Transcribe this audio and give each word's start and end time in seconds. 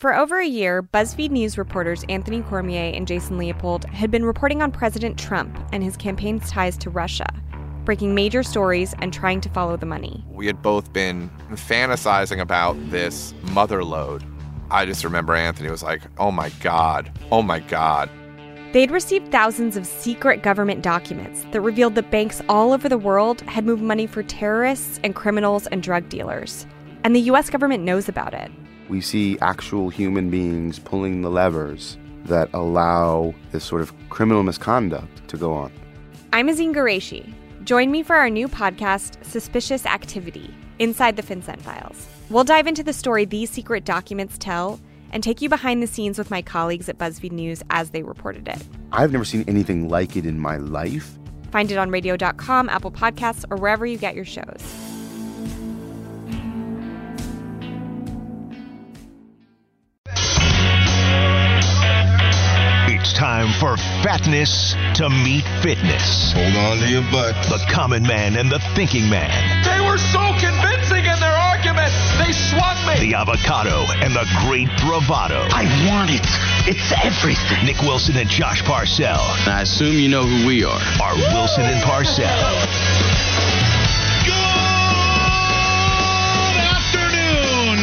For 0.00 0.16
over 0.16 0.38
a 0.38 0.46
year, 0.46 0.82
BuzzFeed 0.82 1.30
News 1.30 1.58
reporters 1.58 2.06
Anthony 2.08 2.40
Cormier 2.40 2.90
and 2.94 3.06
Jason 3.06 3.36
Leopold 3.36 3.84
had 3.84 4.10
been 4.10 4.24
reporting 4.24 4.62
on 4.62 4.72
President 4.72 5.18
Trump 5.18 5.58
and 5.72 5.84
his 5.84 5.94
campaign's 5.94 6.50
ties 6.50 6.78
to 6.78 6.88
Russia, 6.88 7.26
breaking 7.84 8.14
major 8.14 8.42
stories 8.42 8.94
and 9.00 9.12
trying 9.12 9.42
to 9.42 9.50
follow 9.50 9.76
the 9.76 9.84
money. 9.84 10.24
We 10.30 10.46
had 10.46 10.62
both 10.62 10.90
been 10.94 11.28
fantasizing 11.50 12.40
about 12.40 12.78
this 12.90 13.34
mother 13.50 13.84
load. 13.84 14.24
I 14.70 14.86
just 14.86 15.04
remember 15.04 15.34
Anthony 15.34 15.70
was 15.70 15.82
like, 15.82 16.00
oh 16.16 16.30
my 16.30 16.48
God, 16.62 17.12
oh 17.30 17.42
my 17.42 17.60
God. 17.60 18.08
They'd 18.72 18.90
received 18.90 19.30
thousands 19.30 19.76
of 19.76 19.86
secret 19.86 20.42
government 20.42 20.80
documents 20.80 21.44
that 21.50 21.60
revealed 21.60 21.94
that 21.96 22.10
banks 22.10 22.40
all 22.48 22.72
over 22.72 22.88
the 22.88 22.96
world 22.96 23.42
had 23.42 23.66
moved 23.66 23.82
money 23.82 24.06
for 24.06 24.22
terrorists 24.22 24.98
and 25.04 25.14
criminals 25.14 25.66
and 25.66 25.82
drug 25.82 26.08
dealers. 26.08 26.66
And 27.04 27.14
the 27.14 27.20
US 27.32 27.50
government 27.50 27.84
knows 27.84 28.08
about 28.08 28.32
it. 28.32 28.50
We 28.90 29.00
see 29.00 29.38
actual 29.40 29.88
human 29.88 30.30
beings 30.30 30.80
pulling 30.80 31.22
the 31.22 31.30
levers 31.30 31.96
that 32.24 32.50
allow 32.52 33.32
this 33.52 33.64
sort 33.64 33.82
of 33.82 33.94
criminal 34.10 34.42
misconduct 34.42 35.28
to 35.28 35.36
go 35.36 35.52
on. 35.52 35.72
I'm 36.32 36.48
Azeen 36.48 36.74
Ghorayshi. 36.74 37.32
Join 37.62 37.92
me 37.92 38.02
for 38.02 38.16
our 38.16 38.28
new 38.28 38.48
podcast, 38.48 39.24
Suspicious 39.24 39.86
Activity 39.86 40.52
Inside 40.80 41.14
the 41.14 41.22
FinCEN 41.22 41.60
Files. 41.60 42.08
We'll 42.30 42.42
dive 42.42 42.66
into 42.66 42.82
the 42.82 42.92
story 42.92 43.24
these 43.24 43.48
secret 43.48 43.84
documents 43.84 44.36
tell 44.38 44.80
and 45.12 45.22
take 45.22 45.40
you 45.40 45.48
behind 45.48 45.82
the 45.82 45.86
scenes 45.86 46.18
with 46.18 46.28
my 46.28 46.42
colleagues 46.42 46.88
at 46.88 46.98
BuzzFeed 46.98 47.30
News 47.30 47.62
as 47.70 47.90
they 47.90 48.02
reported 48.02 48.48
it. 48.48 48.66
I've 48.90 49.12
never 49.12 49.24
seen 49.24 49.44
anything 49.46 49.88
like 49.88 50.16
it 50.16 50.26
in 50.26 50.40
my 50.40 50.56
life. 50.56 51.16
Find 51.52 51.70
it 51.70 51.78
on 51.78 51.90
radio.com, 51.90 52.68
Apple 52.68 52.90
Podcasts, 52.90 53.44
or 53.50 53.56
wherever 53.56 53.86
you 53.86 53.98
get 53.98 54.16
your 54.16 54.24
shows. 54.24 54.99
For 63.60 63.76
fatness 64.02 64.74
to 64.94 65.10
meet 65.10 65.44
fitness. 65.60 66.32
Hold 66.32 66.56
on 66.56 66.78
to 66.78 66.88
your 66.88 67.04
butt. 67.12 67.36
The 67.44 67.60
common 67.70 68.02
man 68.02 68.36
and 68.36 68.50
the 68.50 68.58
thinking 68.74 69.10
man. 69.10 69.28
They 69.62 69.84
were 69.84 69.98
so 69.98 70.32
convincing 70.40 71.04
in 71.04 71.20
their 71.20 71.36
argument. 71.36 71.92
They 72.16 72.32
swung 72.32 72.80
me. 72.88 72.96
The 73.04 73.14
avocado 73.20 73.84
and 74.00 74.16
the 74.16 74.24
great 74.48 74.68
bravado. 74.80 75.44
I 75.52 75.68
want 75.86 76.08
it. 76.08 76.24
It's 76.64 76.90
everything. 77.04 77.66
Nick 77.66 77.82
Wilson 77.82 78.16
and 78.16 78.30
Josh 78.30 78.64
Parcell. 78.64 79.20
I 79.44 79.60
assume 79.62 80.00
you 80.00 80.08
know 80.08 80.24
who 80.24 80.46
we 80.46 80.64
are. 80.64 80.80
Are 81.02 81.14
Wilson 81.14 81.64
and 81.64 81.82
Parcell. 81.84 83.29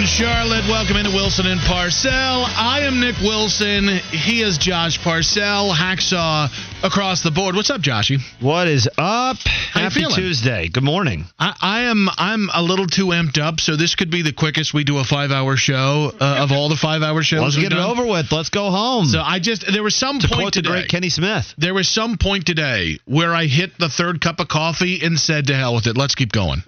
Charlotte. 0.08 0.64
Welcome 0.70 0.96
into 0.96 1.12
Wilson 1.12 1.48
and 1.48 1.60
Parcell. 1.60 2.46
I 2.46 2.84
am 2.84 3.02
Nick 3.02 3.18
Wilson. 3.20 3.90
He 4.10 4.42
is 4.42 4.58
Josh 4.58 4.98
Parcell. 5.04 5.74
Hacksaw 5.74 6.50
across 6.82 7.24
the 7.24 7.32
board. 7.32 7.56
What's 7.56 7.70
up, 7.70 7.82
Joshy? 7.82 8.22
What 8.40 8.70
is 8.70 8.88
up? 8.98 9.38
How 9.38 9.82
Happy? 9.82 10.06
Tuesday. 10.06 10.70
Good 10.70 10.84
morning. 10.84 11.26
I, 11.38 11.54
I, 11.62 11.82
am. 11.84 12.08
I'm 12.18 12.50
a 12.54 12.64
little 12.64 12.88
too 12.88 13.08
amped 13.08 13.38
up, 13.38 13.60
so 13.60 13.76
this 13.76 13.96
could 13.96 14.10
be 14.10 14.22
the 14.22 14.32
quickest 14.32 14.74
we 14.74 14.86
do 14.86 14.98
a 14.98 15.04
five-hour 15.04 15.58
show 15.58 16.14
uh, 16.20 16.40
of 16.40 16.54
all 16.54 16.70
the 16.70 16.78
five-hour 16.78 17.22
shows. 17.22 17.42
Let's 17.42 17.58
get 17.58 17.72
done. 17.72 17.80
it 17.80 17.92
over 17.92 18.06
with. 18.06 18.32
Let's 18.32 18.50
go 18.50 18.72
home. 18.72 19.08
So 19.08 19.20
I 19.20 19.40
just 19.40 19.66
there 19.72 19.84
was 19.84 19.96
some 19.96 20.20
to 20.20 20.28
point 20.30 20.40
quote 20.40 20.54
today. 20.54 20.70
the 20.70 20.76
great 20.76 20.90
Kenny 20.90 21.10
Smith. 21.10 21.54
There 21.58 21.74
was 21.74 21.90
some 21.90 22.18
point 22.18 22.46
today 22.46 23.00
where 23.06 23.34
I 23.34 23.46
hit 23.46 23.78
the 23.78 23.90
third 23.90 24.22
cup 24.22 24.40
of 24.40 24.48
coffee 24.48 25.02
and 25.04 25.20
said, 25.20 25.48
"To 25.48 25.56
hell 25.56 25.76
with 25.76 25.86
it. 25.86 25.98
Let's 25.98 26.16
keep 26.16 26.32
going." 26.32 26.64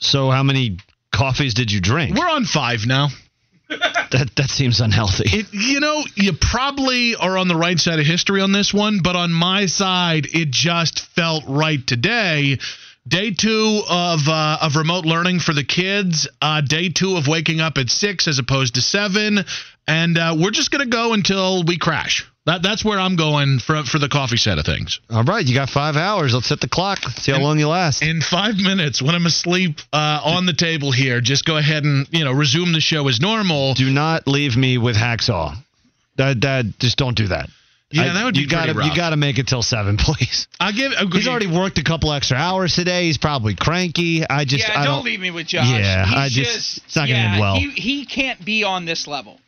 So 0.00 0.30
how 0.30 0.42
many 0.42 0.78
coffees 1.12 1.54
did 1.54 1.70
you 1.70 1.80
drink? 1.80 2.16
We're 2.16 2.28
on 2.28 2.44
five 2.44 2.86
now. 2.86 3.08
that 3.68 4.30
that 4.36 4.50
seems 4.50 4.80
unhealthy. 4.80 5.24
It, 5.26 5.46
you 5.52 5.80
know, 5.80 6.02
you 6.14 6.32
probably 6.34 7.16
are 7.16 7.38
on 7.38 7.48
the 7.48 7.56
right 7.56 7.78
side 7.78 7.98
of 7.98 8.06
history 8.06 8.40
on 8.40 8.52
this 8.52 8.74
one, 8.74 9.00
but 9.02 9.16
on 9.16 9.32
my 9.32 9.66
side, 9.66 10.26
it 10.32 10.50
just 10.50 11.00
felt 11.00 11.44
right 11.48 11.84
today. 11.86 12.58
Day 13.08 13.32
two 13.32 13.82
of 13.88 14.28
uh, 14.28 14.58
of 14.60 14.76
remote 14.76 15.04
learning 15.04 15.40
for 15.40 15.54
the 15.54 15.64
kids. 15.64 16.28
Uh, 16.40 16.60
day 16.60 16.88
two 16.88 17.16
of 17.16 17.26
waking 17.26 17.60
up 17.60 17.78
at 17.78 17.88
six 17.90 18.28
as 18.28 18.38
opposed 18.38 18.74
to 18.74 18.82
seven, 18.82 19.38
and 19.88 20.18
uh, 20.18 20.36
we're 20.38 20.50
just 20.50 20.70
gonna 20.70 20.86
go 20.86 21.12
until 21.12 21.64
we 21.64 21.78
crash. 21.78 22.30
That 22.44 22.60
that's 22.60 22.84
where 22.84 22.98
I'm 22.98 23.14
going 23.14 23.60
for 23.60 23.84
for 23.84 24.00
the 24.00 24.08
coffee 24.08 24.36
set 24.36 24.58
of 24.58 24.66
things. 24.66 25.00
All 25.08 25.22
right, 25.22 25.46
you 25.46 25.54
got 25.54 25.70
five 25.70 25.94
hours. 25.96 26.34
Let's 26.34 26.48
set 26.48 26.60
the 26.60 26.68
clock. 26.68 26.98
See 27.18 27.30
how 27.30 27.38
In- 27.38 27.44
long 27.44 27.58
you 27.60 27.68
last. 27.68 28.02
In 28.02 28.20
five 28.20 28.56
minutes, 28.56 29.00
when 29.00 29.14
I'm 29.14 29.26
asleep 29.26 29.78
uh, 29.92 30.20
on 30.24 30.46
the 30.46 30.52
table 30.52 30.90
here, 30.90 31.20
just 31.20 31.44
go 31.44 31.56
ahead 31.56 31.84
and 31.84 32.08
you 32.10 32.24
know 32.24 32.32
resume 32.32 32.72
the 32.72 32.80
show 32.80 33.06
as 33.06 33.20
normal. 33.20 33.74
Do 33.74 33.88
not 33.90 34.26
leave 34.26 34.56
me 34.56 34.76
with 34.76 34.96
hacksaw. 34.96 35.54
That 36.16 36.40
that 36.40 36.64
just 36.80 36.98
don't 36.98 37.16
do 37.16 37.28
that. 37.28 37.48
Yeah, 37.92 38.04
I- 38.10 38.12
that 38.14 38.24
would 38.24 38.34
be 38.34 38.40
you 38.40 38.48
gotta 38.48 38.72
pretty 38.74 38.88
rough. 38.88 38.88
you 38.88 38.96
gotta 39.00 39.16
make 39.16 39.38
it 39.38 39.46
till 39.46 39.62
seven, 39.62 39.96
please. 40.00 40.48
I'll 40.58 40.72
give. 40.72 40.92
He's 41.12 41.28
already 41.28 41.46
worked 41.46 41.78
a 41.78 41.84
couple 41.84 42.12
extra 42.12 42.38
hours 42.38 42.74
today. 42.74 43.04
He's 43.04 43.18
probably 43.18 43.54
cranky. 43.54 44.28
I 44.28 44.46
just 44.46 44.66
yeah, 44.66 44.80
I 44.80 44.84
don't, 44.84 44.96
don't 44.96 45.04
leave 45.04 45.20
me 45.20 45.30
with 45.30 45.46
Josh. 45.46 45.68
Yeah, 45.68 46.06
He's 46.06 46.14
I 46.16 46.28
just, 46.28 46.78
it's 46.78 46.96
not 46.96 47.06
gonna 47.06 47.20
end 47.20 47.40
well. 47.40 47.54
He, 47.54 47.70
he 47.70 48.04
can't 48.06 48.44
be 48.44 48.64
on 48.64 48.84
this 48.84 49.06
level. 49.06 49.38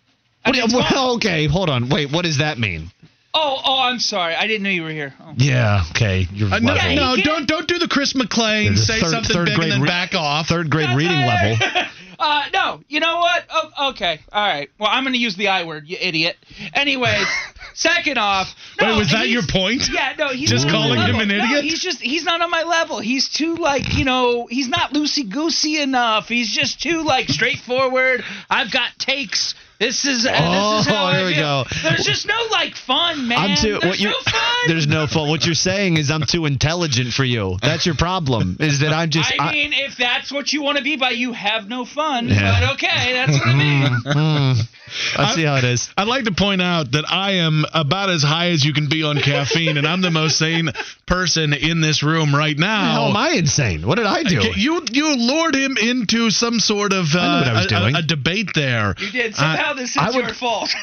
And 0.44 0.56
What- 0.56 0.65
it's 0.65 0.72
fine. 0.72 0.84
well, 0.93 1.10
okay, 1.15 1.47
hold 1.47 1.71
on. 1.71 1.88
Wait, 1.88 2.10
what 2.10 2.25
does 2.25 2.38
that 2.38 2.59
mean? 2.59 2.91
Oh, 3.37 3.60
oh, 3.65 3.81
I'm 3.82 3.99
sorry. 3.99 4.34
I 4.37 4.47
didn't 4.47 4.62
know 4.62 4.71
you 4.71 4.84
were 4.84 4.91
here. 4.91 5.12
Oh. 5.21 5.34
Yeah, 5.37 5.82
okay. 5.91 6.28
You're 6.32 6.55
Uh, 6.55 6.60
no, 6.60 6.72
level. 6.75 6.94
no, 6.94 7.16
don't 7.16 7.47
don't 7.49 7.66
do 7.66 7.78
the 7.81 7.88
Chris 7.88 8.15
McLean. 8.15 8.75
The 8.77 8.81
Say 8.81 9.00
third- 9.00 9.10
something 9.10 9.34
third 9.34 9.47
big 9.47 9.56
grade 9.56 9.65
and 9.65 9.72
then 9.72 9.83
re- 9.83 9.88
back 9.88 10.15
off. 10.15 10.47
Third 10.49 10.71
grade 10.71 10.91
reading 10.91 11.21
level. 11.27 11.59
Uh, 12.16 12.44
no, 12.54 12.81
you 12.88 13.00
know 13.00 13.19
what? 13.19 13.44
Oh, 13.50 13.88
okay, 13.91 14.21
all 14.33 14.47
right. 14.47 14.71
Well, 14.78 14.88
I'm 14.91 15.03
going 15.03 15.15
to 15.15 15.19
use 15.19 15.34
the 15.34 15.49
I 15.49 15.65
word, 15.65 15.88
you 15.88 15.97
idiot. 16.00 16.37
Anyways, 16.72 17.27
second 17.75 18.19
off, 18.19 18.54
no, 18.81 18.93
Wait, 18.93 18.99
was 18.99 19.10
that 19.10 19.28
your 19.28 19.43
point? 19.43 19.88
Yeah, 19.93 20.12
no, 20.16 20.28
he's 20.28 20.49
Just 20.49 20.65
not 20.66 20.77
on 20.77 20.81
my 20.91 20.94
calling 20.94 21.00
him 21.10 21.16
level. 21.19 21.33
an 21.33 21.38
No, 21.38 21.44
idiot? 21.44 21.65
he's 21.65 21.81
just 21.83 22.00
he's 22.00 22.22
not 22.25 22.41
on 22.41 22.50
my 22.50 22.62
level. 22.62 23.00
He's 23.00 23.28
too 23.28 23.56
like 23.56 23.94
you 23.99 24.04
know 24.04 24.47
he's 24.49 24.69
not 24.69 24.94
loosey 24.94 25.28
goosey 25.28 25.81
enough. 25.81 26.28
He's 26.28 26.50
just 26.54 26.81
too 26.81 27.03
like 27.03 27.28
straightforward. 27.28 28.25
I've 28.49 28.71
got 28.71 28.97
takes. 28.99 29.54
This 29.79 30.05
is 30.05 30.27
uh, 30.27 30.31
Oh, 30.33 30.77
this 30.77 30.87
is 30.87 30.93
how 30.93 31.05
I 31.07 31.17
here 31.17 31.27
we 31.27 31.35
go. 31.35 31.65
There's 31.83 32.05
just 32.05 32.27
no 32.27 32.39
like 32.51 32.75
fun, 32.75 33.29
man. 33.29 33.39
I'm 33.39 33.57
too. 33.57 33.79
There's 33.81 33.85
what 33.85 34.01
you? 34.01 34.09
no 34.09 34.21
fun. 34.21 34.69
There's 34.69 34.87
no 34.87 35.07
fun. 35.07 35.29
What 35.29 35.45
you're 35.45 35.55
saying 35.55 35.97
is 35.97 36.11
I'm 36.11 36.23
too 36.23 36.47
intelligent 36.47 37.12
for 37.12 37.25
you. 37.25 37.59
That's 37.61 37.84
your 37.84 37.97
problem. 37.97 38.57
Is 38.61 38.81
that 38.81 38.93
I'm 38.93 39.11
just. 39.11 39.33
I 39.39 39.53
mean, 39.53 39.73
if 39.73 39.97
that's 39.97 40.33
what 40.33 40.53
you 40.53 40.63
want 40.63 40.79
to 40.79 40.84
be 40.84 40.97
by, 40.97 41.11
you 41.11 41.33
have 41.33 41.69
no 41.69 41.84
fun. 41.84 42.29
Yeah. 42.29 42.61
But 42.61 42.73
okay, 42.75 43.13
that's 43.13 43.33
what 43.33 43.47
I 43.47 44.55
mean. 44.55 44.57
I 45.19 45.34
see 45.34 45.43
how 45.45 45.56
it 45.56 45.65
is. 45.65 45.89
I'd 45.97 46.07
like 46.09 46.25
to 46.25 46.33
point 46.33 46.60
out 46.63 46.92
that 46.92 47.04
I 47.10 47.33
am 47.33 47.65
about 47.72 48.10
as 48.10 48.22
high 48.22 48.51
as 48.51 48.65
you 48.65 48.72
can 48.72 48.89
be 48.89 49.03
on 49.03 49.19
caffeine, 49.19 49.77
and 49.77 49.86
I'm 49.86 50.01
the 50.03 50.10
most 50.10 50.39
sane 50.39 50.71
person 51.07 51.53
in 51.53 51.81
this 51.81 52.03
room 52.03 52.34
right 52.34 52.57
now. 52.59 52.92
How 52.92 53.09
am 53.09 53.16
I 53.16 53.31
insane? 53.31 53.86
What 53.86 53.97
did 53.97 54.07
I 54.07 54.22
do? 54.22 54.42
You 54.57 54.83
you 54.92 55.16
lured 55.16 55.54
him 55.54 55.77
into 55.77 56.31
some 56.31 56.60
sort 56.60 56.92
of 56.92 57.15
uh, 57.15 57.19
I 57.19 57.27
knew 57.27 57.39
what 57.41 57.48
I 57.48 57.53
was 57.84 57.95
a- 57.95 57.97
a- 57.97 57.98
A, 57.98 58.03
debate 58.03 58.51
there. 58.54 58.95
You 58.98 59.10
did. 59.10 59.34
Somehow 59.34 59.72
this 59.75 59.91
is 59.91 59.97
I 59.97 60.10
would- 60.10 60.27
your 60.27 60.34
fault. 60.34 60.71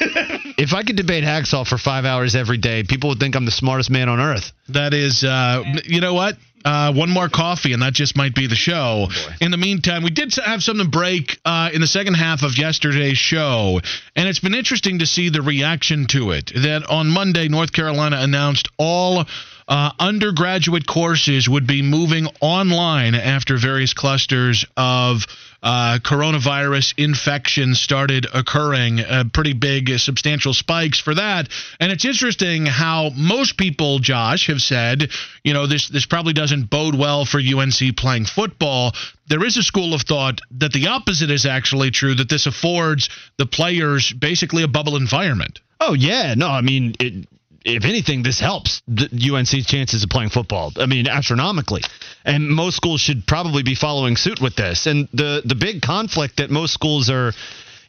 If 0.58 0.74
I 0.74 0.82
could 0.82 0.96
debate 0.96 1.24
hacksaw 1.24 1.66
for 1.66 1.78
five 1.78 2.04
hours 2.04 2.36
every 2.36 2.58
day, 2.58 2.84
people 2.84 3.08
would 3.10 3.18
think 3.20 3.34
I'm 3.34 3.44
the 3.44 3.50
smartest 3.50 3.90
man 3.90 4.08
on 4.08 4.20
earth. 4.20 4.52
That 4.68 4.94
is, 4.94 5.24
uh, 5.24 5.64
you 5.84 6.00
know 6.00 6.14
what? 6.14 6.36
Uh, 6.64 6.92
one 6.92 7.10
more 7.10 7.28
coffee, 7.28 7.72
and 7.72 7.82
that 7.82 7.92
just 7.92 8.16
might 8.16 8.34
be 8.34 8.46
the 8.46 8.54
show. 8.56 9.08
in 9.40 9.50
the 9.50 9.56
meantime, 9.56 10.02
we 10.02 10.10
did 10.10 10.34
have 10.44 10.62
something 10.62 10.84
to 10.84 10.90
break 10.90 11.38
uh, 11.44 11.70
in 11.72 11.80
the 11.80 11.86
second 11.86 12.14
half 12.14 12.42
of 12.42 12.56
yesterday's 12.56 13.18
show, 13.18 13.80
and 14.14 14.28
it's 14.28 14.40
been 14.40 14.54
interesting 14.54 15.00
to 15.00 15.06
see 15.06 15.28
the 15.28 15.42
reaction 15.42 16.06
to 16.06 16.30
it. 16.32 16.52
That 16.54 16.84
on 16.88 17.08
Monday, 17.08 17.48
North 17.48 17.72
Carolina 17.72 18.18
announced 18.20 18.68
all 18.78 19.24
uh, 19.68 19.90
undergraduate 19.98 20.86
courses 20.86 21.48
would 21.48 21.66
be 21.66 21.82
moving 21.82 22.26
online 22.40 23.14
after 23.14 23.56
various 23.56 23.94
clusters 23.94 24.64
of 24.76 25.26
uh, 25.62 25.98
coronavirus 26.02 26.94
infection 26.96 27.74
started 27.74 28.26
occurring. 28.34 29.00
Uh, 29.00 29.24
pretty 29.32 29.52
big, 29.52 29.90
uh, 29.90 29.98
substantial 29.98 30.52
spikes 30.52 30.98
for 30.98 31.14
that. 31.14 31.48
And 31.78 31.92
it's 31.92 32.04
interesting 32.04 32.66
how 32.66 33.10
most 33.16 33.56
people, 33.56 33.98
Josh, 33.98 34.48
have 34.48 34.60
said, 34.60 35.10
you 35.44 35.54
know, 35.54 35.66
this 35.66 35.88
this 35.88 36.06
probably 36.06 36.32
doesn't 36.32 36.70
bode 36.70 36.94
well 36.94 37.24
for 37.24 37.38
UNC 37.38 37.96
playing 37.96 38.24
football. 38.24 38.92
There 39.28 39.44
is 39.44 39.56
a 39.56 39.62
school 39.62 39.94
of 39.94 40.02
thought 40.02 40.40
that 40.58 40.72
the 40.72 40.88
opposite 40.88 41.30
is 41.30 41.46
actually 41.46 41.90
true. 41.90 42.14
That 42.14 42.28
this 42.28 42.46
affords 42.46 43.08
the 43.38 43.46
players 43.46 44.12
basically 44.12 44.62
a 44.62 44.68
bubble 44.68 44.96
environment. 44.96 45.60
Oh 45.80 45.94
yeah, 45.94 46.34
no, 46.34 46.48
I 46.48 46.60
mean 46.60 46.94
it 47.00 47.28
if 47.64 47.84
anything, 47.84 48.22
this 48.22 48.40
helps 48.40 48.82
the 48.88 49.08
UNC's 49.32 49.66
chances 49.66 50.02
of 50.02 50.10
playing 50.10 50.30
football. 50.30 50.72
I 50.76 50.86
mean, 50.86 51.06
astronomically. 51.06 51.82
And 52.24 52.48
most 52.48 52.76
schools 52.76 53.00
should 53.00 53.26
probably 53.26 53.62
be 53.62 53.74
following 53.74 54.16
suit 54.16 54.40
with 54.40 54.56
this. 54.56 54.86
And 54.86 55.08
the 55.12 55.42
the 55.44 55.54
big 55.54 55.82
conflict 55.82 56.38
that 56.38 56.50
most 56.50 56.72
schools 56.72 57.10
are, 57.10 57.32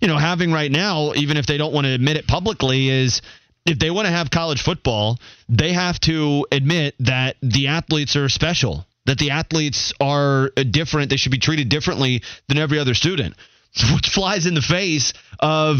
you 0.01 0.07
know, 0.07 0.17
having 0.17 0.51
right 0.51 0.71
now, 0.71 1.13
even 1.15 1.37
if 1.37 1.45
they 1.45 1.57
don't 1.57 1.73
want 1.73 1.85
to 1.85 1.93
admit 1.93 2.17
it 2.17 2.27
publicly, 2.27 2.89
is 2.89 3.21
if 3.65 3.79
they 3.79 3.89
want 3.89 4.05
to 4.05 4.11
have 4.11 4.29
college 4.29 4.61
football, 4.61 5.19
they 5.49 5.73
have 5.73 5.99
to 6.01 6.45
admit 6.51 6.95
that 6.99 7.37
the 7.41 7.67
athletes 7.67 8.15
are 8.15 8.29
special, 8.29 8.85
that 9.05 9.17
the 9.17 9.31
athletes 9.31 9.93
are 9.99 10.49
different, 10.49 11.09
they 11.09 11.17
should 11.17 11.31
be 11.31 11.39
treated 11.39 11.69
differently 11.69 12.21
than 12.49 12.57
every 12.57 12.79
other 12.79 12.93
student, 12.93 13.35
which 13.93 14.09
flies 14.09 14.45
in 14.45 14.53
the 14.53 14.61
face 14.61 15.13
of 15.39 15.77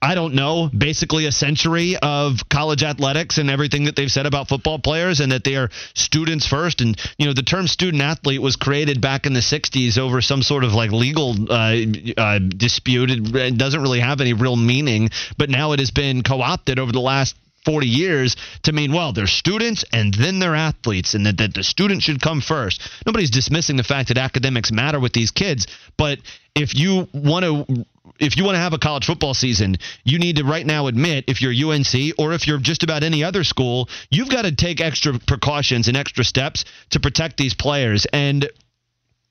I 0.00 0.14
don't 0.14 0.34
know, 0.34 0.68
basically 0.76 1.24
a 1.24 1.32
century 1.32 1.96
of 1.96 2.46
college 2.50 2.82
athletics 2.82 3.38
and 3.38 3.48
everything 3.48 3.84
that 3.84 3.96
they've 3.96 4.10
said 4.10 4.26
about 4.26 4.48
football 4.48 4.78
players 4.78 5.20
and 5.20 5.32
that 5.32 5.44
they 5.44 5.56
are 5.56 5.70
students 5.94 6.46
first. 6.46 6.82
And, 6.82 7.00
you 7.16 7.26
know, 7.26 7.32
the 7.32 7.42
term 7.42 7.66
student 7.66 8.02
athlete 8.02 8.42
was 8.42 8.56
created 8.56 9.00
back 9.00 9.24
in 9.24 9.32
the 9.32 9.40
60s 9.40 9.96
over 9.96 10.20
some 10.20 10.42
sort 10.42 10.62
of 10.62 10.74
like 10.74 10.92
legal 10.92 11.34
uh, 11.50 11.76
uh, 12.18 12.38
dispute. 12.38 13.10
It 13.10 13.56
doesn't 13.56 13.80
really 13.80 14.00
have 14.00 14.20
any 14.20 14.34
real 14.34 14.56
meaning, 14.56 15.08
but 15.38 15.48
now 15.48 15.72
it 15.72 15.78
has 15.78 15.90
been 15.90 16.22
co 16.22 16.42
opted 16.42 16.78
over 16.78 16.92
the 16.92 17.00
last 17.00 17.34
40 17.64 17.86
years 17.86 18.36
to 18.64 18.72
mean, 18.72 18.92
well, 18.92 19.12
they're 19.12 19.26
students 19.26 19.84
and 19.92 20.12
then 20.12 20.38
they're 20.38 20.54
athletes, 20.54 21.14
and 21.14 21.24
that, 21.24 21.38
that 21.38 21.54
the 21.54 21.62
student 21.62 22.02
should 22.02 22.20
come 22.20 22.42
first. 22.42 22.86
Nobody's 23.06 23.30
dismissing 23.30 23.76
the 23.76 23.84
fact 23.84 24.08
that 24.08 24.18
academics 24.18 24.70
matter 24.70 25.00
with 25.00 25.14
these 25.14 25.30
kids, 25.30 25.66
but 25.96 26.18
if 26.54 26.74
you 26.74 27.08
want 27.14 27.44
to 27.44 27.86
if 28.18 28.36
you 28.36 28.44
want 28.44 28.54
to 28.54 28.60
have 28.60 28.72
a 28.72 28.78
college 28.78 29.06
football 29.06 29.34
season, 29.34 29.76
you 30.04 30.18
need 30.18 30.36
to 30.36 30.44
right 30.44 30.64
now 30.64 30.86
admit 30.86 31.24
if 31.28 31.42
you're 31.42 31.52
UNC 31.52 32.14
or 32.18 32.32
if 32.32 32.46
you're 32.46 32.58
just 32.58 32.82
about 32.82 33.02
any 33.02 33.24
other 33.24 33.44
school, 33.44 33.88
you've 34.10 34.30
got 34.30 34.42
to 34.42 34.54
take 34.54 34.80
extra 34.80 35.18
precautions 35.18 35.88
and 35.88 35.96
extra 35.96 36.24
steps 36.24 36.64
to 36.90 37.00
protect 37.00 37.36
these 37.36 37.54
players. 37.54 38.06
And 38.12 38.48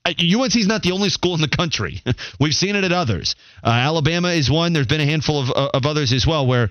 UNC 0.06 0.56
is 0.56 0.68
not 0.68 0.84
the 0.84 0.92
only 0.92 1.10
school 1.10 1.34
in 1.36 1.42
the 1.42 1.48
country. 1.48 2.02
We've 2.40 2.54
seen 2.54 2.76
it 2.76 2.84
at 2.84 2.92
others. 2.92 3.36
Uh, 3.64 3.70
Alabama 3.70 4.30
is 4.30 4.52
one. 4.52 4.74
There's 4.74 4.88
been 4.88 5.02
a 5.02 5.06
handful 5.06 5.44
of, 5.44 5.50
uh, 5.50 5.70
of 5.74 5.86
others 5.86 6.12
as 6.12 6.28
well 6.28 6.46
where 6.46 6.70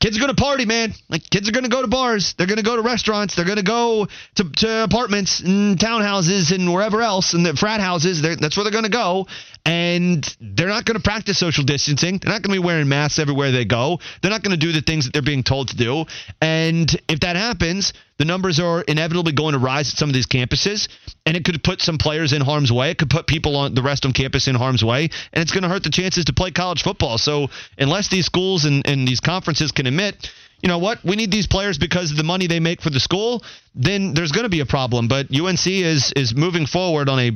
kids 0.00 0.16
are 0.16 0.20
going 0.20 0.34
to 0.34 0.40
party, 0.40 0.64
man. 0.64 0.94
Like 1.08 1.28
kids 1.30 1.48
are 1.48 1.52
going 1.52 1.64
to 1.64 1.70
go 1.70 1.82
to 1.82 1.88
bars. 1.88 2.34
They're 2.36 2.46
going 2.46 2.58
to 2.58 2.64
go 2.64 2.76
to 2.76 2.82
restaurants. 2.82 3.36
They're 3.36 3.44
going 3.44 3.58
to 3.58 3.64
go 3.64 4.08
to, 4.36 4.44
to 4.44 4.84
apartments 4.84 5.40
and 5.40 5.78
townhouses 5.78 6.52
and 6.52 6.72
wherever 6.72 7.02
else 7.02 7.34
and 7.34 7.44
the 7.44 7.54
frat 7.54 7.80
houses. 7.80 8.22
That's 8.22 8.56
where 8.56 8.64
they're 8.64 8.72
going 8.72 8.84
to 8.84 8.90
go. 8.90 9.26
And 9.68 10.24
they're 10.40 10.68
not 10.68 10.86
going 10.86 10.96
to 10.96 11.02
practice 11.02 11.38
social 11.38 11.62
distancing. 11.62 12.16
They're 12.16 12.32
not 12.32 12.40
going 12.40 12.56
to 12.56 12.60
be 12.62 12.66
wearing 12.66 12.88
masks 12.88 13.18
everywhere 13.18 13.52
they 13.52 13.66
go. 13.66 13.98
They're 14.22 14.30
not 14.30 14.42
going 14.42 14.58
to 14.58 14.66
do 14.66 14.72
the 14.72 14.80
things 14.80 15.04
that 15.04 15.12
they're 15.12 15.20
being 15.20 15.42
told 15.42 15.68
to 15.68 15.76
do. 15.76 16.06
And 16.40 16.90
if 17.06 17.20
that 17.20 17.36
happens, 17.36 17.92
the 18.16 18.24
numbers 18.24 18.60
are 18.60 18.80
inevitably 18.80 19.32
going 19.32 19.52
to 19.52 19.58
rise 19.58 19.92
at 19.92 19.98
some 19.98 20.08
of 20.08 20.14
these 20.14 20.26
campuses, 20.26 20.88
and 21.26 21.36
it 21.36 21.44
could 21.44 21.62
put 21.62 21.82
some 21.82 21.98
players 21.98 22.32
in 22.32 22.40
harm's 22.40 22.72
way. 22.72 22.92
It 22.92 22.96
could 22.96 23.10
put 23.10 23.26
people 23.26 23.56
on 23.56 23.74
the 23.74 23.82
rest 23.82 24.06
on 24.06 24.14
campus 24.14 24.48
in 24.48 24.54
harm's 24.54 24.82
way, 24.82 25.10
and 25.34 25.42
it's 25.42 25.52
going 25.52 25.64
to 25.64 25.68
hurt 25.68 25.82
the 25.82 25.90
chances 25.90 26.24
to 26.24 26.32
play 26.32 26.50
college 26.50 26.82
football. 26.82 27.18
So 27.18 27.48
unless 27.76 28.08
these 28.08 28.24
schools 28.24 28.64
and, 28.64 28.86
and 28.86 29.06
these 29.06 29.20
conferences 29.20 29.70
can 29.70 29.86
admit, 29.86 30.30
you 30.62 30.68
know 30.68 30.78
what, 30.78 31.04
we 31.04 31.14
need 31.14 31.30
these 31.30 31.46
players 31.46 31.76
because 31.76 32.10
of 32.10 32.16
the 32.16 32.24
money 32.24 32.46
they 32.46 32.58
make 32.58 32.80
for 32.80 32.90
the 32.90 33.00
school, 33.00 33.44
then 33.74 34.14
there's 34.14 34.32
going 34.32 34.44
to 34.44 34.50
be 34.50 34.60
a 34.60 34.66
problem. 34.66 35.08
But 35.08 35.26
UNC 35.30 35.66
is 35.66 36.12
is 36.16 36.34
moving 36.34 36.64
forward 36.64 37.10
on 37.10 37.20
a 37.20 37.32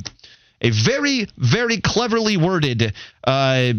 a 0.62 0.70
very 0.70 1.26
very 1.36 1.80
cleverly 1.80 2.36
worded. 2.36 2.94
Uh, 3.24 3.72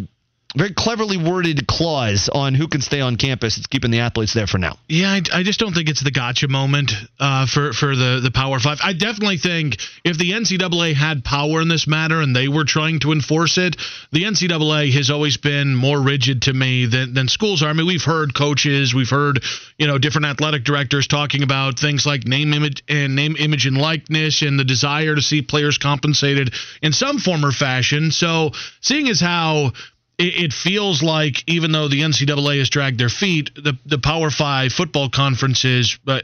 very 0.56 0.74
cleverly 0.74 1.18
worded 1.18 1.68
clause 1.68 2.30
on 2.30 2.54
who 2.54 2.68
can 2.68 2.82
stay 2.82 3.02
on 3.02 3.16
campus. 3.16 3.58
It's 3.58 3.68
keeping 3.68 3.92
the 3.92 4.00
athletes 4.00 4.34
there 4.34 4.48
for 4.48 4.58
now. 4.58 4.78
Yeah, 4.88 5.12
I, 5.12 5.40
I 5.40 5.44
just 5.44 5.60
don't 5.60 5.74
think 5.74 5.90
it's 5.90 6.04
the 6.04 6.12
gotcha 6.12 6.48
moment 6.48 6.94
uh, 7.20 7.48
for 7.48 7.74
for 7.74 7.96
the 7.96 8.20
the 8.22 8.32
Power 8.32 8.60
Five. 8.60 8.80
I 8.84 8.94
definitely 8.94 9.38
think 9.38 9.78
if 10.04 10.18
the 10.18 10.32
NCAA 10.32 10.94
had 10.94 11.24
power 11.24 11.62
in 11.62 11.68
this 11.68 11.88
matter 11.88 12.22
and 12.22 12.36
they 12.36 12.48
were 12.48 12.66
trying 12.66 13.00
to 13.00 13.12
enforce 13.12 13.58
it, 13.58 13.78
the 14.12 14.24
NCAA 14.24 14.92
has 14.94 15.10
always 15.10 15.38
been 15.38 15.76
more 15.76 16.00
rigid 16.00 16.44
to 16.44 16.54
me 16.54 16.86
than 16.86 17.14
than 17.14 17.28
schools 17.28 17.64
are. 17.64 17.70
I 17.70 17.74
mean, 17.74 17.88
we've 17.88 18.04
heard 18.04 18.36
coaches, 18.36 18.94
we've 18.94 19.10
heard 19.10 19.44
you 19.78 19.88
know 19.88 19.98
different 19.98 20.28
athletic 20.28 20.64
directors 20.64 21.08
talking 21.08 21.44
about 21.44 21.80
things 21.80 22.06
like 22.06 22.26
name 22.26 22.54
image 22.54 22.84
and 22.88 23.16
name 23.16 23.36
image 23.38 23.66
and 23.66 23.78
likeness 23.78 24.42
and 24.42 24.60
the 24.60 24.64
desire 24.64 25.16
to 25.16 25.22
see 25.22 25.42
players 25.42 25.78
compensated 25.78 26.54
in 26.82 26.94
some 26.94 27.18
form 27.18 27.46
or 27.46 27.52
fashion. 27.52 28.12
So 28.12 28.52
seeing 28.82 29.10
as 29.10 29.20
how 29.20 29.72
it, 30.18 30.54
feels 30.54 31.02
like 31.02 31.44
even 31.48 31.72
though 31.72 31.88
the 31.88 32.02
NCAA 32.02 32.60
has 32.60 32.70
dragged 32.70 33.00
their 33.00 33.10
feet, 33.10 33.52
the 33.56 33.78
the 33.86 33.98
Power 33.98 34.30
Five 34.30 34.72
football 34.72 35.10
conferences, 35.10 35.98
uh, 36.08 36.20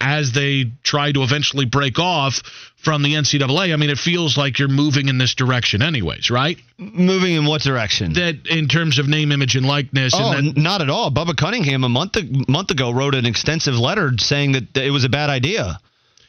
as 0.00 0.32
they 0.32 0.70
try 0.82 1.12
to 1.12 1.22
eventually 1.22 1.64
break 1.64 1.98
off 1.98 2.42
from 2.76 3.02
the 3.02 3.14
NCAA, 3.14 3.72
I 3.72 3.76
mean, 3.76 3.90
it 3.90 3.98
feels 3.98 4.36
like 4.36 4.58
you're 4.58 4.68
moving 4.68 5.08
in 5.08 5.18
this 5.18 5.34
direction, 5.34 5.82
anyways, 5.82 6.30
right? 6.30 6.58
Moving 6.78 7.34
in 7.34 7.46
what 7.46 7.62
direction? 7.62 8.12
That 8.14 8.46
in 8.48 8.68
terms 8.68 8.98
of 8.98 9.08
name, 9.08 9.32
image, 9.32 9.56
and 9.56 9.66
likeness. 9.66 10.12
Oh, 10.16 10.32
and 10.32 10.54
that, 10.54 10.56
not 10.60 10.80
at 10.82 10.90
all. 10.90 11.10
Bubba 11.10 11.36
Cunningham 11.36 11.84
a 11.84 11.88
month 11.88 12.16
month 12.48 12.70
ago 12.70 12.90
wrote 12.90 13.14
an 13.14 13.26
extensive 13.26 13.74
letter 13.74 14.12
saying 14.18 14.52
that 14.52 14.76
it 14.76 14.90
was 14.90 15.04
a 15.04 15.08
bad 15.08 15.30
idea. 15.30 15.78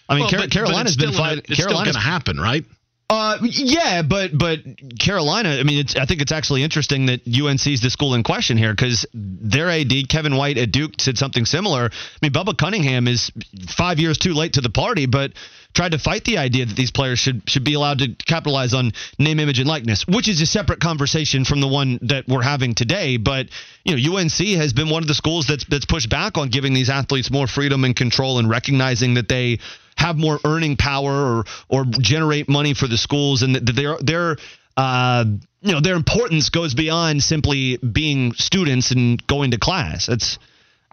I 0.09 0.15
mean, 0.15 0.23
well, 0.23 0.31
Car- 0.31 0.47
Carolina's 0.47 0.97
been 0.97 1.13
fighting. 1.13 1.45
It's 1.47 1.59
Carolina's 1.59 1.93
going 1.93 2.03
to 2.03 2.09
happen, 2.09 2.39
right? 2.39 2.65
Uh, 3.13 3.37
yeah, 3.43 4.01
but 4.01 4.35
but 4.35 4.59
Carolina. 4.99 5.49
I 5.59 5.63
mean, 5.63 5.77
it's, 5.79 5.95
I 5.95 6.05
think 6.05 6.21
it's 6.21 6.31
actually 6.31 6.63
interesting 6.63 7.05
that 7.05 7.21
UNC 7.27 7.67
is 7.67 7.79
the 7.79 7.91
school 7.91 8.15
in 8.15 8.23
question 8.23 8.57
here 8.57 8.73
because 8.73 9.05
their 9.13 9.69
AD 9.69 10.09
Kevin 10.09 10.35
White 10.35 10.57
at 10.57 10.71
Duke 10.71 10.93
said 10.99 11.19
something 11.19 11.45
similar. 11.45 11.91
I 11.91 12.17
mean, 12.23 12.31
Bubba 12.31 12.57
Cunningham 12.57 13.07
is 13.07 13.31
five 13.67 13.99
years 13.99 14.17
too 14.17 14.33
late 14.33 14.53
to 14.53 14.61
the 14.61 14.71
party, 14.71 15.05
but 15.05 15.33
tried 15.73 15.91
to 15.91 15.99
fight 15.99 16.23
the 16.23 16.37
idea 16.37 16.65
that 16.65 16.75
these 16.75 16.91
players 16.91 17.19
should 17.19 17.49
should 17.49 17.63
be 17.63 17.73
allowed 17.73 17.99
to 17.99 18.15
capitalize 18.25 18.73
on 18.73 18.91
name, 19.17 19.39
image, 19.39 19.59
and 19.59 19.67
likeness, 19.67 20.05
which 20.07 20.27
is 20.27 20.41
a 20.41 20.45
separate 20.45 20.79
conversation 20.79 21.45
from 21.45 21.61
the 21.61 21.67
one 21.67 21.99
that 22.03 22.27
we're 22.27 22.43
having 22.43 22.75
today. 22.75 23.17
But 23.17 23.47
you 23.83 23.95
know, 23.95 24.17
UNC 24.17 24.37
has 24.57 24.73
been 24.73 24.89
one 24.89 25.03
of 25.03 25.07
the 25.07 25.15
schools 25.15 25.47
that's 25.47 25.65
that's 25.65 25.85
pushed 25.85 26.09
back 26.09 26.37
on 26.37 26.49
giving 26.49 26.73
these 26.73 26.89
athletes 26.89 27.31
more 27.31 27.47
freedom 27.47 27.83
and 27.83 27.95
control 27.95 28.39
and 28.39 28.49
recognizing 28.49 29.15
that 29.15 29.27
they 29.27 29.59
have 29.95 30.17
more 30.17 30.39
earning 30.45 30.77
power 30.77 31.11
or 31.11 31.45
or 31.69 31.85
generate 31.85 32.49
money 32.49 32.73
for 32.73 32.87
the 32.87 32.97
schools 32.97 33.41
and 33.41 33.55
that 33.55 33.75
their 33.75 33.97
their 33.99 34.37
uh, 34.77 35.25
you 35.61 35.71
know 35.71 35.81
their 35.81 35.95
importance 35.95 36.49
goes 36.49 36.73
beyond 36.73 37.23
simply 37.23 37.77
being 37.77 38.33
students 38.33 38.91
and 38.91 39.25
going 39.27 39.51
to 39.51 39.57
class. 39.57 40.09
It's 40.09 40.37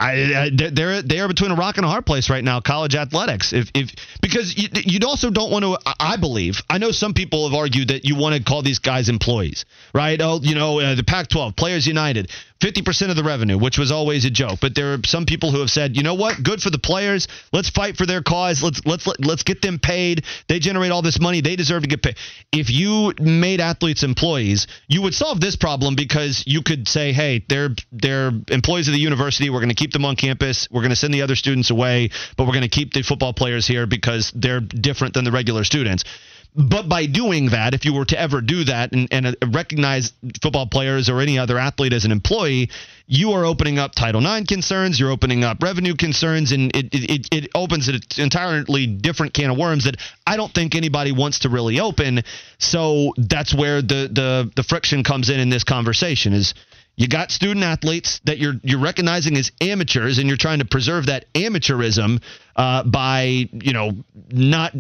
I, 0.01 0.13
I, 0.35 0.51
they're 0.51 1.03
they 1.03 1.21
are 1.21 1.29
between 1.29 1.51
a 1.51 1.55
rock 1.55 1.77
and 1.77 1.85
a 1.85 1.89
hard 1.89 2.07
place 2.07 2.31
right 2.31 2.43
now. 2.43 2.61
College 2.61 2.95
athletics, 2.95 3.53
if 3.53 3.71
if 3.75 3.91
because 4.23 4.57
you, 4.57 4.69
you 4.73 4.99
also 5.07 5.31
don't 5.31 5.53
want 5.53 5.65
to. 5.65 5.79
I 6.01 6.17
believe 6.17 6.63
I 6.71 6.79
know 6.79 6.91
some 6.91 7.13
people 7.13 7.49
have 7.49 7.57
argued 7.57 7.89
that 7.89 8.07
you 8.07 8.17
want 8.17 8.35
to 8.35 8.43
call 8.43 8.63
these 8.63 8.79
guys 8.79 9.11
employees, 9.11 9.67
right? 9.95 10.19
Oh, 10.21 10.41
you 10.43 10.55
know 10.55 10.81
uh, 10.81 10.95
the 10.95 11.05
Pac-12 11.05 11.55
Players 11.55 11.87
United. 11.87 12.31
50% 12.61 13.11
of 13.11 13.17
the 13.17 13.25
revenue, 13.25 13.57
which 13.59 13.79
was 13.79 13.91
always 13.91 14.25
a 14.27 14.31
joke. 14.31 14.59
But 14.61 14.75
there 14.75 14.95
are 14.95 14.99
some 15.05 15.25
people 15.25 15.51
who 15.51 15.61
have 15.61 15.71
said, 15.71 15.97
you 15.97 16.03
know 16.03 16.15
what, 16.15 16.43
good 16.43 16.61
for 16.61 16.69
the 16.69 16.79
players. 16.79 17.27
Let's 17.53 17.71
fight 17.71 17.97
for 17.97 18.05
their 18.05 18.23
cause. 18.23 18.63
Let's 18.63 18.85
let's 18.85 19.07
let's 19.19 19.43
get 19.43 19.63
them 19.63 19.79
paid. 19.79 20.25
They 20.49 20.59
generate 20.59 20.93
all 20.93 21.01
this 21.01 21.21
money. 21.21 21.41
They 21.41 21.57
deserve 21.57 21.83
to 21.83 21.89
get 21.89 22.03
paid. 22.03 22.17
If 22.53 22.71
you 22.71 23.15
made 23.19 23.61
athletes 23.61 24.03
employees, 24.03 24.67
you 24.89 25.03
would 25.03 25.15
solve 25.15 25.41
this 25.41 25.57
problem 25.57 25.97
because 25.97 26.45
you 26.47 26.63
could 26.63 26.87
say, 26.87 27.13
hey, 27.13 27.45
they're 27.49 27.71
they're 27.93 28.31
employees 28.49 28.89
of 28.89 28.93
the 28.93 29.01
university. 29.01 29.49
We're 29.49 29.61
going 29.61 29.71
to 29.71 29.75
keep 29.75 29.93
them 29.93 30.05
on 30.05 30.17
campus. 30.17 30.69
We're 30.71 30.83
going 30.83 30.91
to 30.91 30.97
send 30.97 31.15
the 31.15 31.23
other 31.23 31.37
students 31.37 31.71
away, 31.71 32.11
but 32.37 32.45
we're 32.45 32.53
going 32.53 32.63
to 32.63 32.69
keep 32.69 32.93
the 32.93 33.03
football 33.03 33.33
players 33.33 33.67
here 33.67 33.87
because 33.87 34.33
they're 34.35 34.61
different 34.61 35.15
than 35.15 35.25
the 35.25 35.33
regular 35.33 35.65
students. 35.65 36.05
But 36.55 36.89
by 36.89 37.07
doing 37.07 37.51
that, 37.51 37.75
if 37.75 37.85
you 37.85 37.95
were 37.95 38.05
to 38.07 38.21
ever 38.21 38.41
do 38.41 38.65
that 38.65 38.93
and, 38.93 39.07
and 39.13 39.27
uh, 39.27 39.35
recognize 39.53 40.13
football 40.43 40.67
players 40.67 41.09
or 41.09 41.21
any 41.21 41.39
other 41.39 41.59
athlete 41.59 41.93
as 41.93 42.05
an 42.05 42.11
employee, 42.11 42.71
you 43.07 43.33
are 43.33 43.45
opening 43.45 43.79
up 43.79 43.95
Title 43.95 44.25
IX 44.25 44.47
concerns, 44.47 44.99
you're 44.99 45.13
opening 45.13 45.45
up 45.45 45.63
revenue 45.63 45.95
concerns, 45.95 46.51
and 46.51 46.75
it, 46.75 46.89
it, 46.93 47.29
it 47.31 47.51
opens 47.55 47.89
an 47.89 48.01
entirely 48.19 48.87
different 48.87 49.33
can 49.33 49.51
of 49.51 49.59
worms 49.59 49.85
that 49.85 49.97
I 50.27 50.37
don't 50.37 50.53
think 50.53 50.75
anybody 50.75 51.13
wants 51.13 51.41
to 51.41 51.49
really 51.49 51.79
open. 51.79 52.23
So 52.59 53.15
that's 53.17 53.55
where 53.55 53.81
the, 53.81 54.11
the, 54.13 54.51
the 54.57 54.63
friction 54.65 55.05
comes 55.05 55.31
in 55.31 55.39
in 55.39 55.51
this 55.51 55.63
conversation 55.63 56.33
is 56.33 56.55
You 57.01 57.09
got 57.09 57.31
student 57.31 57.65
athletes 57.65 58.21
that 58.25 58.37
you're 58.37 58.57
you're 58.63 58.79
recognizing 58.79 59.35
as 59.39 59.51
amateurs, 59.63 60.19
and 60.19 60.29
you're 60.29 60.37
trying 60.37 60.59
to 60.59 60.67
preserve 60.67 61.07
that 61.07 61.33
amateurism 61.33 62.23
uh, 62.55 62.85
by 62.85 63.49
you 63.51 63.73
know 63.73 63.93
not 64.31 64.75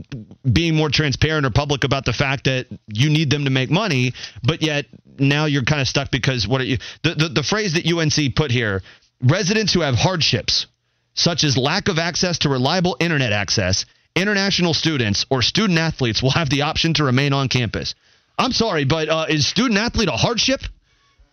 being 0.45 0.77
more 0.77 0.91
transparent 0.91 1.47
or 1.47 1.51
public 1.51 1.85
about 1.85 2.05
the 2.05 2.13
fact 2.13 2.45
that 2.45 2.67
you 2.89 3.09
need 3.09 3.31
them 3.31 3.47
to 3.47 3.51
make 3.51 3.71
money, 3.71 4.13
but 4.43 4.61
yet 4.61 4.85
now 5.19 5.47
you're 5.47 5.65
kind 5.65 5.81
of 5.81 5.89
stuck 5.89 6.11
because 6.11 6.47
what 6.47 6.61
are 6.61 6.65
you 6.65 6.77
the, 7.03 7.15
the 7.15 7.29
the 7.37 7.43
phrase 7.43 7.73
that 7.73 7.91
UNC 7.91 8.37
put 8.37 8.51
here 8.51 8.83
residents 9.23 9.73
who 9.73 9.81
have 9.81 9.95
hardships 9.95 10.67
such 11.15 11.43
as 11.43 11.57
lack 11.57 11.89
of 11.89 11.99
access 11.99 12.41
to 12.41 12.51
reliable 12.51 12.99
internet 13.01 13.33
access 13.33 13.87
international 14.15 14.75
students 14.75 15.25
or 15.31 15.41
student 15.41 15.79
athletes 15.79 16.23
will 16.23 16.33
have 16.33 16.51
the 16.51 16.61
option 16.61 16.93
to 16.93 17.05
remain 17.05 17.33
on 17.33 17.49
campus. 17.49 17.95
I'm 18.39 18.53
sorry 18.53 18.85
but 18.85 19.09
uh, 19.09 19.25
is 19.31 19.47
student 19.47 19.79
athlete 19.79 20.09
a 20.09 20.19
hardship 20.19 20.61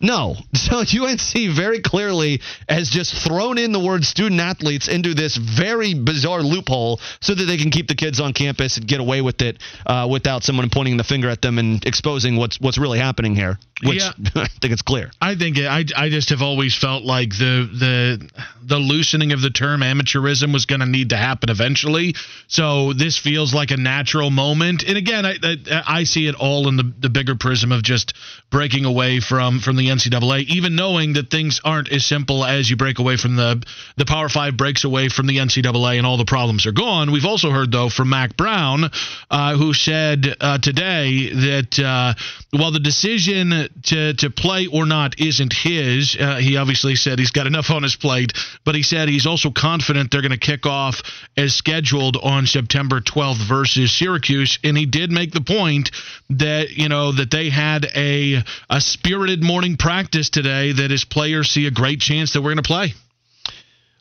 no. 0.00 0.36
So 0.68 0.80
UNC 0.80 1.56
very 1.56 1.80
clearly 1.80 2.42
has 2.68 2.90
just 2.90 3.14
thrown 3.14 3.56
in 3.56 3.72
the 3.72 3.80
word 3.80 4.04
student 4.04 4.38
athletes 4.38 4.86
into 4.86 5.14
this 5.14 5.34
very 5.34 5.94
bizarre 5.94 6.42
loophole 6.42 7.00
so 7.22 7.34
that 7.34 7.44
they 7.44 7.56
can 7.56 7.70
keep 7.70 7.88
the 7.88 7.94
kids 7.94 8.20
on 8.20 8.34
campus 8.34 8.76
and 8.76 8.86
get 8.86 9.00
away 9.00 9.22
with 9.22 9.40
it 9.40 9.56
uh, 9.86 10.06
without 10.10 10.42
someone 10.42 10.68
pointing 10.68 10.98
the 10.98 11.04
finger 11.04 11.30
at 11.30 11.40
them 11.40 11.58
and 11.58 11.86
exposing 11.86 12.36
what's 12.36 12.60
what's 12.60 12.76
really 12.76 12.98
happening 12.98 13.34
here. 13.34 13.58
Which 13.82 14.02
Yeah. 14.02 14.10
I 14.34 14.48
think 14.60 14.72
it's 14.74 14.82
clear. 14.82 15.10
I 15.22 15.36
think 15.36 15.56
it, 15.56 15.66
I 15.66 15.84
I 15.96 16.10
just 16.10 16.30
have 16.30 16.42
always 16.42 16.76
felt 16.76 17.04
like 17.04 17.30
the 17.30 17.70
the 17.72 18.30
the 18.62 18.78
loosening 18.78 19.32
of 19.32 19.40
the 19.40 19.50
term 19.50 19.80
amateurism 19.80 20.52
was 20.52 20.66
going 20.66 20.80
to 20.80 20.86
need 20.86 21.10
to 21.10 21.16
happen 21.16 21.48
eventually. 21.48 22.14
So 22.48 22.92
this 22.92 23.16
feels 23.16 23.54
like 23.54 23.70
a 23.70 23.78
natural 23.78 24.28
moment. 24.28 24.84
And 24.86 24.98
again, 24.98 25.24
I 25.24 25.36
I, 25.42 25.82
I 25.86 26.04
see 26.04 26.26
it 26.26 26.34
all 26.34 26.68
in 26.68 26.76
the 26.76 26.92
the 26.98 27.08
bigger 27.08 27.36
prism 27.36 27.72
of 27.72 27.82
just 27.82 28.12
breaking 28.50 28.84
away 28.84 29.20
from 29.20 29.60
from 29.60 29.76
the 29.76 29.87
NCAA, 29.88 30.44
even 30.44 30.76
knowing 30.76 31.14
that 31.14 31.30
things 31.30 31.60
aren't 31.64 31.90
as 31.90 32.04
simple 32.04 32.44
as 32.44 32.68
you 32.68 32.76
break 32.76 32.98
away 32.98 33.16
from 33.16 33.36
the 33.36 33.64
the 33.96 34.04
Power 34.04 34.28
Five 34.28 34.56
breaks 34.56 34.84
away 34.84 35.08
from 35.08 35.26
the 35.26 35.38
NCAA 35.38 35.98
and 35.98 36.06
all 36.06 36.16
the 36.16 36.24
problems 36.24 36.66
are 36.66 36.72
gone. 36.72 37.12
We've 37.12 37.24
also 37.24 37.50
heard 37.50 37.72
though 37.72 37.88
from 37.88 38.10
Mack 38.10 38.36
Brown, 38.36 38.90
uh, 39.30 39.56
who 39.56 39.72
said 39.74 40.36
uh, 40.40 40.58
today 40.58 41.30
that 41.32 41.78
uh, 41.78 42.14
while 42.50 42.72
the 42.72 42.80
decision 42.80 43.68
to 43.82 44.14
to 44.14 44.30
play 44.30 44.66
or 44.66 44.86
not 44.86 45.20
isn't 45.20 45.52
his, 45.52 46.16
uh, 46.18 46.36
he 46.36 46.56
obviously 46.56 46.96
said 46.96 47.18
he's 47.18 47.30
got 47.30 47.46
enough 47.46 47.70
on 47.70 47.82
his 47.82 47.96
plate, 47.96 48.32
but 48.64 48.74
he 48.74 48.82
said 48.82 49.08
he's 49.08 49.26
also 49.26 49.50
confident 49.50 50.10
they're 50.10 50.22
going 50.22 50.32
to 50.32 50.38
kick 50.38 50.64
off 50.64 51.02
as 51.36 51.54
scheduled 51.54 52.16
on 52.16 52.46
September 52.46 53.00
12th 53.00 53.46
versus 53.46 53.92
Syracuse, 53.92 54.58
and 54.64 54.78
he 54.78 54.86
did 54.86 55.10
make 55.10 55.32
the 55.32 55.42
point 55.42 55.90
that 56.30 56.70
you 56.70 56.88
know 56.88 57.12
that 57.12 57.30
they 57.30 57.50
had 57.50 57.86
a 57.94 58.42
a 58.70 58.80
spirited 58.80 59.42
morning 59.42 59.76
practice 59.76 60.30
today 60.30 60.72
that 60.72 60.90
his 60.90 61.04
players 61.04 61.50
see 61.50 61.66
a 61.66 61.70
great 61.70 62.00
chance 62.00 62.32
that 62.32 62.40
we're 62.40 62.54
going 62.54 62.56
to 62.56 62.62
play. 62.62 62.94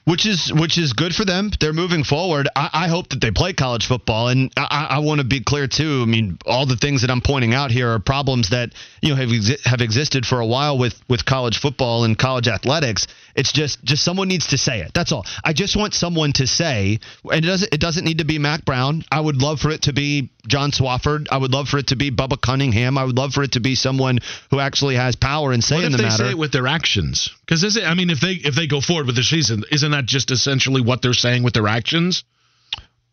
Which 0.07 0.25
is 0.25 0.53
which 0.53 0.77
is 0.77 0.93
good 0.93 1.13
for 1.13 1.25
them. 1.25 1.51
They're 1.59 1.73
moving 1.73 2.05
forward. 2.05 2.47
I, 2.55 2.69
I 2.71 2.87
hope 2.87 3.09
that 3.09 3.19
they 3.19 3.29
play 3.29 3.51
college 3.51 3.87
football, 3.87 4.29
and 4.29 4.49
I, 4.55 4.87
I 4.91 4.99
want 4.99 5.19
to 5.19 5.25
be 5.25 5.41
clear 5.41 5.67
too. 5.67 6.01
I 6.01 6.05
mean, 6.05 6.37
all 6.45 6.65
the 6.65 6.77
things 6.77 7.01
that 7.01 7.11
I'm 7.11 7.19
pointing 7.19 7.53
out 7.53 7.71
here 7.71 7.91
are 7.91 7.99
problems 7.99 8.51
that 8.51 8.71
you 9.01 9.09
know 9.09 9.15
have 9.15 9.29
have 9.65 9.81
existed 9.81 10.25
for 10.25 10.39
a 10.39 10.45
while 10.45 10.77
with 10.77 10.97
with 11.09 11.25
college 11.25 11.57
football 11.57 12.05
and 12.05 12.17
college 12.17 12.47
athletics. 12.47 13.07
It's 13.37 13.53
just 13.53 13.83
just 13.83 14.03
someone 14.03 14.27
needs 14.27 14.47
to 14.47 14.57
say 14.57 14.81
it. 14.81 14.91
That's 14.95 15.11
all. 15.11 15.23
I 15.43 15.53
just 15.53 15.77
want 15.77 15.93
someone 15.93 16.33
to 16.33 16.47
say, 16.47 16.99
and 17.31 17.45
it 17.45 17.47
doesn't 17.47 17.73
it 17.73 17.79
doesn't 17.79 18.03
need 18.03 18.17
to 18.17 18.25
be 18.25 18.39
Mack 18.39 18.65
Brown. 18.65 19.05
I 19.11 19.21
would 19.21 19.37
love 19.37 19.59
for 19.59 19.69
it 19.69 19.83
to 19.83 19.93
be 19.93 20.31
John 20.47 20.71
Swofford. 20.71 21.27
I 21.29 21.37
would 21.37 21.51
love 21.51 21.69
for 21.69 21.77
it 21.77 21.87
to 21.87 21.95
be 21.95 22.09
Bubba 22.09 22.41
Cunningham. 22.41 22.97
I 22.97 23.03
would 23.03 23.15
love 23.15 23.33
for 23.33 23.43
it 23.43 23.51
to 23.51 23.59
be 23.59 23.75
someone 23.75 24.17
who 24.49 24.59
actually 24.59 24.95
has 24.95 25.15
power 25.15 25.51
and 25.51 25.63
say 25.63 25.75
What 25.75 25.85
in 25.85 25.91
if 25.93 25.97
the 25.97 26.03
they 26.03 26.09
matter. 26.09 26.23
say 26.25 26.29
it 26.31 26.37
with 26.37 26.51
their 26.51 26.65
actions? 26.67 27.29
Because 27.45 27.63
is 27.63 27.77
it? 27.77 27.83
I 27.83 27.93
mean, 27.93 28.09
if 28.09 28.19
they 28.19 28.31
if 28.33 28.55
they 28.55 28.65
go 28.65 28.81
forward 28.81 29.05
with 29.05 29.15
the 29.15 29.23
season, 29.23 29.63
isn't 29.71 29.91
that 29.91 30.07
just 30.07 30.31
essentially 30.31 30.81
what 30.81 31.03
they're 31.03 31.13
saying 31.13 31.43
with 31.43 31.53
their 31.53 31.67
actions? 31.67 32.23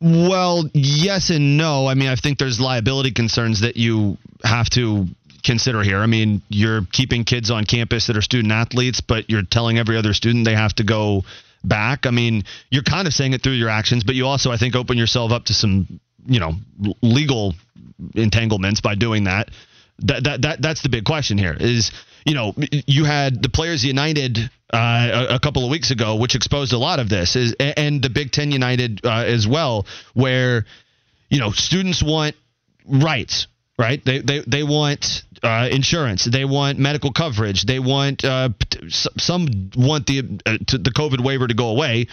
Well, 0.00 0.68
yes 0.74 1.30
and 1.30 1.56
no. 1.56 1.86
I 1.86 1.94
mean, 1.94 2.08
I 2.08 2.16
think 2.16 2.38
there's 2.38 2.60
liability 2.60 3.12
concerns 3.12 3.60
that 3.60 3.76
you 3.76 4.18
have 4.42 4.68
to 4.70 5.06
consider 5.44 5.82
here. 5.82 5.98
I 5.98 6.06
mean, 6.06 6.42
you're 6.48 6.82
keeping 6.90 7.24
kids 7.24 7.50
on 7.50 7.64
campus 7.64 8.06
that 8.06 8.16
are 8.16 8.22
student 8.22 8.52
athletes, 8.52 9.00
but 9.00 9.30
you're 9.30 9.42
telling 9.42 9.78
every 9.78 9.96
other 9.96 10.14
student 10.14 10.44
they 10.44 10.54
have 10.54 10.74
to 10.76 10.84
go 10.84 11.24
back. 11.62 12.06
I 12.06 12.10
mean, 12.10 12.44
you're 12.70 12.82
kind 12.82 13.06
of 13.06 13.14
saying 13.14 13.34
it 13.34 13.42
through 13.42 13.52
your 13.52 13.68
actions, 13.68 14.04
but 14.04 14.14
you 14.14 14.26
also, 14.26 14.50
I 14.50 14.56
think, 14.56 14.74
open 14.74 14.98
yourself 14.98 15.30
up 15.30 15.44
to 15.46 15.54
some, 15.54 16.00
you 16.26 16.40
know, 16.40 16.54
legal 17.02 17.54
entanglements 18.14 18.80
by 18.80 18.94
doing 18.94 19.24
that. 19.24 19.50
That 20.00 20.24
that 20.24 20.42
that 20.42 20.62
that's 20.62 20.82
the 20.82 20.88
big 20.88 21.04
question 21.04 21.38
here. 21.38 21.56
Is 21.58 21.92
you 22.26 22.34
know 22.34 22.52
you 22.86 23.04
had 23.04 23.40
the 23.40 23.48
Players 23.48 23.84
United 23.84 24.38
uh, 24.72 25.26
a, 25.30 25.34
a 25.36 25.38
couple 25.38 25.64
of 25.64 25.70
weeks 25.70 25.92
ago, 25.92 26.16
which 26.16 26.34
exposed 26.34 26.72
a 26.72 26.78
lot 26.78 26.98
of 26.98 27.08
this, 27.08 27.36
is 27.36 27.54
and 27.60 28.02
the 28.02 28.10
Big 28.10 28.32
Ten 28.32 28.50
United 28.50 29.02
uh, 29.04 29.22
as 29.24 29.46
well, 29.46 29.86
where 30.12 30.66
you 31.30 31.38
know 31.38 31.52
students 31.52 32.02
want 32.02 32.34
rights 32.84 33.46
right? 33.78 34.04
They 34.04 34.20
they, 34.20 34.40
they 34.40 34.62
want 34.62 35.22
uh, 35.42 35.68
insurance. 35.70 36.24
They 36.24 36.44
want 36.44 36.78
medical 36.78 37.12
coverage. 37.12 37.64
They 37.64 37.78
want 37.78 38.24
uh, 38.24 38.50
some 38.90 39.70
want 39.76 40.06
the 40.06 40.40
uh, 40.46 40.58
the 40.58 40.92
covid 40.94 41.24
waiver 41.24 41.46
to 41.46 41.54
go 41.54 41.68
away. 41.68 42.06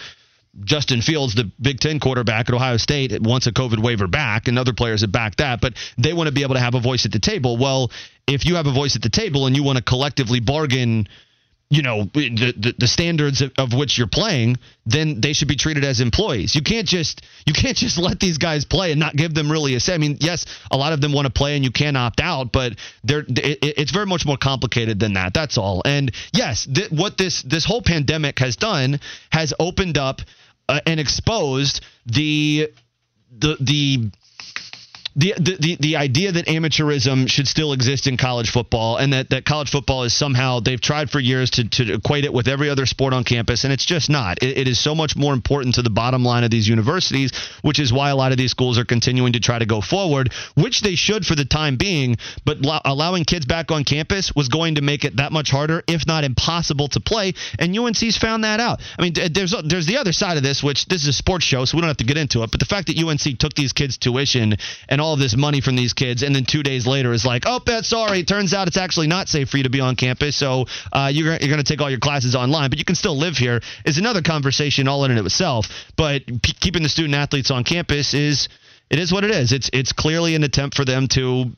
Justin 0.64 1.00
Fields, 1.00 1.34
the 1.34 1.50
Big 1.60 1.80
Ten 1.80 1.98
quarterback 1.98 2.48
at 2.48 2.54
Ohio 2.54 2.76
State, 2.76 3.18
wants 3.22 3.46
a 3.46 3.52
COVID 3.52 3.82
waiver 3.82 4.06
back, 4.06 4.48
and 4.48 4.58
other 4.58 4.74
players 4.74 5.00
have 5.00 5.10
backed 5.10 5.38
that, 5.38 5.62
but 5.62 5.74
they 5.96 6.12
want 6.12 6.26
to 6.26 6.32
be 6.32 6.42
able 6.42 6.54
to 6.54 6.60
have 6.60 6.74
a 6.74 6.80
voice 6.80 7.06
at 7.06 7.12
the 7.12 7.18
table. 7.18 7.56
Well, 7.56 7.90
if 8.26 8.44
you 8.44 8.56
have 8.56 8.66
a 8.66 8.72
voice 8.72 8.94
at 8.94 9.00
the 9.00 9.08
table 9.08 9.46
and 9.46 9.56
you 9.56 9.62
want 9.62 9.78
to 9.78 9.84
collectively 9.84 10.40
bargain, 10.40 11.08
you 11.72 11.80
know, 11.80 12.04
the, 12.12 12.52
the, 12.54 12.74
the 12.80 12.86
standards 12.86 13.40
of, 13.40 13.72
which 13.72 13.96
you're 13.96 14.06
playing, 14.06 14.58
then 14.84 15.22
they 15.22 15.32
should 15.32 15.48
be 15.48 15.56
treated 15.56 15.84
as 15.84 16.02
employees. 16.02 16.54
You 16.54 16.60
can't 16.60 16.86
just 16.86 17.22
you 17.46 17.54
can't 17.54 17.78
just 17.78 17.96
let 17.96 18.20
these 18.20 18.36
guys 18.36 18.66
play 18.66 18.90
and 18.90 19.00
not 19.00 19.16
give 19.16 19.32
them 19.32 19.50
really 19.50 19.74
a 19.74 19.80
say. 19.80 19.94
I 19.94 19.98
mean, 19.98 20.18
yes, 20.20 20.44
a 20.70 20.76
lot 20.76 20.92
of 20.92 21.00
them 21.00 21.14
want 21.14 21.28
to 21.28 21.32
play 21.32 21.56
and 21.56 21.64
you 21.64 21.70
can 21.70 21.96
opt 21.96 22.20
out, 22.20 22.52
but 22.52 22.74
they're 23.04 23.24
it, 23.26 23.58
it's 23.62 23.90
very 23.90 24.04
much 24.04 24.26
more 24.26 24.36
complicated 24.36 25.00
than 25.00 25.14
that. 25.14 25.32
That's 25.32 25.56
all. 25.56 25.80
And 25.86 26.12
yes, 26.34 26.66
th- 26.66 26.90
what 26.90 27.16
this 27.16 27.40
this 27.40 27.64
whole 27.64 27.80
pandemic 27.80 28.38
has 28.40 28.56
done 28.56 29.00
has 29.30 29.54
opened 29.58 29.96
up 29.96 30.20
uh, 30.68 30.80
and 30.84 31.00
exposed 31.00 31.80
the 32.04 32.70
the 33.30 33.56
the 33.60 34.10
the, 35.14 35.34
the, 35.36 35.76
the, 35.78 35.96
idea 35.96 36.32
that 36.32 36.46
amateurism 36.46 37.28
should 37.28 37.46
still 37.46 37.74
exist 37.74 38.06
in 38.06 38.16
college 38.16 38.50
football 38.50 38.96
and 38.96 39.12
that, 39.12 39.28
that 39.28 39.44
college 39.44 39.70
football 39.70 40.04
is 40.04 40.14
somehow 40.14 40.60
they've 40.60 40.80
tried 40.80 41.10
for 41.10 41.20
years 41.20 41.50
to, 41.50 41.68
to 41.68 41.94
equate 41.94 42.24
it 42.24 42.32
with 42.32 42.48
every 42.48 42.70
other 42.70 42.86
sport 42.86 43.12
on 43.12 43.22
campus 43.22 43.64
and 43.64 43.72
it's 43.72 43.84
just 43.84 44.08
not. 44.08 44.42
It, 44.42 44.56
it 44.56 44.68
is 44.68 44.80
so 44.80 44.94
much 44.94 45.14
more 45.14 45.34
important 45.34 45.74
to 45.74 45.82
the 45.82 45.90
bottom 45.90 46.24
line 46.24 46.44
of 46.44 46.50
these 46.50 46.66
universities 46.66 47.32
which 47.60 47.78
is 47.78 47.92
why 47.92 48.08
a 48.08 48.16
lot 48.16 48.32
of 48.32 48.38
these 48.38 48.50
schools 48.50 48.78
are 48.78 48.86
continuing 48.86 49.34
to 49.34 49.40
try 49.40 49.58
to 49.58 49.66
go 49.66 49.82
forward 49.82 50.32
which 50.56 50.80
they 50.80 50.94
should 50.94 51.26
for 51.26 51.34
the 51.34 51.44
time 51.44 51.76
being 51.76 52.16
but 52.46 52.60
lo- 52.60 52.80
allowing 52.86 53.24
kids 53.24 53.44
back 53.44 53.70
on 53.70 53.84
campus 53.84 54.32
was 54.34 54.48
going 54.48 54.76
to 54.76 54.80
make 54.80 55.04
it 55.04 55.18
that 55.18 55.30
much 55.30 55.50
harder 55.50 55.82
if 55.86 56.06
not 56.06 56.24
impossible 56.24 56.88
to 56.88 57.00
play 57.00 57.34
and 57.58 57.76
UNC's 57.78 58.16
found 58.16 58.44
that 58.44 58.60
out. 58.60 58.80
I 58.98 59.02
mean 59.02 59.12
there's 59.12 59.54
there's 59.62 59.86
the 59.86 59.98
other 59.98 60.12
side 60.12 60.38
of 60.38 60.42
this 60.42 60.62
which 60.62 60.86
this 60.86 61.02
is 61.02 61.08
a 61.08 61.12
sports 61.12 61.44
show 61.44 61.66
so 61.66 61.76
we 61.76 61.82
don't 61.82 61.88
have 61.88 61.98
to 61.98 62.04
get 62.04 62.16
into 62.16 62.42
it 62.42 62.50
but 62.50 62.60
the 62.60 62.66
fact 62.66 62.86
that 62.86 62.98
UNC 62.98 63.38
took 63.38 63.52
these 63.52 63.74
kids 63.74 63.98
tuition 63.98 64.56
and 64.88 65.01
all 65.02 65.16
this 65.16 65.36
money 65.36 65.60
from 65.60 65.76
these 65.76 65.92
kids, 65.92 66.22
and 66.22 66.34
then 66.34 66.44
two 66.44 66.62
days 66.62 66.86
later 66.86 67.12
is 67.12 67.24
like, 67.24 67.42
oh, 67.46 67.60
that's 67.64 67.88
sorry. 67.88 68.24
Turns 68.24 68.54
out 68.54 68.68
it's 68.68 68.76
actually 68.76 69.08
not 69.08 69.28
safe 69.28 69.50
for 69.50 69.56
you 69.56 69.64
to 69.64 69.70
be 69.70 69.80
on 69.80 69.96
campus, 69.96 70.36
so 70.36 70.66
uh, 70.92 71.10
you're, 71.12 71.26
you're 71.26 71.38
going 71.48 71.58
to 71.58 71.64
take 71.64 71.80
all 71.80 71.90
your 71.90 72.00
classes 72.00 72.34
online, 72.34 72.70
but 72.70 72.78
you 72.78 72.84
can 72.84 72.94
still 72.94 73.16
live 73.16 73.36
here. 73.36 73.60
Is 73.84 73.98
another 73.98 74.22
conversation 74.22 74.88
all 74.88 75.04
in 75.04 75.10
and 75.10 75.20
of 75.20 75.26
itself. 75.26 75.66
But 75.96 76.26
p- 76.26 76.54
keeping 76.58 76.82
the 76.82 76.88
student 76.88 77.14
athletes 77.14 77.50
on 77.50 77.64
campus 77.64 78.14
is 78.14 78.48
it 78.90 78.98
is 78.98 79.12
what 79.12 79.24
it 79.24 79.30
is. 79.30 79.52
It's 79.52 79.70
it's 79.72 79.92
clearly 79.92 80.34
an 80.34 80.44
attempt 80.44 80.76
for 80.76 80.84
them 80.84 81.08
to 81.08 81.52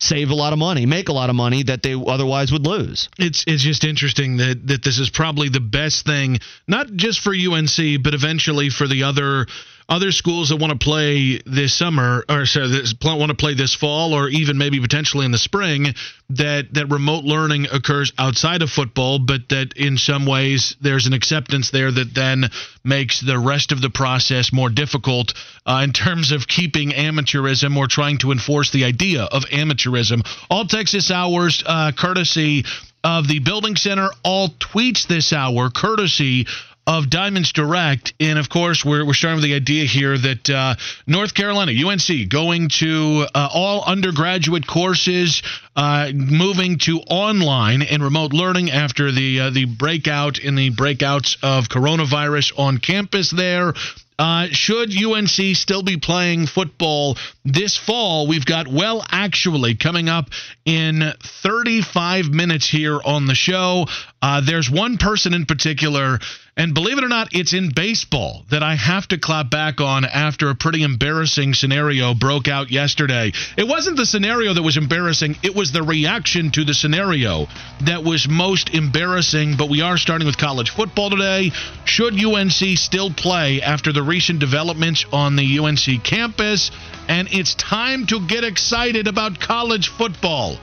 save 0.00 0.30
a 0.30 0.34
lot 0.34 0.52
of 0.52 0.58
money, 0.58 0.86
make 0.86 1.08
a 1.08 1.12
lot 1.12 1.28
of 1.28 1.36
money 1.36 1.62
that 1.64 1.82
they 1.82 1.94
otherwise 1.94 2.50
would 2.52 2.66
lose. 2.66 3.08
It's 3.18 3.44
it's 3.46 3.62
just 3.62 3.84
interesting 3.84 4.38
that 4.38 4.66
that 4.68 4.82
this 4.82 4.98
is 4.98 5.10
probably 5.10 5.48
the 5.48 5.60
best 5.60 6.06
thing, 6.06 6.38
not 6.66 6.86
just 6.92 7.20
for 7.20 7.34
UNC, 7.34 8.02
but 8.02 8.14
eventually 8.14 8.70
for 8.70 8.88
the 8.88 9.04
other 9.04 9.46
other 9.90 10.12
schools 10.12 10.50
that 10.50 10.56
want 10.56 10.72
to 10.72 10.78
play 10.78 11.40
this 11.44 11.74
summer 11.74 12.24
or 12.28 12.46
sorry, 12.46 12.68
this, 12.68 12.94
want 13.02 13.28
to 13.28 13.36
play 13.36 13.54
this 13.54 13.74
fall 13.74 14.14
or 14.14 14.28
even 14.28 14.56
maybe 14.56 14.80
potentially 14.80 15.26
in 15.26 15.32
the 15.32 15.38
spring 15.38 15.86
that 16.30 16.72
that 16.72 16.86
remote 16.88 17.24
learning 17.24 17.66
occurs 17.72 18.12
outside 18.16 18.62
of 18.62 18.70
football 18.70 19.18
but 19.18 19.48
that 19.48 19.72
in 19.76 19.98
some 19.98 20.26
ways 20.26 20.76
there's 20.80 21.06
an 21.06 21.12
acceptance 21.12 21.72
there 21.72 21.90
that 21.90 22.14
then 22.14 22.44
makes 22.84 23.20
the 23.20 23.36
rest 23.36 23.72
of 23.72 23.82
the 23.82 23.90
process 23.90 24.52
more 24.52 24.70
difficult 24.70 25.34
uh, 25.66 25.80
in 25.82 25.92
terms 25.92 26.30
of 26.30 26.46
keeping 26.46 26.90
amateurism 26.90 27.76
or 27.76 27.88
trying 27.88 28.18
to 28.18 28.30
enforce 28.30 28.70
the 28.70 28.84
idea 28.84 29.24
of 29.24 29.42
amateurism. 29.46 30.24
All 30.48 30.66
texas 30.66 31.10
hours 31.10 31.64
uh, 31.66 31.90
courtesy 31.98 32.64
of 33.02 33.26
the 33.26 33.38
building 33.38 33.76
center 33.76 34.10
all 34.22 34.48
tweets 34.48 35.06
this 35.06 35.32
hour 35.32 35.70
courtesy 35.70 36.46
of 36.86 37.10
Diamonds 37.10 37.52
Direct. 37.52 38.14
And 38.20 38.38
of 38.38 38.48
course, 38.48 38.84
we're, 38.84 39.04
we're 39.04 39.14
starting 39.14 39.36
with 39.36 39.44
the 39.44 39.54
idea 39.54 39.84
here 39.84 40.16
that 40.16 40.50
uh, 40.50 40.74
North 41.06 41.34
Carolina, 41.34 41.72
UNC, 41.72 42.28
going 42.28 42.68
to 42.80 43.26
uh, 43.34 43.48
all 43.52 43.84
undergraduate 43.84 44.66
courses, 44.66 45.42
uh, 45.76 46.10
moving 46.14 46.78
to 46.80 46.98
online 47.00 47.82
and 47.82 48.02
remote 48.02 48.32
learning 48.32 48.70
after 48.70 49.12
the 49.12 49.40
uh, 49.40 49.50
the 49.50 49.66
breakout 49.66 50.38
in 50.38 50.54
the 50.54 50.70
breakouts 50.70 51.36
of 51.42 51.68
coronavirus 51.68 52.58
on 52.58 52.78
campus 52.78 53.30
there. 53.30 53.74
Uh, 54.20 54.48
should 54.50 54.90
UNC 54.94 55.56
still 55.56 55.82
be 55.82 55.96
playing 55.96 56.46
football 56.46 57.16
this 57.42 57.78
fall? 57.78 58.26
We've 58.26 58.44
got 58.44 58.68
Well 58.68 59.02
Actually 59.10 59.76
coming 59.76 60.10
up 60.10 60.28
in 60.66 61.14
35 61.42 62.26
minutes 62.26 62.68
here 62.68 63.00
on 63.02 63.24
the 63.24 63.34
show. 63.34 63.86
Uh, 64.20 64.42
there's 64.42 64.70
one 64.70 64.98
person 64.98 65.32
in 65.32 65.46
particular, 65.46 66.18
and 66.60 66.74
believe 66.74 66.98
it 66.98 67.04
or 67.04 67.08
not, 67.08 67.28
it's 67.32 67.54
in 67.54 67.70
baseball 67.70 68.44
that 68.50 68.62
I 68.62 68.74
have 68.74 69.08
to 69.08 69.18
clap 69.18 69.48
back 69.48 69.80
on 69.80 70.04
after 70.04 70.50
a 70.50 70.54
pretty 70.54 70.82
embarrassing 70.82 71.54
scenario 71.54 72.12
broke 72.12 72.48
out 72.48 72.70
yesterday. 72.70 73.32
It 73.56 73.66
wasn't 73.66 73.96
the 73.96 74.04
scenario 74.04 74.52
that 74.52 74.62
was 74.62 74.76
embarrassing, 74.76 75.38
it 75.42 75.54
was 75.54 75.72
the 75.72 75.82
reaction 75.82 76.50
to 76.50 76.66
the 76.66 76.74
scenario 76.74 77.46
that 77.86 78.04
was 78.04 78.28
most 78.28 78.74
embarrassing. 78.74 79.56
But 79.56 79.70
we 79.70 79.80
are 79.80 79.96
starting 79.96 80.26
with 80.26 80.36
college 80.36 80.68
football 80.68 81.08
today. 81.08 81.50
Should 81.86 82.22
UNC 82.22 82.76
still 82.76 83.10
play 83.10 83.62
after 83.62 83.90
the 83.90 84.02
recent 84.02 84.38
developments 84.38 85.06
on 85.14 85.36
the 85.36 85.60
UNC 85.60 86.04
campus? 86.04 86.70
And 87.08 87.26
it's 87.32 87.54
time 87.54 88.06
to 88.08 88.20
get 88.26 88.44
excited 88.44 89.08
about 89.08 89.40
college 89.40 89.88
football. 89.88 90.58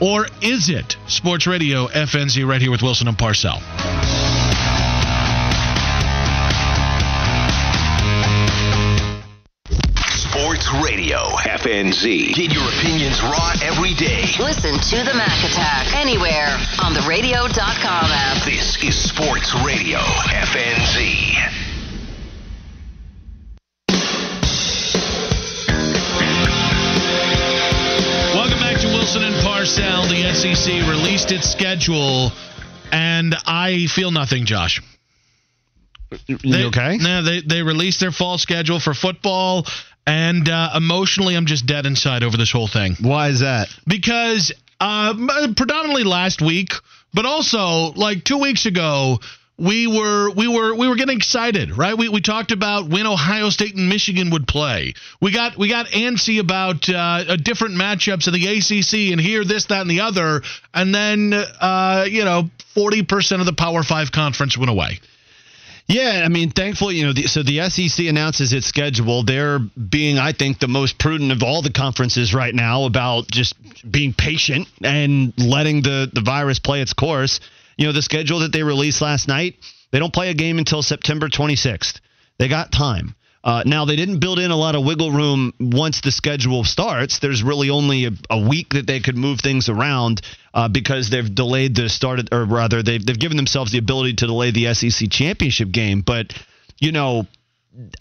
Or 0.00 0.26
is 0.42 0.68
it? 0.68 0.96
Sports 1.06 1.46
Radio 1.46 1.86
FNZ 1.86 2.44
right 2.44 2.60
here 2.60 2.72
with 2.72 2.82
Wilson 2.82 3.06
and 3.06 3.16
Parcell. 3.16 3.62
Radio 11.06 11.36
FNZ. 11.36 12.34
Get 12.34 12.52
your 12.52 12.66
opinions 12.66 13.22
raw 13.22 13.52
every 13.62 13.94
day. 13.94 14.24
Listen 14.40 14.74
to 14.74 15.04
the 15.04 15.14
Mac 15.14 15.38
Attack 15.44 15.94
anywhere 15.94 16.58
on 16.82 16.94
the 16.94 17.06
radio.com 17.08 18.10
app. 18.10 18.44
This 18.44 18.76
is 18.82 19.08
Sports 19.08 19.54
Radio 19.64 20.00
FNZ. 20.00 21.36
Welcome 28.34 28.58
back 28.58 28.80
to 28.80 28.88
Wilson 28.88 29.22
and 29.22 29.36
Parcell. 29.44 30.08
The 30.08 30.34
SEC 30.34 30.88
released 30.88 31.30
its 31.30 31.48
schedule, 31.48 32.32
and 32.90 33.36
I 33.46 33.86
feel 33.86 34.10
nothing, 34.10 34.44
Josh. 34.44 34.82
You 36.26 36.66
okay? 36.66 36.98
No, 36.98 37.22
they 37.22 37.42
they 37.42 37.62
released 37.62 38.00
their 38.00 38.12
fall 38.12 38.38
schedule 38.38 38.80
for 38.80 38.94
football, 38.94 39.66
and 40.06 40.48
uh, 40.48 40.70
emotionally, 40.76 41.34
I'm 41.34 41.46
just 41.46 41.66
dead 41.66 41.84
inside 41.84 42.22
over 42.22 42.36
this 42.36 42.52
whole 42.52 42.68
thing. 42.68 42.96
Why 43.00 43.28
is 43.28 43.40
that? 43.40 43.68
Because 43.86 44.52
uh, 44.80 45.14
predominantly 45.56 46.04
last 46.04 46.40
week, 46.40 46.72
but 47.12 47.26
also 47.26 47.92
like 47.92 48.24
two 48.24 48.38
weeks 48.38 48.66
ago, 48.66 49.18
we 49.58 49.86
were 49.86 50.30
we 50.30 50.48
were 50.48 50.74
we 50.74 50.86
were 50.86 50.96
getting 50.96 51.16
excited, 51.16 51.76
right? 51.76 51.96
We 51.96 52.08
we 52.08 52.20
talked 52.20 52.52
about 52.52 52.88
when 52.88 53.06
Ohio 53.06 53.48
State 53.48 53.74
and 53.74 53.88
Michigan 53.88 54.30
would 54.30 54.46
play. 54.46 54.94
We 55.20 55.32
got 55.32 55.56
we 55.56 55.68
got 55.68 55.86
antsy 55.86 56.40
about 56.40 56.88
uh, 56.88 57.36
different 57.36 57.74
matchups 57.74 58.28
in 58.28 58.34
the 58.34 58.46
ACC 58.46 59.12
and 59.12 59.20
here 59.20 59.44
this 59.44 59.66
that 59.66 59.80
and 59.80 59.90
the 59.90 60.00
other, 60.00 60.42
and 60.74 60.94
then 60.94 61.32
uh, 61.32 62.06
you 62.08 62.24
know 62.24 62.50
forty 62.74 63.02
percent 63.02 63.40
of 63.40 63.46
the 63.46 63.54
Power 63.54 63.82
Five 63.82 64.12
conference 64.12 64.58
went 64.58 64.70
away. 64.70 65.00
Yeah, 65.88 66.22
I 66.24 66.28
mean, 66.28 66.50
thankfully, 66.50 66.96
you 66.96 67.06
know, 67.06 67.12
the, 67.12 67.22
so 67.28 67.44
the 67.44 67.68
SEC 67.68 68.06
announces 68.06 68.52
its 68.52 68.66
schedule. 68.66 69.22
They're 69.22 69.60
being, 69.60 70.18
I 70.18 70.32
think, 70.32 70.58
the 70.58 70.66
most 70.66 70.98
prudent 70.98 71.30
of 71.30 71.44
all 71.44 71.62
the 71.62 71.70
conferences 71.70 72.34
right 72.34 72.54
now 72.54 72.84
about 72.84 73.30
just 73.30 73.54
being 73.88 74.12
patient 74.12 74.66
and 74.82 75.32
letting 75.38 75.82
the 75.82 76.10
the 76.12 76.22
virus 76.22 76.58
play 76.58 76.80
its 76.80 76.92
course. 76.92 77.38
You 77.76 77.86
know, 77.86 77.92
the 77.92 78.02
schedule 78.02 78.40
that 78.40 78.52
they 78.52 78.64
released 78.64 79.00
last 79.00 79.28
night, 79.28 79.56
they 79.92 80.00
don't 80.00 80.12
play 80.12 80.30
a 80.30 80.34
game 80.34 80.58
until 80.58 80.82
September 80.82 81.28
26th. 81.28 82.00
They 82.38 82.48
got 82.48 82.72
time. 82.72 83.14
Uh, 83.46 83.62
now 83.64 83.84
they 83.84 83.94
didn't 83.94 84.18
build 84.18 84.40
in 84.40 84.50
a 84.50 84.56
lot 84.56 84.74
of 84.74 84.84
wiggle 84.84 85.12
room 85.12 85.52
once 85.60 86.00
the 86.00 86.10
schedule 86.10 86.64
starts. 86.64 87.20
There's 87.20 87.44
really 87.44 87.70
only 87.70 88.06
a, 88.06 88.10
a 88.28 88.40
week 88.40 88.70
that 88.74 88.88
they 88.88 88.98
could 88.98 89.16
move 89.16 89.38
things 89.40 89.68
around 89.68 90.20
uh, 90.52 90.66
because 90.66 91.10
they've 91.10 91.32
delayed 91.32 91.76
the 91.76 91.88
start, 91.88 92.18
or 92.32 92.44
rather, 92.44 92.82
they've 92.82 93.06
they've 93.06 93.18
given 93.18 93.36
themselves 93.36 93.70
the 93.70 93.78
ability 93.78 94.14
to 94.14 94.26
delay 94.26 94.50
the 94.50 94.74
SEC 94.74 95.08
championship 95.10 95.70
game. 95.70 96.00
But 96.00 96.34
you 96.80 96.90
know, 96.90 97.26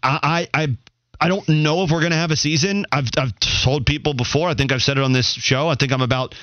I 0.02 0.48
I. 0.52 0.68
I 1.18 1.30
don't 1.30 1.48
know 1.48 1.84
if 1.84 1.92
we're 1.92 2.02
going 2.02 2.12
to 2.12 2.18
have 2.18 2.32
a 2.32 2.36
season. 2.36 2.86
I've 2.92 3.08
I've 3.18 3.32
told 3.40 3.86
people 3.86 4.14
before. 4.14 4.50
I 4.50 4.54
think 4.54 4.74
I've 4.74 4.82
said 4.82 4.98
it 4.98 5.04
on 5.04 5.14
this 5.14 5.32
show. 5.32 5.70
I 5.70 5.76
think 5.76 5.94
I'm 5.94 6.02
about 6.02 6.36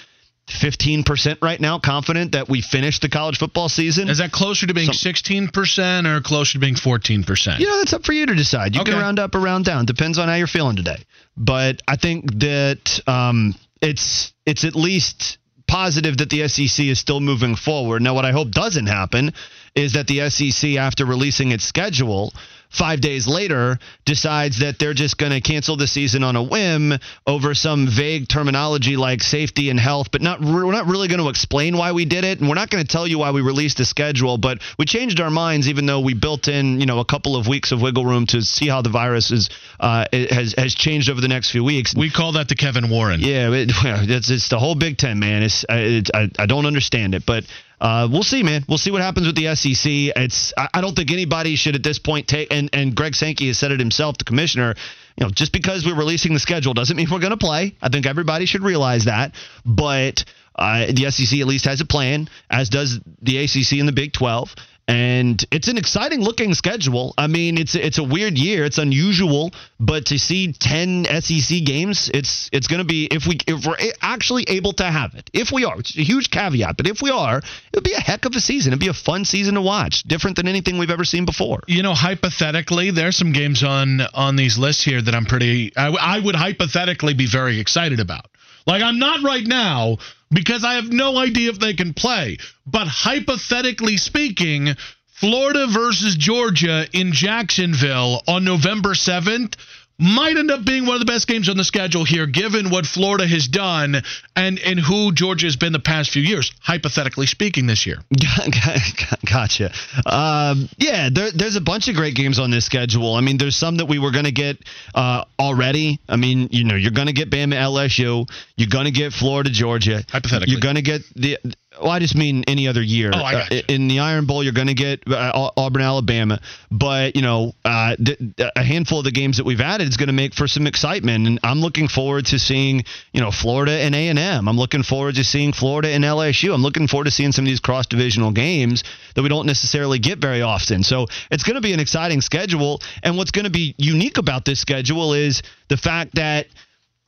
15% 0.52 1.38
right 1.42 1.60
now 1.60 1.78
confident 1.78 2.32
that 2.32 2.48
we 2.48 2.60
finish 2.60 3.00
the 3.00 3.08
college 3.08 3.38
football 3.38 3.68
season. 3.68 4.08
Is 4.08 4.18
that 4.18 4.32
closer 4.32 4.66
to 4.66 4.74
being 4.74 4.92
Some, 4.92 5.12
16% 5.12 6.06
or 6.06 6.20
closer 6.20 6.52
to 6.54 6.58
being 6.58 6.74
14%? 6.74 7.58
You 7.58 7.66
know, 7.66 7.78
that's 7.78 7.92
up 7.92 8.04
for 8.04 8.12
you 8.12 8.26
to 8.26 8.34
decide. 8.34 8.74
You 8.74 8.82
okay. 8.82 8.92
can 8.92 9.00
round 9.00 9.18
up 9.18 9.34
or 9.34 9.40
round 9.40 9.64
down. 9.64 9.86
Depends 9.86 10.18
on 10.18 10.28
how 10.28 10.34
you're 10.34 10.46
feeling 10.46 10.76
today. 10.76 11.04
But 11.36 11.82
I 11.88 11.96
think 11.96 12.32
that 12.40 13.00
um, 13.06 13.54
it's 13.80 14.32
it's 14.44 14.64
at 14.64 14.74
least 14.74 15.38
positive 15.66 16.18
that 16.18 16.28
the 16.28 16.46
SEC 16.48 16.84
is 16.86 16.98
still 16.98 17.20
moving 17.20 17.56
forward. 17.56 18.02
Now, 18.02 18.14
what 18.14 18.26
I 18.26 18.32
hope 18.32 18.50
doesn't 18.50 18.86
happen 18.86 19.32
is 19.74 19.94
that 19.94 20.06
the 20.06 20.28
SEC, 20.28 20.76
after 20.76 21.06
releasing 21.06 21.50
its 21.50 21.64
schedule, 21.64 22.34
five 22.72 23.00
days 23.00 23.26
later 23.26 23.78
decides 24.04 24.61
that 24.61 24.78
they're 24.78 24.94
just 24.94 25.18
going 25.18 25.32
to 25.32 25.40
cancel 25.40 25.76
the 25.76 25.87
season 25.87 26.24
on 26.24 26.37
a 26.37 26.42
whim 26.42 26.94
over 27.26 27.54
some 27.54 27.87
vague 27.87 28.28
terminology 28.28 28.96
like 28.96 29.22
safety 29.22 29.70
and 29.70 29.78
health, 29.78 30.11
but 30.11 30.22
not 30.22 30.40
we're 30.40 30.72
not 30.72 30.87
really 30.87 31.08
going 31.08 31.20
to 31.20 31.28
explain 31.28 31.76
why 31.76 31.92
we 31.92 32.04
did 32.04 32.24
it, 32.24 32.40
and 32.40 32.48
we're 32.48 32.54
not 32.54 32.70
going 32.70 32.85
to 32.85 32.90
tell 32.90 33.06
you 33.06 33.18
why 33.18 33.30
we 33.30 33.42
released 33.42 33.76
the 33.76 33.85
schedule. 33.85 34.38
But 34.38 34.58
we 34.78 34.87
changed 34.87 35.20
our 35.20 35.30
minds, 35.30 35.68
even 35.68 35.87
though 35.87 36.00
we 36.00 36.14
built 36.14 36.48
in 36.48 36.80
you 36.80 36.87
know 36.87 36.98
a 36.98 37.04
couple 37.04 37.37
of 37.37 37.46
weeks 37.46 37.72
of 37.72 37.82
wiggle 37.82 38.06
room 38.06 38.26
to 38.28 38.42
see 38.42 38.68
how 38.68 38.82
the 38.82 38.90
virus 38.90 39.30
is 39.30 39.50
uh, 39.78 40.06
has 40.12 40.54
has 40.56 40.74
changed 40.74 41.11
over 41.11 41.20
the 41.20 41.28
next 41.28 41.50
few 41.50 41.64
weeks. 41.64 41.94
We 41.94 42.11
call 42.11 42.32
that 42.32 42.48
the 42.48 42.56
Kevin 42.56 42.88
Warren. 42.88 43.20
Yeah, 43.20 43.50
it, 43.52 43.70
it's 43.74 44.30
it's 44.30 44.48
the 44.48 44.58
whole 44.58 44.74
Big 44.74 44.96
Ten, 44.96 45.18
man. 45.18 45.42
It's, 45.42 45.64
it, 45.68 46.11
I 46.14 46.30
I 46.38 46.46
don't 46.46 46.66
understand 46.66 47.14
it, 47.14 47.24
but 47.26 47.44
uh, 47.83 48.07
we'll 48.09 48.23
see, 48.23 48.45
man. 48.45 48.64
We'll 48.68 48.79
see 48.79 48.92
what 48.92 49.03
happens 49.03 49.27
with 49.27 49.35
the 49.35 49.57
SEC. 49.57 49.90
It's 50.14 50.53
I, 50.57 50.68
I 50.75 50.81
don't 50.81 50.95
think 50.95 51.11
anybody 51.11 51.57
should 51.57 51.75
at 51.75 51.83
this 51.83 51.99
point 51.99 52.29
take 52.29 52.53
and 52.53 52.71
and 52.73 52.95
Greg 52.95 53.16
Sankey 53.16 53.49
has 53.49 53.59
said 53.59 53.73
it 53.73 53.81
himself, 53.81 54.18
the 54.18 54.25
commissioner. 54.25 54.77
You 55.18 55.27
know, 55.27 55.31
just 55.31 55.53
because 55.53 55.85
we're 55.85 55.99
releasing 55.99 56.33
the 56.33 56.40
schedule 56.40 56.75
doesn't 56.75 56.97
mean 56.97 57.09
we're 57.11 57.18
going 57.18 57.33
to 57.33 57.37
play. 57.37 57.77
I 57.83 57.88
think 57.88 58.07
everybody 58.07 58.47
should 58.47 58.62
realize 58.62 59.07
that. 59.07 59.35
But 59.66 60.25
uh, 60.55 60.87
the 60.87 61.11
SEC 61.11 61.40
at 61.40 61.47
least 61.49 61.64
has 61.64 61.81
a 61.81 61.85
plan, 61.85 62.29
as 62.49 62.68
does 62.68 63.01
the 63.21 63.38
ACC 63.38 63.81
and 63.81 63.88
the 63.88 63.92
Big 63.92 64.12
12 64.12 64.55
and 64.88 65.45
it's 65.53 65.68
an 65.68 65.79
exciting 65.79 66.21
looking 66.21 66.55
schedule. 66.55 67.14
I 67.16 67.29
mean, 67.29 67.57
it's 67.57 67.75
it's 67.75 67.99
a 67.99 68.03
weird 68.03 68.37
year. 68.37 68.64
It's 68.64 68.79
unusual, 68.79 69.53
but 69.79 70.07
to 70.07 70.18
see 70.18 70.53
10 70.53 71.07
SEC 71.21 71.64
games, 71.64 72.11
it's 72.12 72.51
it's 72.53 72.66
going 72.66 72.81
to 72.81 72.85
be 72.85 73.07
if 73.07 73.27
we 73.27 73.38
if 73.47 73.64
we're 73.64 73.77
actually 74.01 74.45
able 74.49 74.73
to 74.75 74.85
have 74.85 75.14
it. 75.14 75.31
If 75.33 75.53
we 75.53 75.64
are, 75.64 75.79
it's 75.79 75.97
a 75.97 76.03
huge 76.03 76.31
caveat, 76.31 76.77
but 76.77 76.88
if 76.88 77.01
we 77.01 77.11
are, 77.11 77.40
it'll 77.73 77.83
be 77.83 77.92
a 77.92 78.01
heck 78.01 78.25
of 78.25 78.35
a 78.35 78.40
season. 78.40 78.73
It'd 78.73 78.81
be 78.81 78.88
a 78.88 78.95
fun 78.95 79.25
season 79.25 79.55
to 79.55 79.62
watch, 79.62 80.03
different 80.03 80.37
than 80.37 80.49
anything 80.49 80.79
we've 80.79 80.90
ever 80.90 81.05
seen 81.05 81.25
before. 81.25 81.61
You 81.68 81.83
know, 81.83 81.95
hypothetically, 81.95 82.90
there's 82.90 83.16
some 83.16 83.33
games 83.33 83.62
on 83.62 84.01
on 84.14 84.35
these 84.35 84.59
lists 84.59 84.83
here 84.83 85.01
that 85.01 85.14
I'm 85.14 85.27
pretty 85.27 85.73
I, 85.77 85.90
I 85.90 86.18
would 86.18 86.35
hypothetically 86.35 87.14
be 87.14 87.27
very 87.27 87.61
excited 87.61 88.01
about. 88.01 88.27
Like 88.66 88.83
I'm 88.83 88.99
not 88.99 89.23
right 89.23 89.47
now 89.47 89.99
because 90.33 90.64
I 90.64 90.75
have 90.75 90.90
no 90.90 91.16
idea 91.18 91.51
if 91.51 91.59
they 91.59 91.75
can 91.75 91.95
play. 91.95 92.38
But 92.66 92.88
hypothetically 92.88 93.97
speaking, 93.97 94.75
Florida 95.07 95.66
versus 95.68 96.16
Georgia 96.16 96.87
in 96.92 97.12
Jacksonville 97.12 98.23
on 98.27 98.45
November 98.45 98.90
7th 98.90 99.55
might 99.98 100.37
end 100.37 100.50
up 100.50 100.64
being 100.64 100.87
one 100.87 100.94
of 100.94 101.00
the 101.00 101.07
best 101.07 101.26
games 101.26 101.48
on 101.48 101.57
the 101.57 101.64
schedule 101.64 102.05
here, 102.05 102.26
given 102.26 102.70
what 102.70 102.87
Florida 102.87 103.26
has 103.26 103.46
done 103.46 104.02
and 104.35 104.59
and 104.59 104.78
who 104.78 105.12
Georgia 105.12 105.46
has 105.46 105.57
been 105.57 105.72
the 105.72 105.81
past 105.81 106.11
few 106.11 106.22
years, 106.22 106.52
hypothetically 106.61 107.26
speaking, 107.26 107.66
this 107.66 107.87
year. 107.87 107.96
gotcha. 109.31 109.72
Um, 110.07 110.68
yeah, 110.78 111.09
there, 111.12 111.31
there's 111.31 111.57
a 111.57 111.61
bunch 111.61 111.88
of 111.88 111.94
great 111.94 112.14
games 112.14 112.38
on 112.38 112.50
this 112.50 112.64
schedule. 112.64 113.14
I 113.14 113.20
mean, 113.20 113.38
there's 113.38 113.57
some 113.57 113.76
that 113.76 113.87
we 113.87 113.98
were 113.98 114.11
going 114.11 114.24
to 114.24 114.33
get 114.33 114.59
uh, 114.94 115.24
already. 115.38 116.00
I 116.09 116.16
mean, 116.16 116.48
you 116.50 116.64
know, 116.64 116.74
you're 116.74 116.90
going 116.90 117.09
to 117.09 117.12
get 117.12 117.31
Bama 117.31 117.55
LSU. 117.55 118.28
You're 118.57 118.68
going 118.68 118.87
to 118.87 118.90
get 118.90 119.12
Florida 119.12 119.50
Georgia. 119.50 120.05
Hypothetically, 120.11 120.52
you're 120.52 120.61
going 120.61 120.76
to 120.76 120.83
get 120.83 121.02
the 121.14 121.38
Well, 121.80 121.90
I 121.90 121.98
just 121.98 122.14
mean 122.14 122.44
any 122.46 122.68
other 122.68 122.82
year. 122.82 123.11
Oh, 123.12 123.18
I 123.22 123.32
got 123.32 123.52
Uh, 123.52 123.62
in 123.68 123.88
the 123.88 124.00
Iron 124.00 124.26
Bowl, 124.26 124.42
you're 124.42 124.52
going 124.52 124.68
to 124.68 124.74
get 124.74 125.02
uh, 125.11 125.50
Auburn, 125.56 125.82
Alabama, 125.82 126.40
but 126.70 127.16
you 127.16 127.22
know, 127.22 127.54
uh, 127.64 127.96
th- 127.96 128.18
a 128.38 128.62
handful 128.62 128.98
of 128.98 129.04
the 129.04 129.11
games 129.11 129.38
that 129.38 129.44
we've 129.44 129.61
added 129.61 129.88
is 129.88 129.96
going 129.96 130.08
to 130.08 130.12
make 130.12 130.35
for 130.35 130.46
some 130.46 130.66
excitement, 130.66 131.26
and 131.26 131.40
I'm 131.42 131.61
looking 131.61 131.88
forward 131.88 132.26
to 132.26 132.38
seeing 132.38 132.85
you 133.12 133.20
know 133.20 133.30
Florida 133.30 133.72
and 133.72 133.94
A 133.94 134.08
and 134.08 134.18
M. 134.18 134.48
I'm 134.48 134.56
looking 134.58 134.82
forward 134.82 135.14
to 135.16 135.24
seeing 135.24 135.52
Florida 135.52 135.88
and 135.88 136.04
LSU. 136.04 136.54
I'm 136.54 136.62
looking 136.62 136.88
forward 136.88 137.04
to 137.04 137.11
seeing 137.11 137.32
some 137.32 137.44
of 137.44 137.48
these 137.48 137.61
cross 137.61 137.87
divisional 137.87 138.32
games 138.32 138.85
that 139.14 139.22
we 139.22 139.28
don't 139.28 139.46
necessarily 139.46 139.98
get 139.98 140.18
very 140.18 140.42
often. 140.42 140.82
So 140.82 141.06
it's 141.30 141.42
going 141.42 141.56
to 141.56 141.62
be 141.62 141.72
an 141.72 141.80
exciting 141.80 142.20
schedule, 142.20 142.80
and 143.02 143.16
what's 143.16 143.30
going 143.30 143.44
to 143.46 143.50
be 143.50 143.74
unique 143.78 144.18
about 144.18 144.44
this 144.44 144.61
schedule 144.61 145.14
is 145.14 145.42
the 145.68 145.76
fact 145.76 146.14
that 146.16 146.46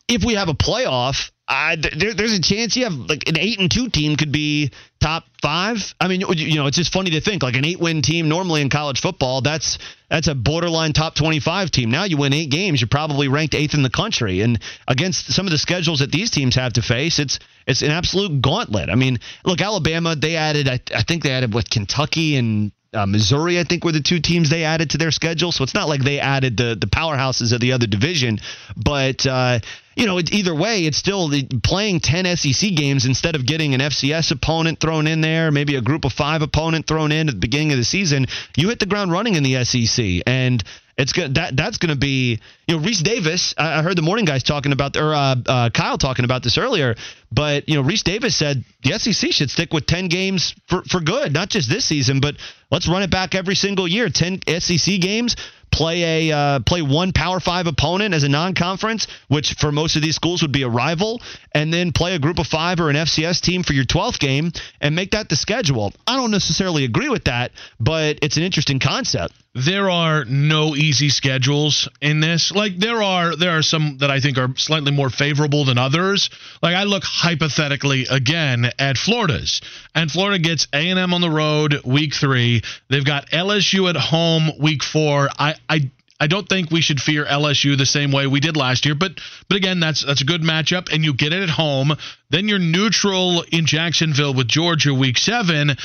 if 0.09 0.25
we 0.25 0.35
have 0.35 0.49
a 0.49 0.55
playoff, 0.55 1.31
I, 1.47 1.77
there, 1.77 2.15
there's 2.15 2.33
a 2.33 2.41
chance 2.41 2.75
you 2.77 2.85
have 2.85 2.95
like 2.95 3.29
an 3.29 3.39
eight 3.39 3.59
and 3.59 3.71
two 3.71 3.89
team 3.91 4.17
could 4.17 4.33
be 4.33 4.71
top 5.01 5.25
five. 5.43 5.95
I 6.01 6.09
mean, 6.09 6.23
you, 6.31 6.55
know, 6.57 6.67
it's 6.67 6.77
just 6.77 6.93
funny 6.93 7.11
to 7.11 7.21
think 7.21 7.43
like 7.43 7.55
an 7.55 7.67
eight 7.67 7.79
win 7.79 8.01
team 8.01 8.29
normally 8.29 8.63
in 8.63 8.71
college 8.71 9.01
football. 9.01 9.43
That's 9.43 9.79
that's 10.09 10.29
a 10.29 10.35
borderline 10.35 10.95
top 10.95 11.15
twenty 11.15 11.41
five 11.41 11.71
team. 11.71 11.91
Now 11.91 12.05
you 12.05 12.17
win 12.17 12.33
eight 12.33 12.51
games, 12.51 12.81
you're 12.81 12.89
probably 12.89 13.29
ranked 13.29 13.55
eighth 13.55 13.75
in 13.75 13.83
the 13.83 13.91
country. 13.91 14.41
And 14.41 14.59
against 14.89 15.33
some 15.33 15.47
of 15.47 15.51
the 15.51 15.59
schedules 15.59 15.99
that 15.99 16.11
these 16.11 16.31
teams 16.31 16.55
have 16.55 16.75
to 16.75 16.83
face, 16.83 17.19
it's 17.19 17.39
it's 17.67 17.83
an 17.83 17.91
absolute 17.91 18.41
gauntlet. 18.41 18.89
I 18.89 18.95
mean, 18.95 19.19
look, 19.45 19.61
Alabama 19.61 20.17
they 20.17 20.37
added 20.37 20.67
I, 20.67 20.81
I 20.95 21.03
think 21.03 21.25
they 21.25 21.31
added 21.31 21.53
with 21.53 21.69
Kentucky 21.69 22.37
and 22.37 22.73
uh, 22.95 23.07
Missouri, 23.07 23.59
I 23.59 23.65
think, 23.65 23.85
were 23.85 23.93
the 23.93 24.01
two 24.01 24.21
teams 24.21 24.49
they 24.49 24.65
added 24.65 24.91
to 24.91 24.99
their 24.99 25.11
schedule. 25.11 25.53
So 25.53 25.65
it's 25.65 25.75
not 25.75 25.89
like 25.89 26.03
they 26.03 26.21
added 26.21 26.57
the 26.57 26.77
the 26.81 26.87
powerhouses 26.87 27.53
of 27.53 27.61
the 27.61 27.73
other 27.73 27.87
division, 27.87 28.39
but 28.77 29.27
uh, 29.27 29.59
you 29.97 30.07
know, 30.07 30.19
it, 30.19 30.33
either 30.33 30.55
way, 30.55 30.85
it's 30.87 30.99
still 30.99 31.29
the, 31.29 31.45
playing 31.63 32.01
10 32.01 32.37
SEC 32.37 32.75
games 32.75 33.07
instead 33.07 33.35
of 33.37 33.47
getting 33.47 33.75
an 33.75 33.81
FCS 33.81 34.33
opponent 34.33 34.81
thrown 34.81 35.07
in 35.07 35.21
there, 35.21 35.51
maybe 35.51 35.77
a 35.77 35.83
group 35.83 36.05
of 36.05 36.13
five 36.13 36.43
opponent 36.43 36.87
thrown 36.87 37.13
in 37.13 37.29
at 37.29 37.35
the 37.35 37.41
beginning 37.41 37.73
of 37.73 37.79
the 37.79 37.85
season. 37.85 38.27
You 38.57 38.69
hit 38.69 38.79
the 38.79 38.87
ground 38.87 39.13
running 39.13 39.35
in 39.35 39.43
the 39.43 39.65
SEC, 39.65 40.23
and 40.27 40.63
it's 40.97 41.13
good. 41.13 41.35
That 41.35 41.57
that's 41.57 41.79
going 41.79 41.93
to 41.93 41.99
be 41.99 42.41
you 42.69 42.77
know 42.77 42.83
Rece 42.83 43.03
Davis. 43.03 43.55
I, 43.59 43.83
heard 43.83 43.97
the 43.97 44.03
morning 44.03 44.25
guys 44.25 44.43
talking 44.45 44.73
about 44.73 44.97
or 44.97 45.13
uh, 45.13 45.35
uh, 45.47 45.71
Kyle 45.71 45.99
talking 45.99 46.25
about 46.25 46.43
this 46.43 46.57
earlier. 46.57 46.95
But 47.33 47.69
you 47.69 47.75
know 47.75 47.89
Rece 47.89 48.05
Davis 48.05 48.37
said 48.37 48.65
the 48.85 48.99
SEC 48.99 49.33
should 49.33 49.51
stick 49.51 49.73
with 49.73 49.87
ten 49.87 50.09
games 50.09 50.55
for 50.69 50.83
for 50.83 51.01
good, 51.01 51.33
not 51.33 51.49
just 51.49 51.69
this 51.69 51.85
season, 51.85 52.21
but 52.21 52.37
let's 52.71 52.89
run 52.89 53.03
it 53.03 53.11
back 53.11 53.35
every 53.35 53.57
single 53.57 53.89
year. 53.89 54.09
Ten 54.09 54.41
SEC 54.47 55.01
games. 55.01 55.35
Play 55.75 56.29
a 56.31 56.37
uh, 56.37 56.61
play 56.61 56.83
one 56.83 57.13
Power 57.13 57.41
Five 57.41 57.67
opponent 57.67 58.15
as 58.15 58.23
a 58.23 58.29
non-conference, 58.29 59.09
which 59.27 59.55
for 59.55 59.73
most 59.73 59.97
of 59.97 60.03
these 60.03 60.15
schools 60.15 60.41
would 60.43 60.53
be 60.53 60.63
a 60.63 60.69
rival, 60.69 61.21
and 61.53 61.75
then 61.75 61.91
play 61.91 62.15
a 62.15 62.21
Group 62.21 62.39
of 62.39 62.47
Five 62.47 62.79
or 62.79 62.91
an 62.91 62.97
FCS 62.97 63.41
team 63.41 63.65
for 63.65 63.73
your 63.73 63.85
12th 63.85 64.21
game, 64.21 64.53
and 64.81 64.95
make 64.95 65.11
that 65.11 65.29
the 65.29 65.35
schedule. 65.35 65.93
I 66.07 66.15
don't 66.15 66.31
necessarily 66.31 66.85
agree 66.85 67.09
with 67.09 67.25
that, 67.25 67.51
but 67.81 68.21
it's 68.23 68.37
an 68.37 68.45
interesting 68.45 68.79
concept. 68.79 69.35
There 69.55 69.89
are 69.89 70.25
no 70.25 70.75
easy 70.75 71.09
schedules 71.11 71.89
in 72.01 72.19
this. 72.21 72.51
Like 72.51 72.77
there 72.77 73.03
are 73.03 73.37
there 73.37 73.57
are 73.57 73.63
some 73.63 73.99
that 73.99 74.11
I 74.11 74.19
think 74.19 74.37
are 74.37 74.53
slightly 74.57 74.91
more 74.91 75.11
favorable 75.11 75.65
than 75.65 75.79
others. 75.79 76.29
Like 76.61 76.75
I 76.75 76.85
look 76.85 77.05
hypothetically 77.05 78.07
again 78.11 78.71
at 78.79 78.99
Florida's, 78.99 79.61
and 79.95 80.11
Florida 80.11 80.41
gets 80.41 80.67
A 80.73 80.91
and 80.91 80.99
M 80.99 81.15
on 81.15 81.21
the 81.21 81.31
road 81.31 81.83
week 81.85 82.15
three. 82.15 82.63
They've 82.91 83.05
got 83.05 83.31
LSU 83.31 83.89
at 83.89 83.97
home 83.97 84.51
week 84.59 84.83
four. 84.83 85.29
I 85.39 85.55
I. 85.69 85.91
I 86.21 86.29
don't 86.29 86.49
think 86.49 86.71
we 86.71 86.81
should 86.81 87.03
fear 87.03 87.25
LSU 87.25 87.77
the 87.77 87.85
same 87.85 88.13
way 88.13 88.29
we 88.29 88.39
did 88.39 88.57
last 88.57 88.87
year, 88.87 88.95
but 88.95 89.19
but 89.49 89.57
again, 89.57 89.81
that's 89.81 90.05
that's 90.07 90.23
a 90.23 90.25
good 90.25 90.43
matchup, 90.43 90.91
and 90.91 91.05
you 91.05 91.13
get 91.13 91.33
it 91.33 91.43
at 91.43 91.51
home. 91.51 91.93
Then 92.31 92.49
you're 92.49 92.61
neutral 92.61 93.45
in 93.51 93.67
Jacksonville 93.67 94.33
with 94.33 94.47
Georgia 94.47 94.95
week 94.95 95.19
seven. 95.19 95.77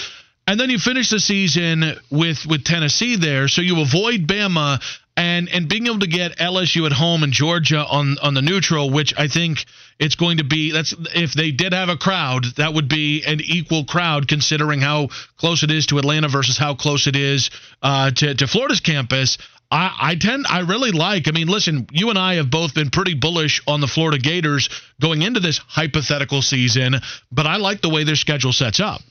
And 0.49 0.59
then 0.59 0.71
you 0.71 0.79
finish 0.79 1.11
the 1.11 1.19
season 1.19 1.93
with 2.09 2.43
with 2.47 2.63
Tennessee 2.63 3.17
there, 3.17 3.47
so 3.47 3.61
you 3.61 3.81
avoid 3.81 4.25
Bama 4.25 4.81
and 5.15 5.47
and 5.47 5.69
being 5.69 5.85
able 5.85 5.99
to 5.99 6.07
get 6.07 6.39
LSU 6.39 6.87
at 6.87 6.91
home 6.91 7.21
and 7.21 7.31
Georgia 7.31 7.85
on 7.85 8.17
on 8.23 8.33
the 8.33 8.41
neutral, 8.41 8.89
which 8.89 9.13
I 9.15 9.27
think 9.27 9.63
it's 9.99 10.15
going 10.15 10.37
to 10.37 10.43
be. 10.43 10.71
That's 10.71 10.95
if 11.13 11.33
they 11.33 11.51
did 11.51 11.73
have 11.73 11.89
a 11.89 11.97
crowd, 11.97 12.45
that 12.57 12.73
would 12.73 12.89
be 12.89 13.23
an 13.27 13.41
equal 13.41 13.85
crowd 13.85 14.27
considering 14.27 14.81
how 14.81 15.09
close 15.37 15.61
it 15.61 15.69
is 15.69 15.85
to 15.85 15.99
Atlanta 15.99 16.29
versus 16.29 16.57
how 16.57 16.73
close 16.73 17.05
it 17.05 17.15
is 17.15 17.51
uh, 17.83 18.09
to 18.09 18.33
to 18.33 18.47
Florida's 18.47 18.79
campus. 18.79 19.37
I, 19.69 19.95
I 20.01 20.15
tend 20.15 20.47
I 20.49 20.61
really 20.61 20.91
like. 20.91 21.27
I 21.27 21.31
mean, 21.31 21.47
listen, 21.47 21.85
you 21.91 22.09
and 22.09 22.17
I 22.17 22.37
have 22.37 22.49
both 22.49 22.73
been 22.73 22.89
pretty 22.89 23.13
bullish 23.13 23.61
on 23.67 23.81
the 23.81 23.87
Florida 23.87 24.17
Gators 24.17 24.67
going 24.99 25.21
into 25.21 25.41
this 25.41 25.59
hypothetical 25.59 26.41
season, 26.41 26.95
but 27.31 27.45
I 27.45 27.57
like 27.57 27.81
the 27.81 27.89
way 27.89 28.03
their 28.03 28.15
schedule 28.15 28.51
sets 28.51 28.79
up. 28.79 29.01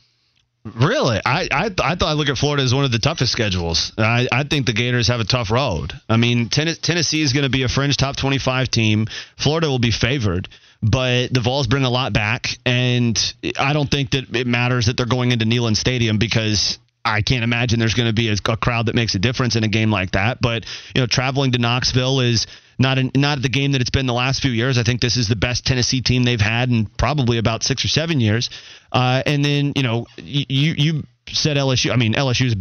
Really, 0.64 1.20
I 1.24 1.48
I, 1.50 1.64
I 1.66 1.94
thought 1.94 2.08
I 2.08 2.12
look 2.12 2.28
at 2.28 2.36
Florida 2.36 2.62
as 2.62 2.74
one 2.74 2.84
of 2.84 2.92
the 2.92 2.98
toughest 2.98 3.32
schedules. 3.32 3.92
I, 3.96 4.28
I 4.30 4.44
think 4.44 4.66
the 4.66 4.72
Gators 4.72 5.08
have 5.08 5.20
a 5.20 5.24
tough 5.24 5.50
road. 5.50 5.92
I 6.08 6.16
mean, 6.16 6.48
ten, 6.48 6.74
Tennessee 6.82 7.22
is 7.22 7.32
going 7.32 7.44
to 7.44 7.50
be 7.50 7.62
a 7.62 7.68
fringe 7.68 7.96
top 7.96 8.16
twenty 8.16 8.38
five 8.38 8.70
team. 8.70 9.06
Florida 9.36 9.68
will 9.68 9.78
be 9.78 9.92
favored, 9.92 10.48
but 10.82 11.32
the 11.32 11.40
Vols 11.40 11.68
bring 11.68 11.84
a 11.84 11.90
lot 11.90 12.12
back, 12.12 12.48
and 12.66 13.18
I 13.58 13.72
don't 13.72 13.90
think 13.90 14.10
that 14.10 14.34
it 14.34 14.46
matters 14.46 14.86
that 14.86 14.96
they're 14.96 15.06
going 15.06 15.32
into 15.32 15.46
Neyland 15.46 15.76
Stadium 15.76 16.18
because 16.18 16.78
I 17.04 17.22
can't 17.22 17.44
imagine 17.44 17.78
there's 17.78 17.94
going 17.94 18.08
to 18.08 18.14
be 18.14 18.28
a, 18.28 18.36
a 18.52 18.56
crowd 18.56 18.86
that 18.86 18.94
makes 18.94 19.14
a 19.14 19.18
difference 19.18 19.56
in 19.56 19.64
a 19.64 19.68
game 19.68 19.90
like 19.90 20.12
that. 20.12 20.40
But 20.40 20.64
you 20.94 21.00
know, 21.00 21.06
traveling 21.06 21.52
to 21.52 21.58
Knoxville 21.58 22.20
is 22.20 22.46
not 22.78 22.98
an, 22.98 23.10
not 23.14 23.42
the 23.42 23.48
game 23.48 23.72
that 23.72 23.80
it's 23.80 23.90
been 23.90 24.06
the 24.06 24.14
last 24.14 24.40
few 24.40 24.50
years. 24.50 24.78
I 24.78 24.82
think 24.82 25.00
this 25.00 25.16
is 25.16 25.28
the 25.28 25.36
best 25.36 25.66
Tennessee 25.66 26.00
team 26.00 26.24
they've 26.24 26.40
had 26.40 26.70
in 26.70 26.86
probably 26.86 27.38
about 27.38 27.62
six 27.62 27.84
or 27.84 27.88
seven 27.88 28.20
years. 28.20 28.50
Uh, 28.92 29.22
and 29.26 29.44
then 29.44 29.72
you 29.76 29.82
know, 29.82 30.06
you 30.16 30.74
you 30.76 31.02
said 31.28 31.56
LSU. 31.56 31.92
I 31.92 31.96
mean, 31.96 32.14
LSU's 32.14 32.54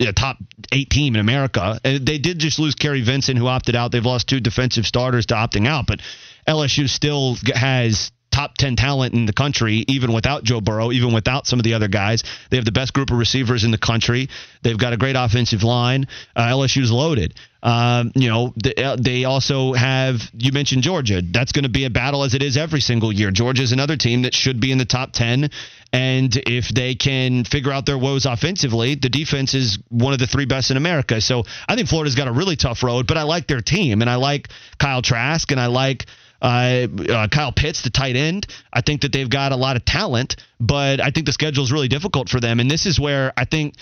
a 0.00 0.12
top 0.12 0.38
eight 0.72 0.90
team 0.90 1.14
in 1.14 1.20
America. 1.20 1.78
They 1.82 2.18
did 2.18 2.38
just 2.38 2.58
lose 2.58 2.74
Kary 2.74 3.02
Vincent, 3.02 3.38
who 3.38 3.46
opted 3.46 3.76
out. 3.76 3.92
They've 3.92 4.04
lost 4.04 4.28
two 4.28 4.40
defensive 4.40 4.86
starters 4.86 5.26
to 5.26 5.34
opting 5.34 5.66
out, 5.66 5.86
but 5.86 6.00
LSU 6.48 6.88
still 6.88 7.36
has 7.54 8.10
top 8.32 8.56
10 8.56 8.76
talent 8.76 9.14
in 9.14 9.26
the 9.26 9.32
country, 9.32 9.84
even 9.88 10.12
without 10.12 10.44
Joe 10.44 10.60
Burrow, 10.60 10.92
even 10.92 11.12
without 11.12 11.46
some 11.46 11.58
of 11.58 11.64
the 11.64 11.74
other 11.74 11.88
guys. 11.88 12.22
They 12.50 12.56
have 12.56 12.64
the 12.64 12.72
best 12.72 12.92
group 12.92 13.10
of 13.10 13.18
receivers 13.18 13.64
in 13.64 13.70
the 13.70 13.78
country. 13.78 14.28
They've 14.62 14.78
got 14.78 14.92
a 14.92 14.96
great 14.96 15.16
offensive 15.16 15.62
line. 15.62 16.06
Uh, 16.36 16.46
LSU's 16.46 16.90
loaded. 16.92 17.34
Um, 17.62 18.12
you 18.14 18.30
know, 18.30 18.54
they, 18.62 18.96
they 18.98 19.24
also 19.24 19.74
have, 19.74 20.20
you 20.32 20.52
mentioned 20.52 20.82
Georgia. 20.82 21.20
That's 21.22 21.52
going 21.52 21.64
to 21.64 21.70
be 21.70 21.84
a 21.84 21.90
battle 21.90 22.24
as 22.24 22.34
it 22.34 22.42
is 22.42 22.56
every 22.56 22.80
single 22.80 23.12
year. 23.12 23.30
Georgia's 23.30 23.72
another 23.72 23.96
team 23.96 24.22
that 24.22 24.34
should 24.34 24.60
be 24.60 24.72
in 24.72 24.78
the 24.78 24.86
top 24.86 25.12
10. 25.12 25.50
And 25.92 26.36
if 26.46 26.68
they 26.68 26.94
can 26.94 27.44
figure 27.44 27.72
out 27.72 27.84
their 27.84 27.98
woes 27.98 28.24
offensively, 28.24 28.94
the 28.94 29.08
defense 29.08 29.54
is 29.54 29.78
one 29.88 30.12
of 30.12 30.18
the 30.20 30.26
three 30.26 30.46
best 30.46 30.70
in 30.70 30.76
America. 30.76 31.20
So 31.20 31.44
I 31.68 31.74
think 31.74 31.88
Florida's 31.88 32.14
got 32.14 32.28
a 32.28 32.32
really 32.32 32.56
tough 32.56 32.82
road, 32.82 33.06
but 33.06 33.18
I 33.18 33.24
like 33.24 33.46
their 33.46 33.60
team. 33.60 34.00
And 34.00 34.08
I 34.08 34.14
like 34.14 34.48
Kyle 34.78 35.02
Trask 35.02 35.50
and 35.50 35.60
I 35.60 35.66
like 35.66 36.06
uh, 36.40 36.86
uh, 37.08 37.28
Kyle 37.28 37.52
Pitts, 37.52 37.82
the 37.82 37.90
tight 37.90 38.16
end. 38.16 38.46
I 38.72 38.80
think 38.80 39.02
that 39.02 39.12
they've 39.12 39.28
got 39.28 39.52
a 39.52 39.56
lot 39.56 39.76
of 39.76 39.84
talent, 39.84 40.36
but 40.58 41.00
I 41.00 41.10
think 41.10 41.26
the 41.26 41.32
schedule 41.32 41.64
is 41.64 41.72
really 41.72 41.88
difficult 41.88 42.28
for 42.28 42.40
them. 42.40 42.60
And 42.60 42.70
this 42.70 42.86
is 42.86 42.98
where 42.98 43.32
I 43.36 43.44
think 43.44 43.74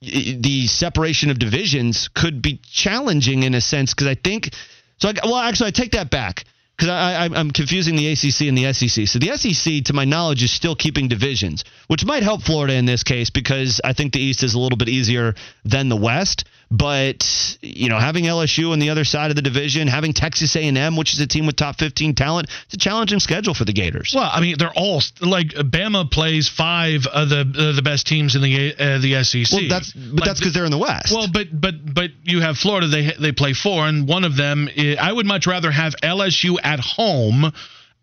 the 0.00 0.66
separation 0.66 1.30
of 1.30 1.38
divisions 1.38 2.08
could 2.14 2.40
be 2.40 2.60
challenging 2.72 3.42
in 3.42 3.54
a 3.54 3.60
sense 3.60 3.92
because 3.92 4.06
I 4.06 4.14
think 4.14 4.54
so. 4.98 5.08
I, 5.08 5.14
well, 5.24 5.36
actually, 5.36 5.68
I 5.68 5.70
take 5.72 5.92
that 5.92 6.10
back 6.10 6.44
because 6.76 6.88
I, 6.88 7.26
I, 7.26 7.38
I'm 7.38 7.50
confusing 7.50 7.96
the 7.96 8.10
ACC 8.10 8.48
and 8.48 8.56
the 8.56 8.72
SEC. 8.72 9.06
So 9.06 9.18
the 9.18 9.36
SEC, 9.36 9.84
to 9.84 9.92
my 9.92 10.06
knowledge, 10.06 10.42
is 10.42 10.50
still 10.50 10.74
keeping 10.74 11.08
divisions, 11.08 11.64
which 11.88 12.06
might 12.06 12.22
help 12.22 12.42
Florida 12.42 12.74
in 12.74 12.86
this 12.86 13.02
case 13.02 13.28
because 13.28 13.82
I 13.84 13.92
think 13.92 14.14
the 14.14 14.20
East 14.20 14.42
is 14.42 14.54
a 14.54 14.58
little 14.58 14.78
bit 14.78 14.88
easier 14.88 15.34
than 15.66 15.90
the 15.90 15.96
West. 15.96 16.44
But 16.70 17.58
you 17.62 17.88
know, 17.88 17.98
having 17.98 18.24
LSU 18.24 18.70
on 18.70 18.78
the 18.78 18.90
other 18.90 19.04
side 19.04 19.30
of 19.30 19.36
the 19.36 19.42
division, 19.42 19.88
having 19.88 20.12
Texas 20.12 20.54
A&M, 20.54 20.96
which 20.96 21.12
is 21.12 21.20
a 21.20 21.26
team 21.26 21.46
with 21.46 21.56
top 21.56 21.78
15 21.78 22.14
talent, 22.14 22.48
it's 22.66 22.74
a 22.74 22.78
challenging 22.78 23.18
schedule 23.18 23.54
for 23.54 23.64
the 23.64 23.72
Gators. 23.72 24.12
Well, 24.14 24.30
I 24.32 24.40
mean, 24.40 24.54
they're 24.56 24.72
all 24.76 25.02
like 25.20 25.48
Bama 25.48 26.08
plays 26.08 26.48
five 26.48 27.06
of 27.06 27.28
the 27.28 27.40
uh, 27.40 27.74
the 27.74 27.82
best 27.82 28.06
teams 28.06 28.36
in 28.36 28.42
the 28.42 28.74
uh, 28.78 28.98
the 28.98 29.24
SEC. 29.24 29.50
Well, 29.52 29.68
that's 29.68 29.92
but 29.92 30.14
Like, 30.14 30.24
that's 30.24 30.38
because 30.38 30.54
they're 30.54 30.64
in 30.64 30.70
the 30.70 30.78
West. 30.78 31.12
Well, 31.12 31.26
but 31.32 31.48
but 31.52 31.74
but 31.92 32.10
you 32.22 32.40
have 32.40 32.56
Florida. 32.56 32.86
They 32.86 33.14
they 33.18 33.32
play 33.32 33.52
four, 33.52 33.86
and 33.86 34.06
one 34.06 34.22
of 34.22 34.36
them. 34.36 34.68
Is, 34.74 34.96
I 34.98 35.12
would 35.12 35.26
much 35.26 35.48
rather 35.48 35.72
have 35.72 35.96
LSU 36.02 36.56
at 36.62 36.78
home 36.78 37.52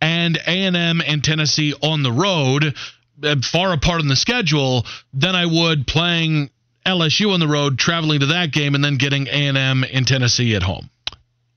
and 0.01 0.38
A 0.45 0.67
and 0.67 1.23
Tennessee 1.23 1.73
on 1.82 2.03
the 2.03 2.12
road, 2.12 2.75
uh, 3.23 3.36
far 3.41 3.71
apart 3.71 4.01
in 4.01 4.10
the 4.10 4.15
schedule, 4.15 4.86
than 5.13 5.36
I 5.36 5.45
would 5.45 5.88
playing 5.88 6.49
LSU 6.88 7.34
on 7.34 7.39
the 7.39 7.47
road, 7.47 7.78
traveling 7.78 8.21
to 8.21 8.28
that 8.28 8.52
game, 8.52 8.73
and 8.76 8.84
then 8.84 8.97
getting 8.97 9.28
A 9.28 9.47
and 9.47 9.58
M 9.58 9.84
and 9.91 10.08
Tennessee 10.08 10.56
at 10.56 10.63
home. 10.63 10.89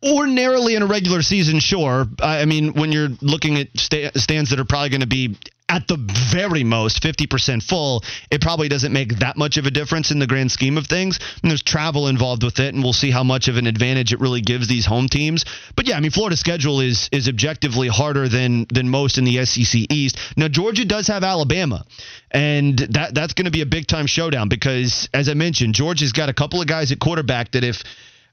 ordinarily 0.02 0.74
in 0.74 0.82
a 0.82 0.86
regular 0.86 1.22
season, 1.22 1.60
sure. 1.60 2.06
I 2.22 2.46
mean, 2.46 2.72
when 2.72 2.90
you're 2.90 3.10
looking 3.20 3.58
at 3.58 3.68
sta- 3.76 4.12
stands 4.16 4.50
that 4.50 4.58
are 4.58 4.64
probably 4.64 4.88
going 4.88 5.02
to 5.02 5.06
be 5.06 5.36
at 5.70 5.86
the 5.86 5.96
very 6.32 6.64
most 6.64 7.00
50% 7.00 7.62
full, 7.62 8.02
it 8.28 8.40
probably 8.40 8.68
doesn't 8.68 8.92
make 8.92 9.20
that 9.20 9.36
much 9.36 9.56
of 9.56 9.66
a 9.66 9.70
difference 9.70 10.10
in 10.10 10.18
the 10.18 10.26
grand 10.26 10.50
scheme 10.50 10.76
of 10.76 10.88
things. 10.88 11.20
And 11.42 11.50
there's 11.50 11.62
travel 11.62 12.08
involved 12.08 12.42
with 12.42 12.58
it, 12.58 12.74
and 12.74 12.82
we'll 12.82 12.92
see 12.92 13.12
how 13.12 13.22
much 13.22 13.46
of 13.46 13.56
an 13.56 13.68
advantage 13.68 14.12
it 14.12 14.18
really 14.18 14.40
gives 14.40 14.66
these 14.66 14.84
home 14.84 15.08
teams. 15.08 15.44
But 15.76 15.86
yeah, 15.86 15.96
I 15.96 16.00
mean, 16.00 16.10
Florida's 16.10 16.40
schedule 16.40 16.80
is 16.80 17.08
is 17.12 17.28
objectively 17.28 17.86
harder 17.86 18.28
than 18.28 18.66
than 18.68 18.88
most 18.88 19.16
in 19.16 19.24
the 19.24 19.44
SEC 19.46 19.82
East. 19.90 20.18
Now 20.36 20.48
Georgia 20.48 20.84
does 20.84 21.06
have 21.06 21.22
Alabama, 21.22 21.84
and 22.32 22.76
that 22.76 23.14
that's 23.14 23.34
going 23.34 23.44
to 23.44 23.52
be 23.52 23.62
a 23.62 23.66
big 23.66 23.86
time 23.86 24.08
showdown 24.08 24.48
because, 24.48 25.08
as 25.14 25.28
I 25.28 25.34
mentioned, 25.34 25.74
Georgia's 25.74 26.12
got 26.12 26.28
a 26.28 26.34
couple 26.34 26.60
of 26.60 26.66
guys 26.66 26.90
at 26.90 26.98
quarterback 26.98 27.52
that 27.52 27.62
if 27.62 27.84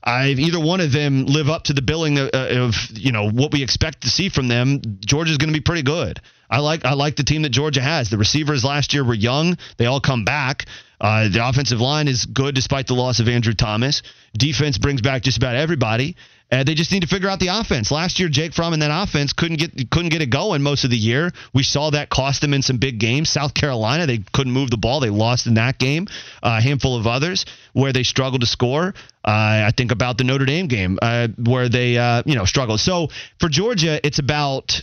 I've 0.03 0.39
either 0.39 0.59
one 0.59 0.81
of 0.81 0.91
them 0.91 1.25
live 1.25 1.49
up 1.49 1.65
to 1.65 1.73
the 1.73 1.81
billing 1.83 2.17
of, 2.17 2.29
of 2.29 2.73
you 2.93 3.11
know 3.11 3.29
what 3.29 3.51
we 3.51 3.61
expect 3.61 4.01
to 4.01 4.09
see 4.09 4.29
from 4.29 4.47
them. 4.47 4.81
Georgia's 5.01 5.37
going 5.37 5.53
to 5.53 5.59
be 5.59 5.63
pretty 5.63 5.83
good. 5.83 6.19
I 6.49 6.59
like 6.59 6.85
I 6.85 6.93
like 6.93 7.15
the 7.15 7.23
team 7.23 7.41
that 7.43 7.49
Georgia 7.49 7.81
has. 7.81 8.09
The 8.09 8.17
receivers 8.17 8.63
last 8.63 8.93
year 8.93 9.03
were 9.03 9.13
young; 9.13 9.57
they 9.77 9.85
all 9.85 9.99
come 9.99 10.23
back. 10.23 10.65
Uh, 10.99 11.29
the 11.29 11.47
offensive 11.47 11.79
line 11.79 12.07
is 12.07 12.25
good 12.25 12.55
despite 12.55 12.87
the 12.87 12.95
loss 12.95 13.19
of 13.19 13.27
Andrew 13.27 13.53
Thomas. 13.53 14.01
Defense 14.35 14.77
brings 14.77 15.01
back 15.01 15.21
just 15.21 15.37
about 15.37 15.55
everybody. 15.55 16.15
Uh, 16.49 16.63
they 16.63 16.75
just 16.75 16.93
need 16.93 17.01
to 17.01 17.07
figure 17.07 17.29
out 17.29 17.39
the 17.39 17.49
offense. 17.49 17.91
Last 17.91 18.19
year, 18.19 18.29
Jake 18.29 18.53
Fromm 18.53 18.71
and 18.71 18.81
that 18.81 19.03
offense 19.03 19.33
couldn't 19.33 19.57
get 19.57 19.91
couldn't 19.91 20.09
get 20.09 20.21
it 20.21 20.29
going 20.29 20.61
most 20.61 20.85
of 20.85 20.89
the 20.89 20.97
year. 20.97 21.31
We 21.53 21.63
saw 21.63 21.89
that 21.89 22.09
cost 22.09 22.39
them 22.39 22.53
in 22.53 22.61
some 22.61 22.77
big 22.77 22.99
games. 22.99 23.29
South 23.29 23.53
Carolina, 23.53 24.07
they 24.07 24.19
couldn't 24.31 24.53
move 24.53 24.69
the 24.69 24.77
ball. 24.77 25.01
They 25.01 25.09
lost 25.09 25.45
in 25.45 25.55
that 25.55 25.77
game. 25.77 26.07
A 26.41 26.61
handful 26.61 26.95
of 26.95 27.05
others 27.05 27.45
where 27.73 27.91
they 27.91 28.03
struggled 28.03 28.41
to 28.41 28.47
score. 28.47 28.93
Uh, 29.25 29.67
I 29.67 29.73
think 29.75 29.91
about 29.91 30.17
the 30.17 30.23
Notre 30.23 30.45
Dame 30.45 30.67
game 30.67 30.97
uh, 31.01 31.27
where 31.37 31.67
they 31.67 31.97
uh, 31.97 32.23
you 32.25 32.35
know 32.35 32.45
struggled. 32.45 32.79
So 32.79 33.09
for 33.39 33.49
Georgia, 33.49 33.99
it's 34.05 34.19
about 34.19 34.81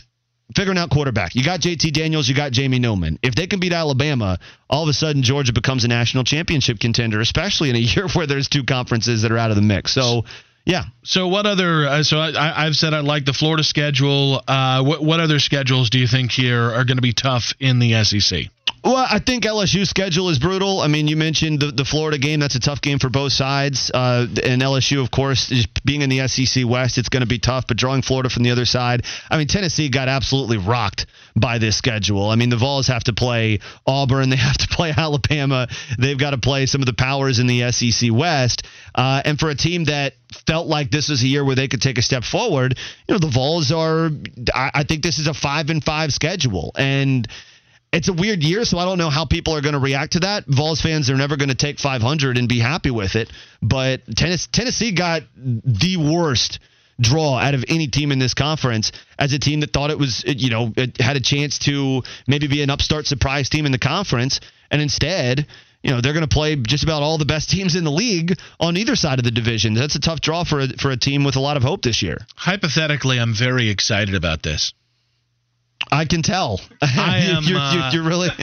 figuring 0.55 0.77
out 0.77 0.89
quarterback. 0.89 1.35
You 1.35 1.43
got 1.43 1.61
JT 1.61 1.93
Daniels, 1.93 2.27
you 2.27 2.35
got 2.35 2.51
Jamie 2.51 2.79
Newman. 2.79 3.17
If 3.23 3.35
they 3.35 3.47
can 3.47 3.59
beat 3.59 3.73
Alabama, 3.73 4.39
all 4.69 4.83
of 4.83 4.89
a 4.89 4.93
sudden 4.93 5.23
Georgia 5.23 5.53
becomes 5.53 5.85
a 5.85 5.87
national 5.87 6.23
championship 6.23 6.79
contender, 6.79 7.19
especially 7.19 7.69
in 7.69 7.75
a 7.75 7.79
year 7.95 8.07
where 8.09 8.27
there's 8.27 8.49
two 8.49 8.63
conferences 8.63 9.21
that 9.23 9.31
are 9.31 9.37
out 9.37 9.49
of 9.49 9.55
the 9.55 9.63
mix. 9.63 9.93
So 9.93 10.25
yeah. 10.65 10.85
So 11.03 11.27
what 11.27 11.45
other? 11.45 11.87
Uh, 11.87 12.03
so 12.03 12.19
I, 12.19 12.65
have 12.65 12.75
said 12.75 12.93
I 12.93 13.01
like 13.01 13.25
the 13.25 13.33
Florida 13.33 13.63
schedule. 13.63 14.41
Uh, 14.47 14.83
what 14.83 15.03
what 15.03 15.19
other 15.19 15.39
schedules 15.39 15.91
do 15.91 15.99
you 15.99 16.07
think 16.07 16.31
here 16.31 16.71
are 16.71 16.85
going 16.85 16.97
to 16.97 17.03
be 17.03 17.13
tough 17.13 17.53
in 17.59 17.79
the 17.79 18.03
SEC? 18.03 18.49
Well, 18.85 18.97
I 18.97 19.17
think 19.17 19.45
LSU's 19.45 19.89
schedule 19.89 20.29
is 20.29 20.37
brutal. 20.37 20.79
I 20.79 20.87
mean, 20.87 21.07
you 21.07 21.17
mentioned 21.17 21.59
the, 21.59 21.71
the 21.71 21.85
Florida 21.85 22.19
game. 22.19 22.39
That's 22.39 22.53
a 22.53 22.59
tough 22.59 22.81
game 22.81 22.99
for 22.99 23.09
both 23.09 23.31
sides. 23.31 23.89
Uh, 23.91 24.27
and 24.43 24.61
LSU, 24.61 25.03
of 25.03 25.09
course, 25.09 25.51
being 25.83 26.03
in 26.03 26.09
the 26.11 26.27
SEC 26.27 26.67
West, 26.67 26.99
it's 26.99 27.09
going 27.09 27.21
to 27.21 27.27
be 27.27 27.39
tough. 27.39 27.65
But 27.67 27.77
drawing 27.77 28.03
Florida 28.03 28.29
from 28.29 28.43
the 28.43 28.51
other 28.51 28.65
side, 28.65 29.03
I 29.31 29.39
mean, 29.39 29.47
Tennessee 29.47 29.89
got 29.89 30.07
absolutely 30.07 30.57
rocked 30.57 31.07
by 31.35 31.57
this 31.57 31.75
schedule. 31.75 32.29
I 32.29 32.35
mean, 32.35 32.51
the 32.51 32.57
Vols 32.57 32.85
have 32.85 33.05
to 33.05 33.13
play 33.13 33.57
Auburn, 33.87 34.29
they 34.29 34.35
have 34.35 34.57
to 34.59 34.67
play 34.67 34.93
Alabama, 34.95 35.67
they've 35.97 36.19
got 36.19 36.31
to 36.31 36.37
play 36.37 36.67
some 36.67 36.83
of 36.83 36.85
the 36.85 36.93
powers 36.93 37.39
in 37.39 37.47
the 37.47 37.71
SEC 37.71 38.11
West. 38.11 38.67
Uh, 38.93 39.19
and 39.25 39.39
for 39.39 39.49
a 39.49 39.55
team 39.55 39.85
that 39.85 40.13
felt 40.45 40.67
like 40.67 40.91
this 40.91 41.09
was 41.09 41.23
a 41.23 41.27
year 41.27 41.43
where 41.43 41.55
they 41.55 41.67
could 41.67 41.81
take 41.81 41.97
a 41.97 42.03
step 42.03 42.23
forward, 42.23 42.77
you 43.07 43.15
know, 43.15 43.19
the 43.19 43.31
Vols 43.33 43.71
are. 43.71 44.11
I, 44.53 44.71
I 44.75 44.83
think 44.83 45.01
this 45.01 45.17
is 45.17 45.25
a 45.25 45.33
five 45.33 45.71
and 45.71 45.83
five 45.83 46.13
schedule, 46.13 46.71
and 46.77 47.27
it's 47.95 48.09
a 48.09 48.13
weird 48.13 48.43
year, 48.43 48.65
so 48.65 48.77
I 48.77 48.83
don't 48.83 48.97
know 48.97 49.09
how 49.09 49.25
people 49.25 49.55
are 49.55 49.61
going 49.61 49.73
to 49.73 49.79
react 49.79 50.13
to 50.13 50.19
that. 50.21 50.43
Vols 50.47 50.81
fans 50.81 51.09
are 51.09 51.15
never 51.15 51.37
going 51.37 51.49
to 51.49 51.55
take 51.55 51.79
500 51.79 52.37
and 52.37 52.49
be 52.49 52.59
happy 52.59 52.91
with 52.91 53.15
it. 53.15 53.31
But 53.61 54.01
Tennessee 54.15 54.91
got 54.91 55.23
the 55.35 55.95
worst 55.97 56.59
draw 56.99 57.37
out 57.37 57.53
of 57.53 57.63
any 57.69 57.87
team 57.87 58.11
in 58.11 58.19
this 58.19 58.33
conference 58.33 58.91
as 59.17 59.31
a 59.31 59.39
team 59.39 59.61
that 59.61 59.71
thought 59.71 59.91
it 59.91 59.97
was, 59.97 60.23
you 60.25 60.49
know, 60.49 60.73
it 60.75 60.99
had 60.99 61.15
a 61.15 61.21
chance 61.21 61.59
to 61.59 62.03
maybe 62.27 62.47
be 62.47 62.61
an 62.61 62.69
upstart 62.69 63.05
surprise 63.05 63.49
team 63.49 63.65
in 63.65 63.71
the 63.71 63.79
conference. 63.79 64.41
And 64.69 64.81
instead, 64.81 65.47
you 65.81 65.91
know, 65.91 66.01
they're 66.01 66.13
going 66.13 66.27
to 66.27 66.33
play 66.33 66.55
just 66.57 66.83
about 66.83 67.01
all 67.01 67.17
the 67.17 67.25
best 67.25 67.49
teams 67.49 67.75
in 67.75 67.85
the 67.85 67.91
league 67.91 68.37
on 68.59 68.75
either 68.75 68.97
side 68.97 69.19
of 69.19 69.25
the 69.25 69.31
division. 69.31 69.73
That's 69.73 69.95
a 69.95 70.01
tough 70.01 70.19
draw 70.19 70.43
for 70.43 70.61
a, 70.61 70.67
for 70.67 70.91
a 70.91 70.97
team 70.97 71.23
with 71.23 71.37
a 71.37 71.41
lot 71.41 71.55
of 71.55 71.63
hope 71.63 71.81
this 71.81 72.01
year. 72.01 72.17
Hypothetically, 72.35 73.19
I'm 73.19 73.33
very 73.33 73.69
excited 73.69 74.15
about 74.15 74.43
this. 74.43 74.73
I 75.91 76.05
can 76.05 76.21
tell. 76.21 76.59
I 76.81 77.17
am. 77.35 77.43
you're, 77.43 77.59
uh, 77.59 77.91
you're, 77.91 78.03
really. 78.03 78.29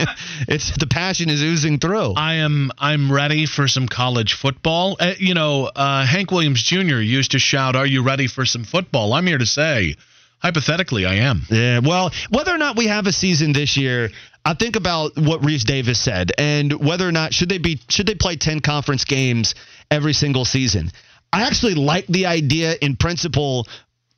It's 0.47 0.75
the 0.77 0.87
passion 0.87 1.29
is 1.29 1.41
oozing 1.41 1.79
through. 1.79 2.13
I 2.15 2.35
am. 2.35 2.71
I'm 2.77 3.11
ready 3.11 3.45
for 3.45 3.67
some 3.67 3.87
college 3.87 4.33
football. 4.33 4.97
Uh, 4.99 5.13
you 5.17 5.33
know, 5.33 5.65
uh, 5.65 6.05
Hank 6.05 6.31
Williams 6.31 6.63
Jr. 6.63 6.99
used 6.99 7.31
to 7.31 7.39
shout, 7.39 7.75
"Are 7.75 7.85
you 7.85 8.03
ready 8.03 8.27
for 8.27 8.45
some 8.45 8.63
football?" 8.63 9.13
I'm 9.13 9.27
here 9.27 9.37
to 9.37 9.45
say, 9.45 9.95
hypothetically, 10.39 11.05
I 11.05 11.15
am. 11.15 11.43
Yeah. 11.49 11.79
Well, 11.79 12.11
whether 12.29 12.53
or 12.53 12.57
not 12.57 12.77
we 12.77 12.87
have 12.87 13.07
a 13.07 13.13
season 13.13 13.53
this 13.53 13.77
year, 13.77 14.09
I 14.45 14.53
think 14.53 14.75
about 14.75 15.13
what 15.15 15.41
Rece 15.41 15.63
Davis 15.63 15.99
said, 15.99 16.31
and 16.37 16.73
whether 16.73 17.07
or 17.07 17.11
not 17.11 17.33
should 17.33 17.49
they 17.49 17.59
be 17.59 17.79
should 17.89 18.07
they 18.07 18.15
play 18.15 18.35
ten 18.35 18.59
conference 18.59 19.05
games 19.05 19.55
every 19.89 20.13
single 20.13 20.45
season. 20.45 20.91
I 21.31 21.43
actually 21.47 21.75
like 21.75 22.05
the 22.07 22.27
idea 22.27 22.75
in 22.79 22.95
principle 22.95 23.67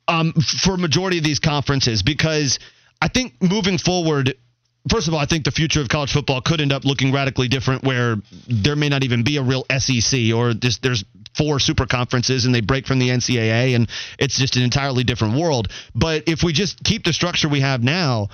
um, 0.08 0.32
for 0.32 0.76
majority 0.76 1.18
of 1.18 1.24
these 1.24 1.38
conferences 1.38 2.02
because 2.02 2.58
I 3.00 3.08
think 3.08 3.34
moving 3.42 3.78
forward, 3.78 4.34
first 4.90 5.08
of 5.08 5.14
all, 5.14 5.20
I 5.20 5.26
think 5.26 5.44
the 5.44 5.50
future 5.50 5.80
of 5.80 5.88
college 5.88 6.12
football 6.12 6.40
could 6.40 6.60
end 6.60 6.72
up 6.72 6.84
looking 6.84 7.12
radically 7.12 7.48
different, 7.48 7.84
where 7.84 8.16
there 8.48 8.76
may 8.76 8.88
not 8.88 9.04
even 9.04 9.22
be 9.22 9.36
a 9.36 9.42
real 9.42 9.64
SEC, 9.76 10.32
or 10.34 10.54
this, 10.54 10.78
there's 10.78 11.04
four 11.36 11.58
super 11.58 11.86
conferences 11.86 12.46
and 12.46 12.54
they 12.54 12.60
break 12.60 12.86
from 12.86 12.98
the 12.98 13.08
NCAA, 13.08 13.76
and 13.76 13.88
it's 14.18 14.38
just 14.38 14.56
an 14.56 14.62
entirely 14.62 15.04
different 15.04 15.38
world. 15.38 15.68
But 15.94 16.24
if 16.26 16.42
we 16.42 16.52
just 16.52 16.82
keep 16.82 17.04
the 17.04 17.12
structure 17.12 17.48
we 17.48 17.60
have 17.60 17.82
now, 17.82 18.28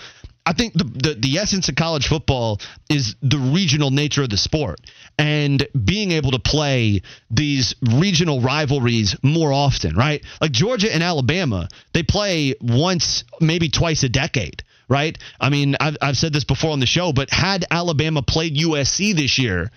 I 0.44 0.52
think 0.54 0.72
the, 0.74 0.84
the, 0.84 1.14
the 1.14 1.38
essence 1.38 1.68
of 1.68 1.76
college 1.76 2.08
football 2.08 2.60
is 2.88 3.14
the 3.22 3.38
regional 3.38 3.90
nature 3.90 4.24
of 4.24 4.30
the 4.30 4.36
sport 4.36 4.80
and 5.22 5.68
being 5.84 6.10
able 6.10 6.32
to 6.32 6.40
play 6.40 7.00
these 7.30 7.76
regional 7.80 8.40
rivalries 8.40 9.14
more 9.22 9.52
often, 9.52 9.94
right? 9.94 10.20
Like 10.40 10.50
Georgia 10.50 10.92
and 10.92 11.00
Alabama, 11.00 11.68
they 11.92 12.02
play 12.02 12.56
once, 12.60 13.22
maybe 13.40 13.68
twice 13.68 14.02
a 14.02 14.08
decade, 14.08 14.64
right? 14.88 15.16
I 15.40 15.48
mean, 15.48 15.76
I've, 15.78 15.96
I've 16.02 16.16
said 16.16 16.32
this 16.32 16.42
before 16.42 16.72
on 16.72 16.80
the 16.80 16.86
show, 16.86 17.12
but 17.12 17.30
had 17.30 17.64
Alabama 17.70 18.22
played 18.22 18.56
USC 18.56 19.14
this 19.14 19.38
year, 19.38 19.70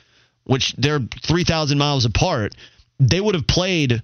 which 0.46 0.74
they're 0.80 1.00
3,000 1.00 1.78
miles 1.78 2.06
apart, 2.06 2.56
they 3.00 3.22
would 3.22 3.36
have 3.36 3.46
played 3.46 4.02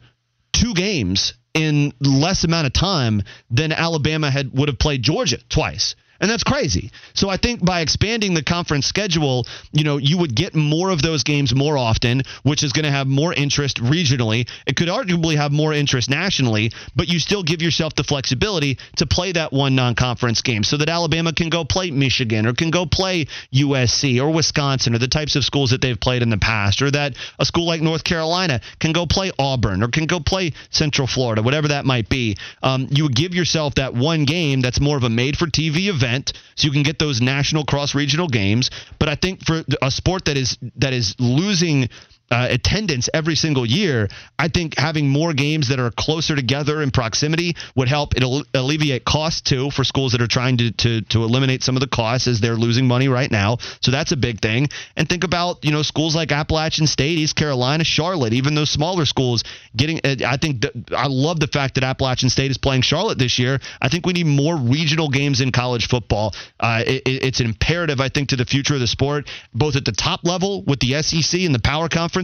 two 0.53 0.75
games 0.75 1.33
in 1.55 1.91
less 1.99 2.43
amount 2.43 2.67
of 2.67 2.73
time 2.73 3.23
than 3.49 3.71
Alabama 3.71 4.29
had 4.29 4.55
would 4.55 4.69
have 4.69 4.77
played 4.77 5.01
Georgia 5.01 5.39
twice. 5.49 5.95
And 6.21 6.29
that's 6.29 6.43
crazy. 6.43 6.91
So 7.15 7.29
I 7.29 7.37
think 7.37 7.65
by 7.65 7.81
expanding 7.81 8.35
the 8.35 8.43
conference 8.43 8.85
schedule, 8.85 9.47
you 9.71 9.83
know, 9.83 9.97
you 9.97 10.19
would 10.19 10.35
get 10.35 10.53
more 10.53 10.91
of 10.91 11.01
those 11.01 11.23
games 11.23 11.55
more 11.55 11.79
often, 11.79 12.21
which 12.43 12.63
is 12.63 12.73
going 12.73 12.85
to 12.85 12.91
have 12.91 13.07
more 13.07 13.33
interest 13.33 13.77
regionally. 13.77 14.47
It 14.67 14.75
could 14.75 14.87
arguably 14.87 15.35
have 15.35 15.51
more 15.51 15.73
interest 15.73 16.11
nationally, 16.11 16.73
but 16.95 17.07
you 17.07 17.17
still 17.17 17.41
give 17.41 17.63
yourself 17.63 17.95
the 17.95 18.03
flexibility 18.03 18.77
to 18.97 19.07
play 19.07 19.31
that 19.31 19.51
one 19.51 19.73
non-conference 19.73 20.43
game 20.43 20.63
so 20.63 20.77
that 20.77 20.89
Alabama 20.89 21.33
can 21.33 21.49
go 21.49 21.65
play 21.65 21.89
Michigan 21.89 22.45
or 22.45 22.53
can 22.53 22.69
go 22.69 22.85
play 22.85 23.25
USC 23.51 24.21
or 24.21 24.31
Wisconsin 24.31 24.93
or 24.93 24.99
the 24.99 25.07
types 25.07 25.35
of 25.35 25.43
schools 25.43 25.71
that 25.71 25.81
they've 25.81 25.99
played 25.99 26.21
in 26.21 26.29
the 26.29 26.37
past 26.37 26.83
or 26.83 26.91
that 26.91 27.15
a 27.39 27.45
school 27.45 27.65
like 27.65 27.81
North 27.81 28.03
Carolina 28.03 28.61
can 28.79 28.91
go 28.91 29.07
play 29.07 29.31
Auburn 29.39 29.81
or 29.81 29.87
can 29.87 30.05
go 30.05 30.19
play 30.19 30.53
Central 30.69 31.07
Florida, 31.07 31.41
whatever 31.41 31.69
that 31.69 31.83
might 31.83 32.09
be. 32.09 32.37
Um, 32.61 32.87
you 32.91 33.05
would 33.05 33.15
give 33.15 33.33
yourself 33.33 33.73
that 33.75 33.95
one 33.95 34.25
game 34.25 34.61
that's 34.61 34.79
more 34.79 34.97
of 34.97 35.03
a 35.03 35.09
made 35.09 35.35
for 35.35 35.47
TV 35.47 35.89
event 35.89 36.10
event, 36.11 36.33
so 36.55 36.67
you 36.67 36.71
can 36.71 36.83
get 36.83 36.99
those 36.99 37.21
national 37.21 37.63
cross 37.65 37.95
regional 37.95 38.27
games. 38.27 38.69
But 38.99 39.09
I 39.09 39.15
think 39.15 39.45
for 39.45 39.63
a 39.81 39.91
sport 39.91 40.25
that 40.25 40.37
is 40.37 40.57
that 40.77 40.93
is 40.93 41.15
losing 41.19 41.89
uh, 42.31 42.47
attendance 42.49 43.09
every 43.13 43.35
single 43.35 43.65
year, 43.65 44.07
I 44.39 44.47
think 44.47 44.77
having 44.77 45.09
more 45.09 45.33
games 45.33 45.67
that 45.67 45.79
are 45.79 45.91
closer 45.91 46.35
together 46.35 46.81
in 46.81 46.91
proximity 46.91 47.55
would 47.75 47.89
help. 47.89 48.15
It'll 48.15 48.43
alleviate 48.53 49.03
costs 49.03 49.41
too 49.41 49.69
for 49.69 49.83
schools 49.83 50.13
that 50.13 50.21
are 50.21 50.27
trying 50.27 50.57
to, 50.57 50.71
to 50.71 51.01
to 51.01 51.23
eliminate 51.23 51.61
some 51.61 51.75
of 51.75 51.81
the 51.81 51.87
costs 51.87 52.27
as 52.27 52.39
they're 52.39 52.55
losing 52.55 52.87
money 52.87 53.09
right 53.09 53.29
now. 53.29 53.57
So 53.81 53.91
that's 53.91 54.13
a 54.13 54.17
big 54.17 54.39
thing. 54.39 54.69
And 54.95 55.09
think 55.09 55.25
about 55.25 55.65
you 55.65 55.71
know 55.71 55.81
schools 55.81 56.15
like 56.15 56.31
Appalachian 56.31 56.87
State, 56.87 57.17
East 57.17 57.35
Carolina, 57.35 57.83
Charlotte, 57.83 58.33
even 58.33 58.55
those 58.55 58.71
smaller 58.71 59.05
schools 59.05 59.43
getting. 59.75 59.99
Uh, 60.03 60.15
I 60.25 60.37
think 60.37 60.65
I 60.95 61.07
love 61.07 61.39
the 61.41 61.47
fact 61.47 61.75
that 61.75 61.83
Appalachian 61.83 62.29
State 62.29 62.49
is 62.49 62.57
playing 62.57 62.83
Charlotte 62.83 63.17
this 63.17 63.39
year. 63.39 63.59
I 63.81 63.89
think 63.89 64.05
we 64.05 64.13
need 64.13 64.27
more 64.27 64.55
regional 64.55 65.09
games 65.09 65.41
in 65.41 65.51
college 65.51 65.89
football. 65.89 66.33
Uh, 66.59 66.83
it, 66.85 67.01
it's 67.05 67.41
imperative, 67.41 67.99
I 67.99 68.07
think, 68.07 68.29
to 68.29 68.37
the 68.37 68.45
future 68.45 68.75
of 68.75 68.79
the 68.79 68.87
sport, 68.87 69.29
both 69.53 69.75
at 69.75 69.83
the 69.83 69.91
top 69.91 70.21
level 70.23 70.63
with 70.63 70.79
the 70.79 71.01
SEC 71.01 71.41
and 71.41 71.53
the 71.53 71.59
Power 71.59 71.89
Conference 71.89 72.20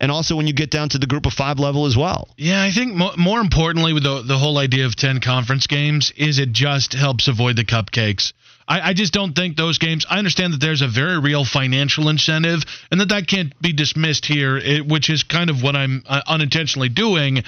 and 0.00 0.10
also 0.10 0.36
when 0.36 0.46
you 0.46 0.52
get 0.52 0.70
down 0.70 0.88
to 0.90 0.98
the 0.98 1.06
group 1.06 1.26
of 1.26 1.32
five 1.32 1.58
level 1.58 1.86
as 1.86 1.96
well. 1.96 2.28
Yeah, 2.36 2.62
I 2.62 2.70
think 2.70 2.94
mo- 2.94 3.14
more 3.16 3.40
importantly 3.40 3.92
with 3.92 4.02
the, 4.02 4.22
the 4.22 4.38
whole 4.38 4.58
idea 4.58 4.86
of 4.86 4.96
10 4.96 5.20
conference 5.20 5.66
games 5.66 6.12
is 6.16 6.38
it 6.38 6.52
just 6.52 6.92
helps 6.92 7.28
avoid 7.28 7.56
the 7.56 7.64
cupcakes. 7.64 8.32
I, 8.70 8.90
I 8.90 8.92
just 8.94 9.12
don't 9.12 9.34
think 9.34 9.56
those 9.56 9.78
games. 9.78 10.06
I 10.08 10.18
understand 10.18 10.52
that 10.52 10.60
there's 10.60 10.80
a 10.80 10.88
very 10.88 11.18
real 11.18 11.44
financial 11.44 12.08
incentive, 12.08 12.62
and 12.90 13.00
that 13.00 13.08
that 13.08 13.26
can't 13.26 13.52
be 13.60 13.72
dismissed 13.72 14.24
here, 14.26 14.56
it, 14.56 14.86
which 14.86 15.10
is 15.10 15.24
kind 15.24 15.50
of 15.50 15.62
what 15.62 15.74
I'm 15.74 16.04
uh, 16.06 16.22
unintentionally 16.26 16.88
doing. 16.88 17.42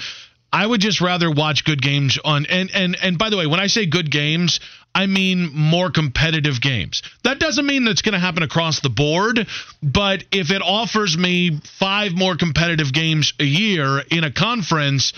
I 0.53 0.65
would 0.67 0.81
just 0.81 1.01
rather 1.01 1.31
watch 1.31 1.65
good 1.65 1.81
games 1.81 2.19
on 2.23 2.45
and 2.45 2.69
and 2.75 2.95
and 3.01 3.17
by 3.17 3.31
the 3.31 3.37
way, 3.37 3.47
when 3.47 3.59
I 3.59 3.65
say 3.67 3.87
good 3.87 4.11
games, 4.11 4.59
I 4.93 5.07
mean 5.07 5.49
more 5.51 5.89
competitive 5.89 6.61
games. 6.61 7.01
That 7.23 7.39
doesn't 7.39 7.65
mean 7.65 7.85
that's 7.85 8.03
going 8.03 8.13
to 8.13 8.19
happen 8.19 8.43
across 8.43 8.79
the 8.79 8.91
board, 8.91 9.47
but 9.81 10.23
if 10.31 10.51
it 10.51 10.61
offers 10.61 11.17
me 11.17 11.59
5 11.79 12.11
more 12.13 12.35
competitive 12.35 12.93
games 12.93 13.33
a 13.39 13.43
year 13.43 14.03
in 14.11 14.23
a 14.23 14.31
conference, 14.31 15.13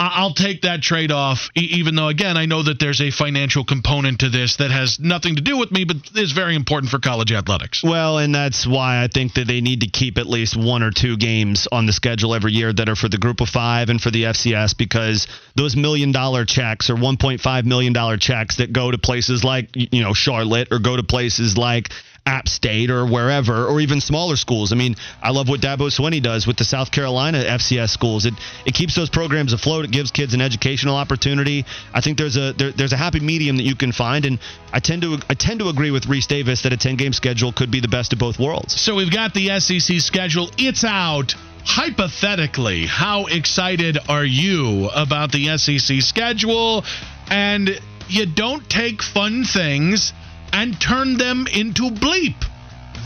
I'll 0.00 0.32
take 0.32 0.62
that 0.62 0.80
trade 0.80 1.10
off, 1.10 1.50
even 1.56 1.96
though, 1.96 2.06
again, 2.06 2.36
I 2.36 2.46
know 2.46 2.62
that 2.62 2.78
there's 2.78 3.00
a 3.00 3.10
financial 3.10 3.64
component 3.64 4.20
to 4.20 4.28
this 4.28 4.56
that 4.56 4.70
has 4.70 5.00
nothing 5.00 5.34
to 5.36 5.42
do 5.42 5.58
with 5.58 5.72
me, 5.72 5.84
but 5.84 5.96
is 6.14 6.30
very 6.30 6.54
important 6.54 6.92
for 6.92 7.00
college 7.00 7.32
athletics. 7.32 7.82
Well, 7.82 8.18
and 8.18 8.32
that's 8.32 8.64
why 8.64 9.02
I 9.02 9.08
think 9.08 9.34
that 9.34 9.48
they 9.48 9.60
need 9.60 9.80
to 9.80 9.88
keep 9.88 10.16
at 10.16 10.26
least 10.26 10.56
one 10.56 10.84
or 10.84 10.92
two 10.92 11.16
games 11.16 11.66
on 11.72 11.86
the 11.86 11.92
schedule 11.92 12.32
every 12.32 12.52
year 12.52 12.72
that 12.72 12.88
are 12.88 12.94
for 12.94 13.08
the 13.08 13.18
group 13.18 13.40
of 13.40 13.48
five 13.48 13.88
and 13.88 14.00
for 14.00 14.12
the 14.12 14.22
FCS 14.24 14.76
because 14.78 15.26
those 15.56 15.74
million 15.74 16.12
dollar 16.12 16.44
checks 16.44 16.90
or 16.90 16.94
$1.5 16.94 17.64
million 17.64 18.18
checks 18.20 18.58
that 18.58 18.72
go 18.72 18.92
to 18.92 18.98
places 18.98 19.42
like, 19.42 19.70
you 19.74 20.02
know, 20.02 20.14
Charlotte 20.14 20.68
or 20.70 20.78
go 20.78 20.96
to 20.96 21.02
places 21.02 21.58
like 21.58 21.88
App 22.28 22.46
State 22.46 22.90
or 22.90 23.06
wherever, 23.06 23.66
or 23.66 23.80
even 23.80 24.02
smaller 24.02 24.36
schools. 24.36 24.70
I 24.70 24.76
mean, 24.76 24.96
I 25.22 25.30
love 25.30 25.48
what 25.48 25.60
Dabo 25.60 25.88
Swinney 25.88 26.22
does 26.22 26.46
with 26.46 26.58
the 26.58 26.64
South 26.64 26.92
Carolina 26.92 27.42
FCS 27.42 27.88
schools. 27.88 28.26
It 28.26 28.34
it 28.66 28.74
keeps 28.74 28.94
those 28.94 29.08
programs 29.08 29.54
afloat. 29.54 29.86
It 29.86 29.90
gives 29.90 30.10
kids 30.10 30.34
an 30.34 30.42
educational 30.42 30.96
opportunity. 30.96 31.64
I 31.94 32.02
think 32.02 32.18
there's 32.18 32.36
a 32.36 32.52
there, 32.52 32.70
there's 32.70 32.92
a 32.92 32.98
happy 32.98 33.20
medium 33.20 33.56
that 33.56 33.62
you 33.62 33.74
can 33.74 33.92
find, 33.92 34.26
and 34.26 34.38
I 34.74 34.80
tend 34.80 35.02
to 35.02 35.18
I 35.30 35.34
tend 35.34 35.60
to 35.60 35.70
agree 35.70 35.90
with 35.90 36.04
Rece 36.04 36.26
Davis 36.28 36.62
that 36.62 36.72
a 36.74 36.76
10 36.76 36.96
game 36.96 37.14
schedule 37.14 37.50
could 37.50 37.70
be 37.70 37.80
the 37.80 37.88
best 37.88 38.12
of 38.12 38.18
both 38.18 38.38
worlds. 38.38 38.78
So 38.78 38.94
we've 38.94 39.12
got 39.12 39.32
the 39.32 39.58
SEC 39.58 40.00
schedule. 40.00 40.50
It's 40.58 40.84
out. 40.84 41.34
Hypothetically, 41.64 42.86
how 42.86 43.26
excited 43.26 43.98
are 44.08 44.24
you 44.24 44.88
about 44.94 45.32
the 45.32 45.56
SEC 45.56 46.02
schedule? 46.02 46.84
And 47.30 47.80
you 48.08 48.26
don't 48.26 48.68
take 48.68 49.02
fun 49.02 49.44
things 49.44 50.12
and 50.52 50.80
turn 50.80 51.18
them 51.18 51.46
into 51.52 51.90
bleep. 51.90 52.36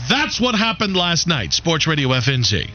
That's 0.09 0.39
what 0.39 0.55
happened 0.55 0.95
last 0.95 1.27
night. 1.27 1.53
Sports 1.53 1.87
Radio 1.87 2.09
FNZ. 2.09 2.69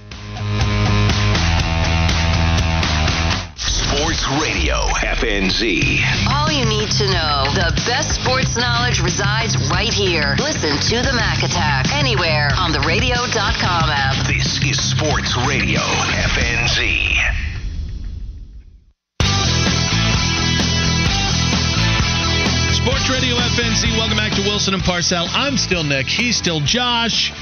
Sports 3.57 4.25
Radio 4.41 4.77
FNZ. 5.03 6.01
All 6.31 6.51
you 6.53 6.65
need 6.65 6.91
to 6.91 7.07
know 7.11 7.45
the 7.55 7.73
best 7.87 8.21
sports 8.23 8.57
knowledge 8.57 9.01
resides 9.01 9.57
right 9.71 9.93
here. 9.93 10.37
Listen 10.39 10.79
to 10.79 11.03
the 11.07 11.13
Mac 11.15 11.43
Attack 11.43 11.93
anywhere 11.95 12.51
on 12.59 12.73
the 12.73 12.81
radio.com 12.81 13.91
app. 13.91 14.27
This 14.27 14.61
is 14.63 14.79
Sports 14.91 15.37
Radio 15.47 15.81
FNZ. 15.81 17.48
Sports 23.09 23.25
Radio 23.25 23.37
FNZ. 23.37 23.97
Welcome 23.97 24.19
back 24.19 24.33
to 24.33 24.43
Wilson 24.43 24.75
and 24.75 24.83
Parcell. 24.83 25.29
I'm 25.31 25.57
still 25.57 25.83
Nick. 25.83 26.07
He's 26.07 26.37
still 26.37 26.61
Josh. 26.61 27.33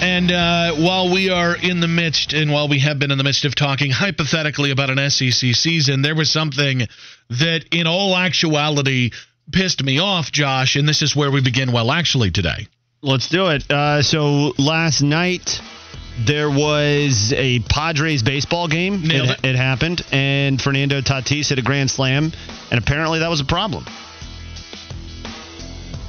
And 0.00 0.32
uh, 0.32 0.72
while 0.76 1.12
we 1.12 1.28
are 1.28 1.54
in 1.54 1.80
the 1.80 1.88
midst, 1.88 2.32
and 2.32 2.50
while 2.50 2.66
we 2.66 2.78
have 2.78 2.98
been 2.98 3.10
in 3.10 3.18
the 3.18 3.24
midst 3.24 3.44
of 3.44 3.54
talking 3.54 3.90
hypothetically 3.90 4.70
about 4.70 4.88
an 4.88 5.10
SEC 5.10 5.54
season, 5.54 6.00
there 6.00 6.14
was 6.14 6.30
something 6.30 6.88
that, 7.28 7.66
in 7.72 7.86
all 7.86 8.16
actuality, 8.16 9.10
pissed 9.52 9.84
me 9.84 9.98
off, 9.98 10.32
Josh. 10.32 10.76
And 10.76 10.88
this 10.88 11.02
is 11.02 11.14
where 11.14 11.30
we 11.30 11.42
begin. 11.42 11.72
Well, 11.72 11.92
actually, 11.92 12.30
today. 12.30 12.66
Let's 13.02 13.28
do 13.28 13.48
it. 13.48 13.70
Uh, 13.70 14.00
so 14.00 14.54
last 14.56 15.02
night 15.02 15.60
there 16.24 16.48
was 16.48 17.34
a 17.36 17.58
Padres 17.68 18.22
baseball 18.22 18.66
game. 18.66 19.02
Nailed 19.02 19.28
it, 19.28 19.44
it 19.44 19.56
happened, 19.56 20.06
and 20.10 20.60
Fernando 20.60 21.02
Tatis 21.02 21.50
hit 21.50 21.58
a 21.58 21.62
grand 21.62 21.90
slam, 21.90 22.32
and 22.70 22.78
apparently 22.78 23.18
that 23.18 23.28
was 23.28 23.40
a 23.40 23.44
problem 23.44 23.84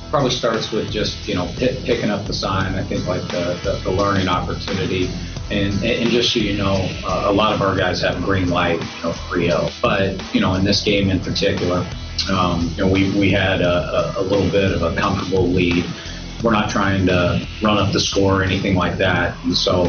probably 0.09 0.31
starts 0.31 0.71
with 0.71 0.91
just 0.91 1.27
you 1.27 1.35
know 1.35 1.51
pick, 1.57 1.83
picking 1.83 2.09
up 2.09 2.25
the 2.25 2.33
sign. 2.33 2.75
I 2.75 2.83
think 2.83 3.05
like 3.07 3.21
the, 3.23 3.59
the, 3.63 3.79
the 3.83 3.91
learning 3.91 4.27
opportunity, 4.27 5.09
and 5.51 5.73
and 5.83 6.09
just 6.09 6.33
so 6.33 6.39
you 6.39 6.57
know, 6.57 6.89
uh, 7.05 7.25
a 7.25 7.31
lot 7.31 7.53
of 7.53 7.61
our 7.61 7.75
guys 7.75 8.01
have 8.01 8.23
green 8.23 8.49
light, 8.49 8.79
you 8.79 9.03
know, 9.03 9.11
3-0. 9.29 9.71
But 9.81 10.33
you 10.33 10.41
know, 10.41 10.53
in 10.55 10.63
this 10.63 10.83
game 10.83 11.09
in 11.09 11.19
particular, 11.19 11.87
um, 12.31 12.71
you 12.75 12.85
know, 12.85 12.91
we 12.91 13.17
we 13.17 13.31
had 13.31 13.61
a, 13.61 14.13
a, 14.17 14.21
little 14.21 14.49
bit 14.49 14.71
of 14.71 14.81
a 14.81 14.95
comfortable 14.95 15.47
lead. 15.47 15.85
We're 16.43 16.51
not 16.51 16.69
trying 16.69 17.05
to 17.07 17.47
run 17.63 17.77
up 17.77 17.93
the 17.93 17.99
score 17.99 18.41
or 18.41 18.43
anything 18.43 18.75
like 18.75 18.97
that, 18.97 19.35
and 19.43 19.55
so 19.55 19.85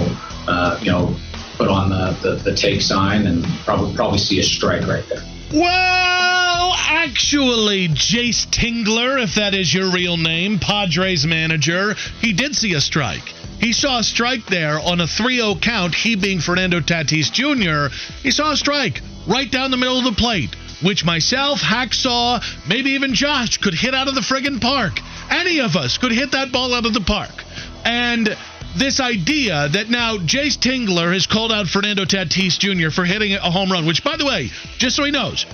uh, 0.46 0.78
you 0.82 0.90
know, 0.90 1.14
put 1.56 1.68
on 1.68 1.90
the, 1.90 2.16
the, 2.22 2.50
the 2.50 2.54
take 2.54 2.80
sign 2.80 3.26
and 3.26 3.44
probably 3.64 3.94
probably 3.94 4.18
see 4.18 4.38
a 4.40 4.44
strike 4.44 4.86
right 4.86 5.04
there. 5.08 5.22
Well, 5.52 6.74
actually, 6.76 7.88
Jayce 7.88 8.46
Tingler, 8.48 9.22
if 9.22 9.36
that 9.36 9.54
is 9.54 9.72
your 9.72 9.90
real 9.90 10.18
name, 10.18 10.58
Padres 10.58 11.26
manager, 11.26 11.94
he 12.20 12.34
did 12.34 12.54
see 12.54 12.74
a 12.74 12.82
strike. 12.82 13.32
He 13.58 13.72
saw 13.72 14.00
a 14.00 14.04
strike 14.04 14.44
there 14.46 14.78
on 14.78 15.00
a 15.00 15.06
3 15.06 15.36
0 15.36 15.54
count, 15.56 15.94
he 15.94 16.16
being 16.16 16.40
Fernando 16.40 16.80
Tatis 16.80 17.32
Jr. 17.32 17.94
He 18.22 18.30
saw 18.30 18.52
a 18.52 18.56
strike 18.58 19.00
right 19.26 19.50
down 19.50 19.70
the 19.70 19.78
middle 19.78 19.98
of 19.98 20.04
the 20.04 20.12
plate, 20.12 20.54
which 20.82 21.06
myself, 21.06 21.62
Hacksaw, 21.62 22.44
maybe 22.68 22.90
even 22.90 23.14
Josh 23.14 23.56
could 23.56 23.74
hit 23.74 23.94
out 23.94 24.08
of 24.08 24.14
the 24.14 24.20
friggin' 24.20 24.60
park. 24.60 25.00
Any 25.30 25.60
of 25.60 25.76
us 25.76 25.96
could 25.96 26.12
hit 26.12 26.32
that 26.32 26.52
ball 26.52 26.74
out 26.74 26.84
of 26.84 26.92
the 26.92 27.00
park. 27.00 27.44
And 27.86 28.36
this 28.76 29.00
idea 29.00 29.68
that 29.68 29.90
now 29.90 30.18
Jayce 30.18 30.58
Tingler 30.58 31.12
has 31.12 31.26
called 31.26 31.52
out 31.52 31.68
Fernando 31.68 32.04
Tatis 32.04 32.58
Jr. 32.58 32.90
for 32.90 33.04
hitting 33.04 33.32
a 33.34 33.50
home 33.50 33.72
run, 33.72 33.86
which, 33.86 34.04
by 34.04 34.16
the 34.16 34.26
way, 34.26 34.50
just 34.78 34.96
so 34.96 35.04
he 35.04 35.10
knows, 35.10 35.46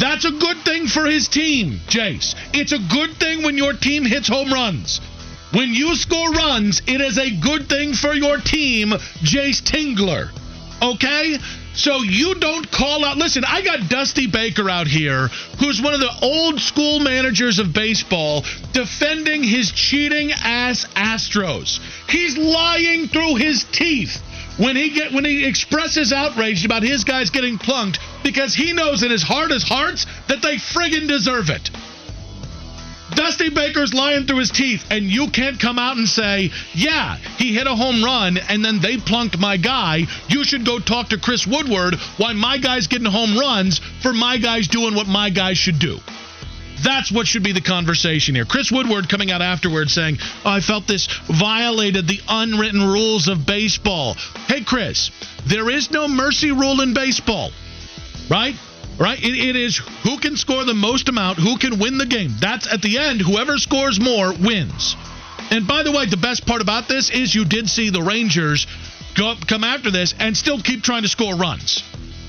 that's 0.00 0.24
a 0.24 0.32
good 0.32 0.58
thing 0.58 0.86
for 0.86 1.06
his 1.06 1.28
team, 1.28 1.80
Jayce. 1.86 2.34
It's 2.52 2.72
a 2.72 2.78
good 2.78 3.16
thing 3.16 3.42
when 3.42 3.56
your 3.56 3.74
team 3.74 4.04
hits 4.04 4.28
home 4.28 4.52
runs. 4.52 5.00
When 5.52 5.72
you 5.72 5.94
score 5.94 6.30
runs, 6.32 6.82
it 6.86 7.00
is 7.00 7.16
a 7.16 7.30
good 7.30 7.68
thing 7.68 7.94
for 7.94 8.12
your 8.12 8.38
team, 8.38 8.90
Jayce 8.90 9.62
Tingler. 9.62 10.30
Okay? 10.82 11.38
So 11.74 12.02
you 12.02 12.36
don't 12.36 12.70
call 12.70 13.04
out. 13.04 13.16
Listen, 13.16 13.44
I 13.46 13.62
got 13.62 13.88
Dusty 13.88 14.28
Baker 14.28 14.70
out 14.70 14.86
here, 14.86 15.28
who's 15.58 15.82
one 15.82 15.92
of 15.92 16.00
the 16.00 16.18
old 16.22 16.60
school 16.60 17.00
managers 17.00 17.58
of 17.58 17.72
baseball, 17.72 18.44
defending 18.72 19.42
his 19.42 19.72
cheating 19.72 20.30
ass 20.32 20.86
Astros. 20.94 21.80
He's 22.08 22.38
lying 22.38 23.08
through 23.08 23.36
his 23.36 23.64
teeth 23.64 24.22
when 24.56 24.76
he 24.76 24.90
get 24.90 25.12
when 25.12 25.24
he 25.24 25.44
expresses 25.44 26.12
outrage 26.12 26.64
about 26.64 26.82
his 26.82 27.02
guys 27.02 27.30
getting 27.30 27.58
plunked 27.58 27.98
because 28.22 28.54
he 28.54 28.72
knows 28.72 29.02
in 29.02 29.10
his 29.10 29.22
heart 29.22 29.50
of 29.50 29.62
hearts 29.62 30.06
that 30.28 30.42
they 30.42 30.56
friggin' 30.56 31.08
deserve 31.08 31.50
it. 31.50 31.70
Dusty 33.14 33.50
Baker's 33.50 33.94
lying 33.94 34.26
through 34.26 34.38
his 34.38 34.50
teeth, 34.50 34.84
and 34.90 35.04
you 35.04 35.30
can't 35.30 35.60
come 35.60 35.78
out 35.78 35.96
and 35.96 36.08
say, 36.08 36.50
yeah, 36.74 37.16
he 37.38 37.54
hit 37.54 37.66
a 37.66 37.74
home 37.74 38.02
run 38.02 38.38
and 38.38 38.64
then 38.64 38.80
they 38.80 38.96
plunked 38.96 39.38
my 39.38 39.56
guy. 39.56 40.02
You 40.28 40.44
should 40.44 40.66
go 40.66 40.78
talk 40.78 41.10
to 41.10 41.18
Chris 41.18 41.46
Woodward 41.46 41.94
why 42.16 42.32
my 42.32 42.58
guy's 42.58 42.86
getting 42.86 43.10
home 43.10 43.38
runs 43.38 43.80
for 44.02 44.12
my 44.12 44.38
guys 44.38 44.68
doing 44.68 44.94
what 44.94 45.06
my 45.06 45.30
guys 45.30 45.58
should 45.58 45.78
do. 45.78 45.98
That's 46.82 47.10
what 47.10 47.26
should 47.26 47.42
be 47.42 47.52
the 47.52 47.60
conversation 47.60 48.34
here. 48.34 48.44
Chris 48.44 48.70
Woodward 48.70 49.08
coming 49.08 49.30
out 49.30 49.40
afterwards 49.40 49.94
saying, 49.94 50.18
oh, 50.44 50.50
I 50.50 50.60
felt 50.60 50.86
this 50.86 51.06
violated 51.28 52.06
the 52.06 52.20
unwritten 52.28 52.82
rules 52.82 53.28
of 53.28 53.46
baseball. 53.46 54.14
Hey, 54.48 54.62
Chris, 54.64 55.10
there 55.46 55.70
is 55.70 55.90
no 55.90 56.08
mercy 56.08 56.52
rule 56.52 56.80
in 56.80 56.92
baseball, 56.92 57.52
right? 58.28 58.54
Right? 58.98 59.18
It, 59.18 59.36
it 59.36 59.56
is 59.56 59.78
who 60.02 60.18
can 60.18 60.36
score 60.36 60.64
the 60.64 60.74
most 60.74 61.08
amount, 61.08 61.38
who 61.38 61.58
can 61.58 61.78
win 61.78 61.98
the 61.98 62.06
game. 62.06 62.32
That's 62.40 62.72
at 62.72 62.82
the 62.82 62.98
end, 62.98 63.20
whoever 63.20 63.58
scores 63.58 64.00
more 64.00 64.32
wins. 64.32 64.96
And 65.50 65.66
by 65.66 65.82
the 65.82 65.92
way, 65.92 66.06
the 66.06 66.16
best 66.16 66.46
part 66.46 66.62
about 66.62 66.88
this 66.88 67.10
is 67.10 67.34
you 67.34 67.44
did 67.44 67.68
see 67.68 67.90
the 67.90 68.02
Rangers 68.02 68.66
go, 69.14 69.34
come 69.46 69.64
after 69.64 69.90
this 69.90 70.14
and 70.18 70.36
still 70.36 70.60
keep 70.60 70.82
trying 70.82 71.02
to 71.02 71.08
score 71.08 71.34
runs. 71.34 71.82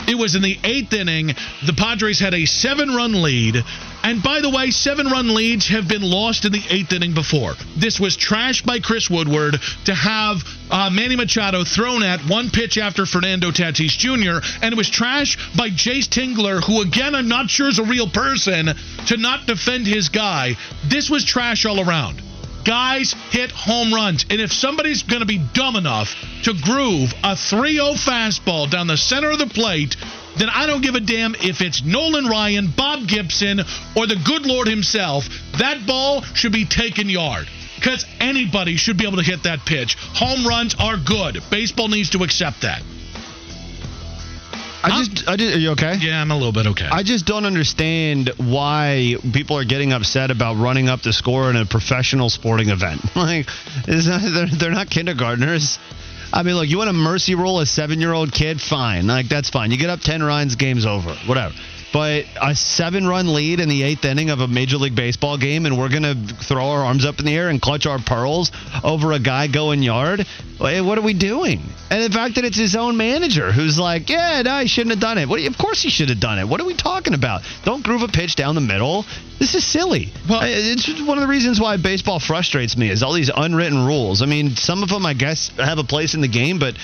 It 0.07 0.17
was 0.17 0.35
in 0.35 0.41
the 0.41 0.57
eighth 0.63 0.93
inning. 0.93 1.27
The 1.65 1.73
Padres 1.73 2.19
had 2.19 2.33
a 2.33 2.45
seven 2.45 2.93
run 2.93 3.21
lead. 3.21 3.63
And 4.03 4.21
by 4.21 4.41
the 4.41 4.51
way, 4.51 4.69
seven 4.69 5.07
run 5.07 5.33
leads 5.33 5.67
have 5.69 5.87
been 5.87 6.03
lost 6.03 6.45
in 6.45 6.51
the 6.51 6.61
eighth 6.69 6.93
inning 6.93 7.15
before. 7.15 7.55
This 7.75 7.99
was 7.99 8.15
trashed 8.15 8.63
by 8.63 8.79
Chris 8.79 9.09
Woodward 9.09 9.59
to 9.85 9.95
have 9.95 10.43
uh, 10.69 10.91
Manny 10.91 11.15
Machado 11.15 11.63
thrown 11.63 12.03
at 12.03 12.19
one 12.21 12.51
pitch 12.51 12.77
after 12.77 13.07
Fernando 13.07 13.49
Tatis 13.49 13.97
Jr., 13.97 14.45
and 14.61 14.73
it 14.73 14.77
was 14.77 14.91
trashed 14.91 15.57
by 15.57 15.69
Jayce 15.69 16.07
Tingler, 16.07 16.63
who, 16.63 16.81
again, 16.81 17.15
I'm 17.15 17.27
not 17.27 17.49
sure 17.49 17.67
is 17.67 17.79
a 17.79 17.83
real 17.83 18.07
person, 18.07 18.69
to 19.07 19.17
not 19.17 19.47
defend 19.47 19.87
his 19.87 20.09
guy. 20.09 20.55
This 20.83 21.09
was 21.09 21.25
trash 21.25 21.65
all 21.65 21.81
around. 21.81 22.21
Guys 22.65 23.13
hit 23.29 23.51
home 23.51 23.93
runs. 23.93 24.25
And 24.29 24.41
if 24.41 24.51
somebody's 24.51 25.03
going 25.03 25.21
to 25.21 25.25
be 25.25 25.39
dumb 25.53 25.75
enough 25.75 26.15
to 26.43 26.53
groove 26.53 27.13
a 27.23 27.35
3 27.35 27.73
0 27.73 27.93
fastball 27.93 28.69
down 28.69 28.87
the 28.87 28.97
center 28.97 29.29
of 29.29 29.39
the 29.39 29.47
plate, 29.47 29.95
then 30.37 30.49
I 30.49 30.65
don't 30.65 30.81
give 30.81 30.95
a 30.95 30.99
damn 30.99 31.35
if 31.35 31.61
it's 31.61 31.83
Nolan 31.83 32.25
Ryan, 32.25 32.67
Bob 32.75 33.07
Gibson, 33.07 33.61
or 33.95 34.07
the 34.07 34.21
good 34.25 34.45
Lord 34.45 34.67
himself. 34.67 35.29
That 35.59 35.85
ball 35.85 36.23
should 36.33 36.51
be 36.51 36.65
taken 36.65 37.07
yard. 37.07 37.47
Because 37.75 38.05
anybody 38.19 38.77
should 38.77 38.97
be 38.97 39.05
able 39.05 39.17
to 39.17 39.23
hit 39.23 39.43
that 39.43 39.65
pitch. 39.65 39.95
Home 40.15 40.47
runs 40.47 40.75
are 40.79 40.97
good. 40.97 41.41
Baseball 41.51 41.87
needs 41.87 42.09
to 42.11 42.23
accept 42.23 42.61
that. 42.61 42.81
I 44.85 45.03
just, 45.03 45.27
I 45.27 45.35
just, 45.35 45.55
are 45.55 45.59
you 45.59 45.71
okay? 45.71 45.95
Yeah, 45.99 46.21
I'm 46.21 46.31
a 46.31 46.35
little 46.35 46.53
bit 46.53 46.67
okay. 46.67 46.87
I 46.89 47.03
just 47.03 47.25
don't 47.25 47.45
understand 47.45 48.31
why 48.37 49.15
people 49.33 49.57
are 49.57 49.65
getting 49.65 49.93
upset 49.93 50.31
about 50.31 50.55
running 50.55 50.89
up 50.89 51.01
the 51.01 51.13
score 51.13 51.49
in 51.49 51.55
a 51.55 51.65
professional 51.65 52.29
sporting 52.29 52.69
event. 52.69 53.01
Like, 53.15 53.47
that, 53.87 54.47
they're, 54.51 54.59
they're 54.59 54.71
not 54.71 54.89
kindergartners. 54.89 55.79
I 56.31 56.43
mean, 56.43 56.55
look, 56.55 56.67
you 56.67 56.77
want 56.77 56.89
to 56.89 56.93
mercy 56.93 57.33
roll 57.33 57.59
a 57.59 57.65
seven 57.65 57.99
year 57.99 58.13
old 58.13 58.31
kid? 58.31 58.61
Fine. 58.61 59.07
Like, 59.07 59.29
that's 59.29 59.49
fine. 59.49 59.71
You 59.71 59.77
get 59.77 59.89
up 59.89 60.01
10 60.01 60.21
runs, 60.21 60.55
game's 60.55 60.85
over. 60.85 61.15
Whatever. 61.25 61.55
But 61.95 62.25
a 62.41 62.53
seven 62.53 63.07
run 63.07 63.33
lead 63.33 63.61
in 63.61 63.69
the 63.69 63.83
eighth 63.83 64.03
inning 64.03 64.29
of 64.29 64.41
a 64.41 64.49
Major 64.49 64.75
League 64.75 64.95
Baseball 64.95 65.37
game, 65.37 65.65
and 65.65 65.77
we're 65.77 65.87
going 65.87 66.03
to 66.03 66.35
throw 66.43 66.71
our 66.71 66.83
arms 66.83 67.05
up 67.05 67.19
in 67.19 67.25
the 67.25 67.33
air 67.33 67.47
and 67.47 67.61
clutch 67.61 67.85
our 67.85 67.99
pearls 67.99 68.51
over 68.83 69.13
a 69.13 69.19
guy 69.19 69.47
going 69.47 69.81
yard? 69.81 70.27
What 70.57 70.97
are 70.97 71.01
we 71.01 71.13
doing? 71.13 71.61
And 71.89 72.03
the 72.03 72.13
fact 72.13 72.35
that 72.35 72.43
it's 72.43 72.57
his 72.57 72.75
own 72.75 72.97
manager 72.97 73.49
who's 73.49 73.79
like, 73.79 74.09
yeah, 74.09 74.41
no, 74.41 74.59
he 74.59 74.67
shouldn't 74.67 74.91
have 74.91 74.99
done 74.99 75.17
it. 75.17 75.29
What, 75.29 75.39
of 75.39 75.57
course 75.57 75.81
he 75.81 75.89
should 75.89 76.09
have 76.09 76.19
done 76.19 76.37
it. 76.37 76.49
What 76.49 76.59
are 76.59 76.65
we 76.65 76.73
talking 76.73 77.13
about? 77.13 77.43
Don't 77.63 77.81
groove 77.81 78.01
a 78.01 78.09
pitch 78.09 78.35
down 78.35 78.55
the 78.55 78.61
middle. 78.61 79.05
This 79.39 79.55
is 79.55 79.65
silly. 79.65 80.11
Well, 80.29 80.41
it's 80.43 81.01
one 81.01 81.17
of 81.17 81.21
the 81.21 81.29
reasons 81.29 81.61
why 81.61 81.77
baseball 81.77 82.19
frustrates 82.19 82.75
me 82.75 82.89
is 82.89 83.03
all 83.03 83.13
these 83.13 83.31
unwritten 83.33 83.85
rules. 83.85 84.21
I 84.21 84.25
mean, 84.25 84.57
some 84.57 84.83
of 84.83 84.89
them, 84.89 85.05
I 85.05 85.13
guess, 85.13 85.47
have 85.55 85.77
a 85.77 85.85
place 85.85 86.13
in 86.13 86.19
the 86.19 86.27
game, 86.27 86.59
but 86.59 86.75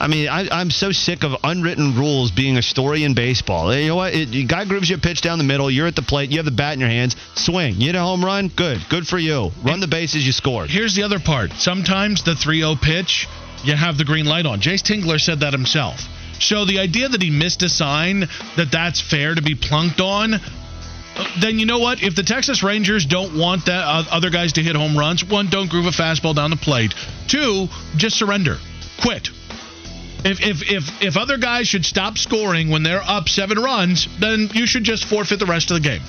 I 0.00 0.06
mean, 0.06 0.28
I, 0.28 0.60
am 0.60 0.70
so 0.70 0.92
sick 0.92 1.24
of 1.24 1.32
unwritten 1.42 1.96
rules 1.96 2.30
being 2.30 2.56
a 2.56 2.62
story 2.62 3.02
in 3.02 3.14
baseball. 3.14 3.74
You 3.74 3.88
know 3.88 3.96
what? 3.96 4.14
It, 4.14 4.46
guy 4.46 4.64
grooves 4.64 4.88
you 4.88 4.96
a 4.96 5.00
pitch 5.00 5.20
down 5.22 5.38
the 5.38 5.44
middle. 5.44 5.68
You're 5.68 5.88
at 5.88 5.96
the 5.96 6.02
plate. 6.02 6.30
You 6.30 6.36
have 6.36 6.44
the 6.44 6.52
bat 6.52 6.74
in 6.74 6.80
your 6.80 6.88
hands. 6.88 7.16
Swing. 7.34 7.80
You 7.80 7.86
hit 7.86 7.94
a 7.96 8.00
home 8.00 8.24
run. 8.24 8.48
Good. 8.48 8.80
Good 8.88 9.08
for 9.08 9.18
you. 9.18 9.50
Run 9.64 9.80
the 9.80 9.88
bases. 9.88 10.24
You 10.24 10.32
scored. 10.32 10.70
Here's 10.70 10.94
the 10.94 11.02
other 11.02 11.18
part. 11.18 11.52
Sometimes 11.54 12.22
the 12.22 12.32
3-0 12.32 12.80
pitch, 12.80 13.26
you 13.64 13.74
have 13.74 13.98
the 13.98 14.04
green 14.04 14.26
light 14.26 14.46
on. 14.46 14.60
Jayce 14.60 14.82
Tingler 14.82 15.20
said 15.20 15.40
that 15.40 15.52
himself. 15.52 16.00
So 16.38 16.64
the 16.64 16.78
idea 16.78 17.08
that 17.08 17.20
he 17.20 17.30
missed 17.30 17.62
a 17.64 17.68
sign 17.68 18.20
that 18.56 18.70
that's 18.70 19.00
fair 19.00 19.34
to 19.34 19.42
be 19.42 19.56
plunked 19.56 20.00
on, 20.00 20.34
then 21.40 21.58
you 21.58 21.66
know 21.66 21.80
what? 21.80 22.02
If 22.02 22.14
the 22.14 22.22
Texas 22.22 22.62
Rangers 22.62 23.04
don't 23.04 23.36
want 23.36 23.66
that 23.66 23.84
uh, 23.84 24.04
other 24.12 24.30
guys 24.30 24.52
to 24.52 24.62
hit 24.62 24.76
home 24.76 24.96
runs, 24.96 25.24
one, 25.24 25.48
don't 25.50 25.68
groove 25.68 25.86
a 25.86 25.90
fastball 25.90 26.36
down 26.36 26.50
the 26.50 26.56
plate. 26.56 26.94
Two, 27.26 27.66
just 27.96 28.16
surrender. 28.16 28.58
Quit. 29.02 29.30
If, 30.24 30.40
if 30.40 30.62
if 30.70 31.02
if 31.02 31.16
other 31.16 31.38
guys 31.38 31.68
should 31.68 31.84
stop 31.84 32.18
scoring 32.18 32.70
when 32.70 32.82
they're 32.82 33.02
up 33.02 33.28
seven 33.28 33.58
runs, 33.58 34.08
then 34.18 34.50
you 34.52 34.66
should 34.66 34.84
just 34.84 35.04
forfeit 35.04 35.38
the 35.38 35.46
rest 35.46 35.70
of 35.70 35.76
the 35.76 35.88
game. 35.88 36.02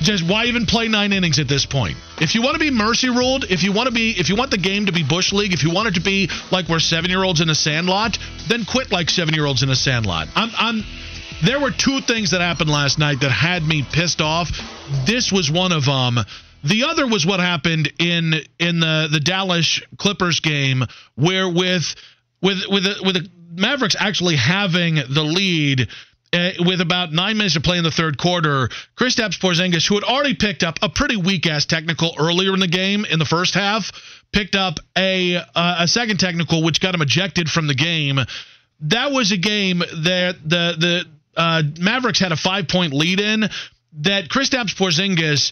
Just 0.00 0.26
why 0.26 0.46
even 0.46 0.64
play 0.64 0.88
nine 0.88 1.12
innings 1.12 1.38
at 1.38 1.46
this 1.46 1.66
point? 1.66 1.98
If 2.20 2.34
you 2.34 2.40
want 2.40 2.54
to 2.54 2.58
be 2.58 2.70
mercy 2.70 3.10
ruled, 3.10 3.44
if 3.44 3.62
you 3.62 3.72
want 3.72 3.88
to 3.88 3.92
be, 3.92 4.12
if 4.18 4.30
you 4.30 4.36
want 4.36 4.50
the 4.50 4.58
game 4.58 4.86
to 4.86 4.92
be 4.92 5.02
bush 5.02 5.32
league, 5.32 5.52
if 5.52 5.62
you 5.62 5.70
want 5.70 5.88
it 5.88 5.94
to 5.94 6.00
be 6.00 6.30
like 6.50 6.68
we're 6.68 6.80
seven 6.80 7.10
year 7.10 7.22
olds 7.22 7.42
in 7.42 7.50
a 7.50 7.54
sandlot, 7.54 8.18
then 8.48 8.64
quit 8.64 8.90
like 8.90 9.10
seven 9.10 9.34
year 9.34 9.44
olds 9.44 9.62
in 9.62 9.68
a 9.68 9.76
sandlot. 9.76 10.28
I'm, 10.34 10.50
I'm. 10.56 10.84
There 11.44 11.60
were 11.60 11.70
two 11.70 12.00
things 12.00 12.30
that 12.30 12.40
happened 12.40 12.70
last 12.70 12.98
night 12.98 13.20
that 13.20 13.30
had 13.30 13.62
me 13.62 13.82
pissed 13.82 14.20
off. 14.20 14.50
This 15.06 15.30
was 15.30 15.50
one 15.50 15.72
of 15.72 15.84
them. 15.84 16.18
The 16.64 16.84
other 16.84 17.06
was 17.06 17.26
what 17.26 17.40
happened 17.40 17.92
in 17.98 18.34
in 18.58 18.80
the 18.80 19.08
the 19.10 19.20
Dallas 19.20 19.82
Clippers 19.98 20.40
game, 20.40 20.84
where 21.14 21.48
with 21.48 21.94
with 22.42 22.62
with 22.68 22.84
the, 22.84 23.02
with 23.04 23.14
the 23.14 23.28
Mavericks 23.52 23.96
actually 23.98 24.36
having 24.36 24.94
the 24.94 25.22
lead. 25.22 25.88
Uh, 26.32 26.50
with 26.60 26.80
about 26.80 27.12
nine 27.12 27.36
minutes 27.36 27.54
to 27.54 27.60
play 27.60 27.76
in 27.76 27.82
the 27.82 27.90
third 27.90 28.16
quarter, 28.16 28.68
Kristaps 28.96 29.36
Porzingis, 29.40 29.88
who 29.88 29.96
had 29.96 30.04
already 30.04 30.34
picked 30.34 30.62
up 30.62 30.78
a 30.80 30.88
pretty 30.88 31.16
weak 31.16 31.44
ass 31.48 31.66
technical 31.66 32.14
earlier 32.20 32.54
in 32.54 32.60
the 32.60 32.68
game 32.68 33.04
in 33.04 33.18
the 33.18 33.24
first 33.24 33.52
half, 33.52 33.90
picked 34.32 34.54
up 34.54 34.78
a 34.96 35.34
uh, 35.34 35.42
a 35.80 35.88
second 35.88 36.20
technical, 36.20 36.62
which 36.62 36.80
got 36.80 36.94
him 36.94 37.02
ejected 37.02 37.50
from 37.50 37.66
the 37.66 37.74
game. 37.74 38.20
That 38.82 39.10
was 39.10 39.32
a 39.32 39.36
game 39.36 39.80
that 39.80 40.36
the 40.44 40.76
the 40.78 41.04
uh, 41.36 41.62
Mavericks 41.80 42.20
had 42.20 42.30
a 42.30 42.36
five 42.36 42.68
point 42.68 42.92
lead 42.92 43.18
in. 43.18 43.50
That 44.02 44.28
Kristaps 44.28 44.76
Porzingis 44.76 45.50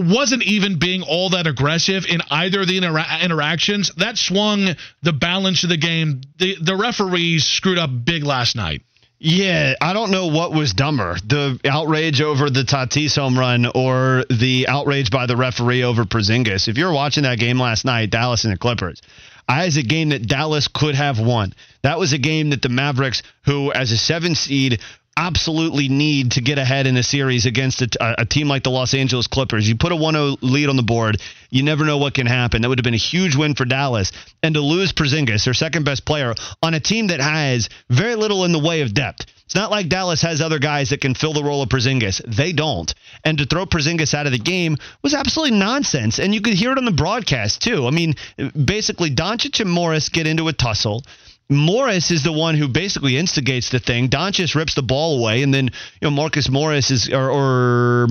wasn't 0.00 0.42
even 0.42 0.78
being 0.78 1.02
all 1.02 1.30
that 1.30 1.46
aggressive 1.46 2.06
in 2.06 2.20
either 2.30 2.62
of 2.62 2.68
the 2.68 2.80
intera- 2.80 3.20
interactions. 3.22 3.92
That 3.96 4.16
swung 4.18 4.76
the 5.02 5.12
balance 5.12 5.62
of 5.62 5.68
the 5.68 5.76
game. 5.76 6.22
The 6.38 6.56
the 6.60 6.76
referees 6.76 7.44
screwed 7.44 7.78
up 7.78 7.90
big 8.04 8.24
last 8.24 8.56
night. 8.56 8.82
Yeah, 9.22 9.74
I 9.82 9.92
don't 9.92 10.10
know 10.10 10.28
what 10.28 10.52
was 10.52 10.72
dumber, 10.72 11.14
the 11.22 11.60
outrage 11.66 12.22
over 12.22 12.48
the 12.48 12.62
Tatis 12.62 13.16
home 13.16 13.38
run 13.38 13.66
or 13.74 14.24
the 14.30 14.66
outrage 14.66 15.10
by 15.10 15.26
the 15.26 15.36
referee 15.36 15.84
over 15.84 16.04
Porzingis. 16.04 16.68
If 16.68 16.78
you're 16.78 16.92
watching 16.92 17.24
that 17.24 17.38
game 17.38 17.60
last 17.60 17.84
night, 17.84 18.08
Dallas 18.08 18.44
and 18.44 18.54
the 18.54 18.58
Clippers, 18.58 19.02
I 19.46 19.66
was 19.66 19.76
a 19.76 19.82
game 19.82 20.08
that 20.08 20.26
Dallas 20.26 20.68
could 20.68 20.94
have 20.94 21.20
won. 21.20 21.52
That 21.82 21.98
was 21.98 22.14
a 22.14 22.18
game 22.18 22.50
that 22.50 22.62
the 22.62 22.70
Mavericks, 22.70 23.22
who 23.44 23.70
as 23.72 23.92
a 23.92 23.98
seven 23.98 24.34
seed 24.34 24.80
absolutely 25.16 25.88
need 25.88 26.32
to 26.32 26.40
get 26.40 26.58
ahead 26.58 26.86
in 26.86 26.96
a 26.96 27.02
series 27.02 27.46
against 27.46 27.82
a, 27.82 28.20
a, 28.20 28.24
team 28.24 28.48
like 28.48 28.62
the 28.62 28.70
Los 28.70 28.94
Angeles 28.94 29.26
Clippers. 29.26 29.68
You 29.68 29.76
put 29.76 29.92
a 29.92 29.96
1 29.96 30.14
0 30.14 30.36
lead 30.40 30.68
on 30.68 30.76
the 30.76 30.82
board, 30.82 31.20
you 31.50 31.62
never 31.62 31.84
know 31.84 31.98
what 31.98 32.14
can 32.14 32.26
happen. 32.26 32.62
That 32.62 32.68
would 32.68 32.78
have 32.78 32.84
been 32.84 32.94
a 32.94 32.98
huge 32.98 33.36
win 33.36 33.54
for 33.54 33.64
Dallas. 33.64 34.12
And 34.42 34.54
to 34.54 34.60
lose 34.60 34.92
Porzingis, 34.92 35.44
their 35.44 35.54
second 35.54 35.84
best 35.84 36.04
player, 36.04 36.34
on 36.62 36.74
a 36.74 36.80
team 36.80 37.08
that 37.08 37.20
has 37.20 37.68
very 37.88 38.14
little 38.14 38.44
in 38.44 38.52
the 38.52 38.58
way 38.58 38.80
of 38.80 38.94
depth. 38.94 39.26
It's 39.50 39.56
not 39.56 39.72
like 39.72 39.88
Dallas 39.88 40.22
has 40.22 40.40
other 40.40 40.60
guys 40.60 40.90
that 40.90 41.00
can 41.00 41.16
fill 41.16 41.32
the 41.32 41.42
role 41.42 41.60
of 41.60 41.68
Porzingis. 41.68 42.22
They 42.24 42.52
don't. 42.52 42.94
And 43.24 43.36
to 43.38 43.46
throw 43.46 43.66
Porzingis 43.66 44.14
out 44.14 44.26
of 44.26 44.32
the 44.32 44.38
game 44.38 44.76
was 45.02 45.12
absolutely 45.12 45.58
nonsense. 45.58 46.20
And 46.20 46.32
you 46.32 46.40
could 46.40 46.54
hear 46.54 46.70
it 46.70 46.78
on 46.78 46.84
the 46.84 46.92
broadcast, 46.92 47.60
too. 47.60 47.84
I 47.84 47.90
mean, 47.90 48.14
basically, 48.64 49.10
Doncic 49.10 49.58
and 49.58 49.68
Morris 49.68 50.08
get 50.08 50.28
into 50.28 50.46
a 50.46 50.52
tussle. 50.52 51.02
Morris 51.50 52.10
is 52.10 52.22
the 52.22 52.32
one 52.32 52.56
who 52.56 52.68
basically 52.68 53.16
instigates 53.16 53.70
the 53.70 53.80
thing. 53.80 54.08
Doncic 54.08 54.54
rips 54.54 54.74
the 54.74 54.82
ball 54.82 55.18
away, 55.18 55.42
and 55.42 55.52
then 55.52 55.66
you 55.66 55.72
know 56.02 56.10
Marcus 56.10 56.48
Morris 56.48 56.90
is 56.90 57.10
or, 57.10 57.30
or. 57.30 58.06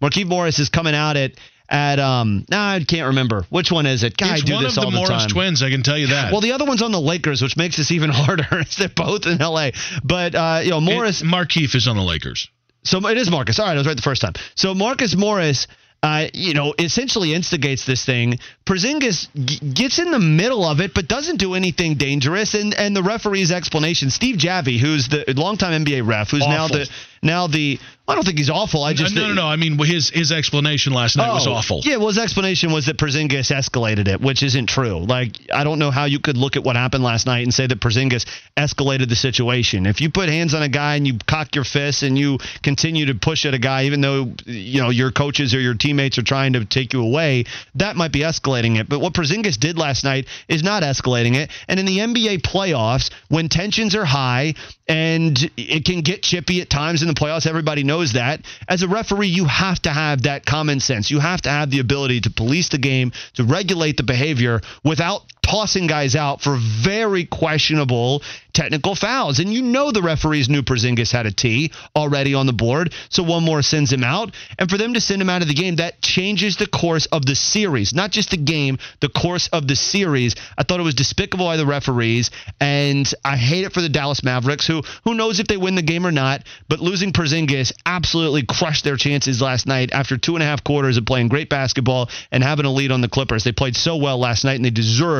Markieff 0.00 0.26
Morris 0.26 0.58
is 0.58 0.68
coming 0.68 0.94
out 0.94 1.16
at 1.16 1.32
at 1.68 1.98
um 1.98 2.46
nah, 2.50 2.74
I 2.74 2.84
can't 2.84 3.08
remember 3.08 3.44
which 3.50 3.70
one 3.70 3.86
is 3.86 4.02
it. 4.02 4.16
God, 4.16 4.32
it's 4.32 4.42
I 4.42 4.46
do 4.46 4.54
one 4.54 4.64
this 4.64 4.76
of 4.76 4.84
all 4.84 4.90
the, 4.90 4.96
the 4.96 4.96
Morris 4.96 5.22
time. 5.22 5.28
twins. 5.28 5.62
I 5.62 5.70
can 5.70 5.82
tell 5.82 5.98
you 5.98 6.08
that. 6.08 6.32
Well, 6.32 6.40
the 6.40 6.52
other 6.52 6.64
one's 6.64 6.82
on 6.82 6.92
the 6.92 7.00
Lakers, 7.00 7.42
which 7.42 7.56
makes 7.56 7.76
this 7.76 7.90
even 7.90 8.10
harder. 8.12 8.62
They're 8.78 8.88
both 8.88 9.26
in 9.26 9.40
L.A. 9.40 9.72
But 10.04 10.34
uh, 10.34 10.60
you 10.62 10.70
know 10.70 10.80
Morris 10.80 11.20
it, 11.22 11.26
Markieff 11.26 11.74
is 11.74 11.88
on 11.88 11.96
the 11.96 12.02
Lakers. 12.02 12.48
So 12.84 13.06
it 13.06 13.18
is 13.18 13.30
Marcus. 13.30 13.58
All 13.58 13.66
right, 13.66 13.74
I 13.74 13.78
was 13.78 13.86
right 13.86 13.96
the 13.96 14.02
first 14.02 14.22
time. 14.22 14.34
So 14.54 14.74
Marcus 14.74 15.14
Morris 15.16 15.66
uh, 16.02 16.26
you 16.32 16.54
know, 16.54 16.74
essentially 16.78 17.34
instigates 17.34 17.84
this 17.84 18.04
thing. 18.04 18.38
Porzingis 18.64 19.28
g- 19.34 19.58
gets 19.72 19.98
in 19.98 20.10
the 20.12 20.18
middle 20.20 20.64
of 20.64 20.80
it, 20.80 20.94
but 20.94 21.08
doesn't 21.08 21.38
do 21.38 21.54
anything 21.54 21.94
dangerous. 21.96 22.54
And 22.54 22.72
and 22.74 22.94
the 22.94 23.02
referee's 23.02 23.50
explanation, 23.50 24.10
Steve 24.10 24.36
Javie, 24.36 24.78
who's 24.78 25.08
the 25.08 25.24
longtime 25.36 25.84
NBA 25.84 26.06
ref, 26.06 26.30
who's 26.30 26.42
Awful. 26.42 26.52
now 26.52 26.68
the 26.68 26.88
now 27.22 27.46
the 27.46 27.78
I 28.08 28.14
don't 28.14 28.24
think 28.24 28.38
he's 28.38 28.48
awful. 28.48 28.82
I 28.84 28.94
just 28.94 29.14
no, 29.14 29.28
no, 29.28 29.34
no. 29.34 29.46
I 29.46 29.56
mean, 29.56 29.78
his 29.78 30.08
his 30.08 30.32
explanation 30.32 30.94
last 30.94 31.16
night 31.16 31.28
oh, 31.28 31.34
was 31.34 31.46
awful. 31.46 31.82
Yeah, 31.84 31.98
well, 31.98 32.08
his 32.08 32.16
explanation 32.16 32.72
was 32.72 32.86
that 32.86 32.96
Porzingis 32.96 33.52
escalated 33.52 34.08
it, 34.08 34.22
which 34.22 34.42
isn't 34.42 34.66
true. 34.66 35.00
Like, 35.00 35.36
I 35.52 35.62
don't 35.62 35.78
know 35.78 35.90
how 35.90 36.06
you 36.06 36.18
could 36.18 36.38
look 36.38 36.56
at 36.56 36.64
what 36.64 36.74
happened 36.74 37.04
last 37.04 37.26
night 37.26 37.40
and 37.40 37.52
say 37.52 37.66
that 37.66 37.80
Porzingis 37.80 38.24
escalated 38.56 39.10
the 39.10 39.16
situation. 39.16 39.84
If 39.84 40.00
you 40.00 40.10
put 40.10 40.30
hands 40.30 40.54
on 40.54 40.62
a 40.62 40.70
guy 40.70 40.96
and 40.96 41.06
you 41.06 41.18
cock 41.26 41.54
your 41.54 41.64
fists 41.64 42.02
and 42.02 42.18
you 42.18 42.38
continue 42.62 43.06
to 43.06 43.14
push 43.14 43.44
at 43.44 43.52
a 43.52 43.58
guy, 43.58 43.84
even 43.84 44.00
though 44.00 44.32
you 44.46 44.80
know 44.80 44.88
your 44.88 45.12
coaches 45.12 45.54
or 45.54 45.60
your 45.60 45.74
teammates 45.74 46.16
are 46.16 46.22
trying 46.24 46.54
to 46.54 46.64
take 46.64 46.94
you 46.94 47.02
away, 47.02 47.44
that 47.74 47.94
might 47.94 48.12
be 48.12 48.20
escalating 48.20 48.80
it. 48.80 48.88
But 48.88 49.00
what 49.00 49.12
Porzingis 49.12 49.58
did 49.58 49.76
last 49.76 50.02
night 50.02 50.28
is 50.48 50.62
not 50.62 50.82
escalating 50.82 51.34
it. 51.34 51.50
And 51.68 51.78
in 51.78 51.84
the 51.84 51.98
NBA 51.98 52.40
playoffs, 52.40 53.10
when 53.28 53.50
tensions 53.50 53.94
are 53.94 54.06
high 54.06 54.54
and 54.88 55.38
it 55.58 55.84
can 55.84 56.00
get 56.00 56.22
chippy 56.22 56.62
at 56.62 56.70
times 56.70 57.02
in 57.02 57.07
the 57.08 57.14
playoffs, 57.14 57.46
everybody 57.46 57.84
knows 57.84 58.12
that. 58.12 58.42
As 58.68 58.82
a 58.82 58.88
referee, 58.88 59.28
you 59.28 59.44
have 59.46 59.80
to 59.82 59.90
have 59.90 60.22
that 60.22 60.46
common 60.46 60.80
sense. 60.80 61.10
You 61.10 61.20
have 61.20 61.42
to 61.42 61.50
have 61.50 61.70
the 61.70 61.80
ability 61.80 62.22
to 62.22 62.30
police 62.30 62.68
the 62.68 62.78
game, 62.78 63.12
to 63.34 63.44
regulate 63.44 63.96
the 63.96 64.02
behavior 64.02 64.60
without 64.84 65.22
tossing 65.42 65.86
guys 65.86 66.14
out 66.16 66.40
for 66.40 66.56
very 66.58 67.24
questionable 67.24 68.22
technical 68.58 68.96
fouls. 68.96 69.38
And 69.38 69.52
you 69.52 69.62
know 69.62 69.92
the 69.92 70.02
referees 70.02 70.48
knew 70.48 70.62
Porzingis 70.62 71.12
had 71.12 71.26
a 71.26 71.32
T 71.32 71.70
already 71.94 72.34
on 72.34 72.46
the 72.46 72.52
board, 72.52 72.92
so 73.08 73.22
one 73.22 73.44
more 73.44 73.62
sends 73.62 73.92
him 73.92 74.02
out. 74.02 74.34
And 74.58 74.68
for 74.68 74.76
them 74.76 74.94
to 74.94 75.00
send 75.00 75.22
him 75.22 75.30
out 75.30 75.42
of 75.42 75.48
the 75.48 75.54
game, 75.54 75.76
that 75.76 76.02
changes 76.02 76.56
the 76.56 76.66
course 76.66 77.06
of 77.06 77.24
the 77.24 77.36
series, 77.36 77.94
not 77.94 78.10
just 78.10 78.30
the 78.30 78.36
game, 78.36 78.78
the 79.00 79.08
course 79.08 79.48
of 79.52 79.68
the 79.68 79.76
series. 79.76 80.34
I 80.56 80.64
thought 80.64 80.80
it 80.80 80.84
was 80.84 80.96
despicable 80.96 81.46
by 81.46 81.56
the 81.56 81.66
referees, 81.66 82.32
and 82.60 83.08
I 83.24 83.36
hate 83.36 83.64
it 83.64 83.72
for 83.72 83.80
the 83.80 83.88
Dallas 83.88 84.24
Mavericks, 84.24 84.66
who 84.66 84.82
who 85.04 85.14
knows 85.14 85.38
if 85.38 85.46
they 85.46 85.56
win 85.56 85.76
the 85.76 85.82
game 85.82 86.04
or 86.04 86.12
not. 86.12 86.42
But 86.68 86.80
losing 86.80 87.12
Porzingis 87.12 87.72
absolutely 87.86 88.44
crushed 88.44 88.82
their 88.82 88.96
chances 88.96 89.40
last 89.40 89.68
night 89.68 89.90
after 89.92 90.16
two 90.16 90.34
and 90.34 90.42
a 90.42 90.46
half 90.46 90.64
quarters 90.64 90.96
of 90.96 91.06
playing 91.06 91.28
great 91.28 91.48
basketball 91.48 92.10
and 92.32 92.42
having 92.42 92.66
a 92.66 92.72
lead 92.72 92.90
on 92.90 93.02
the 93.02 93.08
Clippers. 93.08 93.44
They 93.44 93.52
played 93.52 93.76
so 93.76 93.96
well 93.96 94.18
last 94.18 94.44
night, 94.44 94.56
and 94.56 94.64
they 94.64 94.70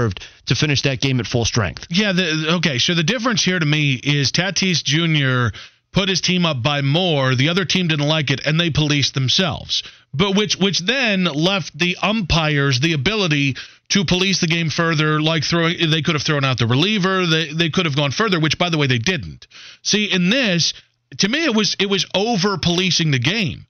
deserved 0.08 0.26
to 0.46 0.54
finish 0.54 0.82
that 0.82 1.00
game 1.00 1.20
at 1.20 1.26
full 1.26 1.44
strength. 1.44 1.86
Yeah. 1.90 2.12
The, 2.12 2.54
okay. 2.56 2.78
So 2.78 2.94
the 2.94 3.02
difference 3.02 3.44
here 3.44 3.58
to 3.58 3.66
me 3.66 3.94
is 3.94 4.32
Tatis 4.32 4.82
Jr. 4.82 5.56
put 5.92 6.08
his 6.08 6.20
team 6.20 6.46
up 6.46 6.62
by 6.62 6.82
more. 6.82 7.34
The 7.34 7.48
other 7.48 7.64
team 7.64 7.88
didn't 7.88 8.08
like 8.08 8.30
it, 8.30 8.46
and 8.46 8.58
they 8.58 8.70
policed 8.70 9.14
themselves. 9.14 9.82
But 10.14 10.36
which 10.36 10.56
which 10.56 10.80
then 10.80 11.24
left 11.24 11.78
the 11.78 11.96
umpires 12.00 12.80
the 12.80 12.94
ability 12.94 13.56
to 13.90 14.04
police 14.04 14.40
the 14.40 14.46
game 14.46 14.70
further, 14.70 15.20
like 15.20 15.44
throwing 15.44 15.90
they 15.90 16.02
could 16.02 16.14
have 16.14 16.22
thrown 16.22 16.44
out 16.44 16.58
the 16.58 16.66
reliever, 16.66 17.26
they 17.26 17.52
they 17.52 17.70
could 17.70 17.84
have 17.84 17.96
gone 17.96 18.10
further, 18.10 18.40
which 18.40 18.58
by 18.58 18.70
the 18.70 18.78
way 18.78 18.86
they 18.86 18.98
didn't. 18.98 19.46
See, 19.82 20.10
in 20.10 20.30
this, 20.30 20.72
to 21.18 21.28
me 21.28 21.44
it 21.44 21.54
was 21.54 21.76
it 21.78 21.90
was 21.90 22.06
over 22.14 22.56
policing 22.56 23.10
the 23.10 23.18
game. 23.18 23.66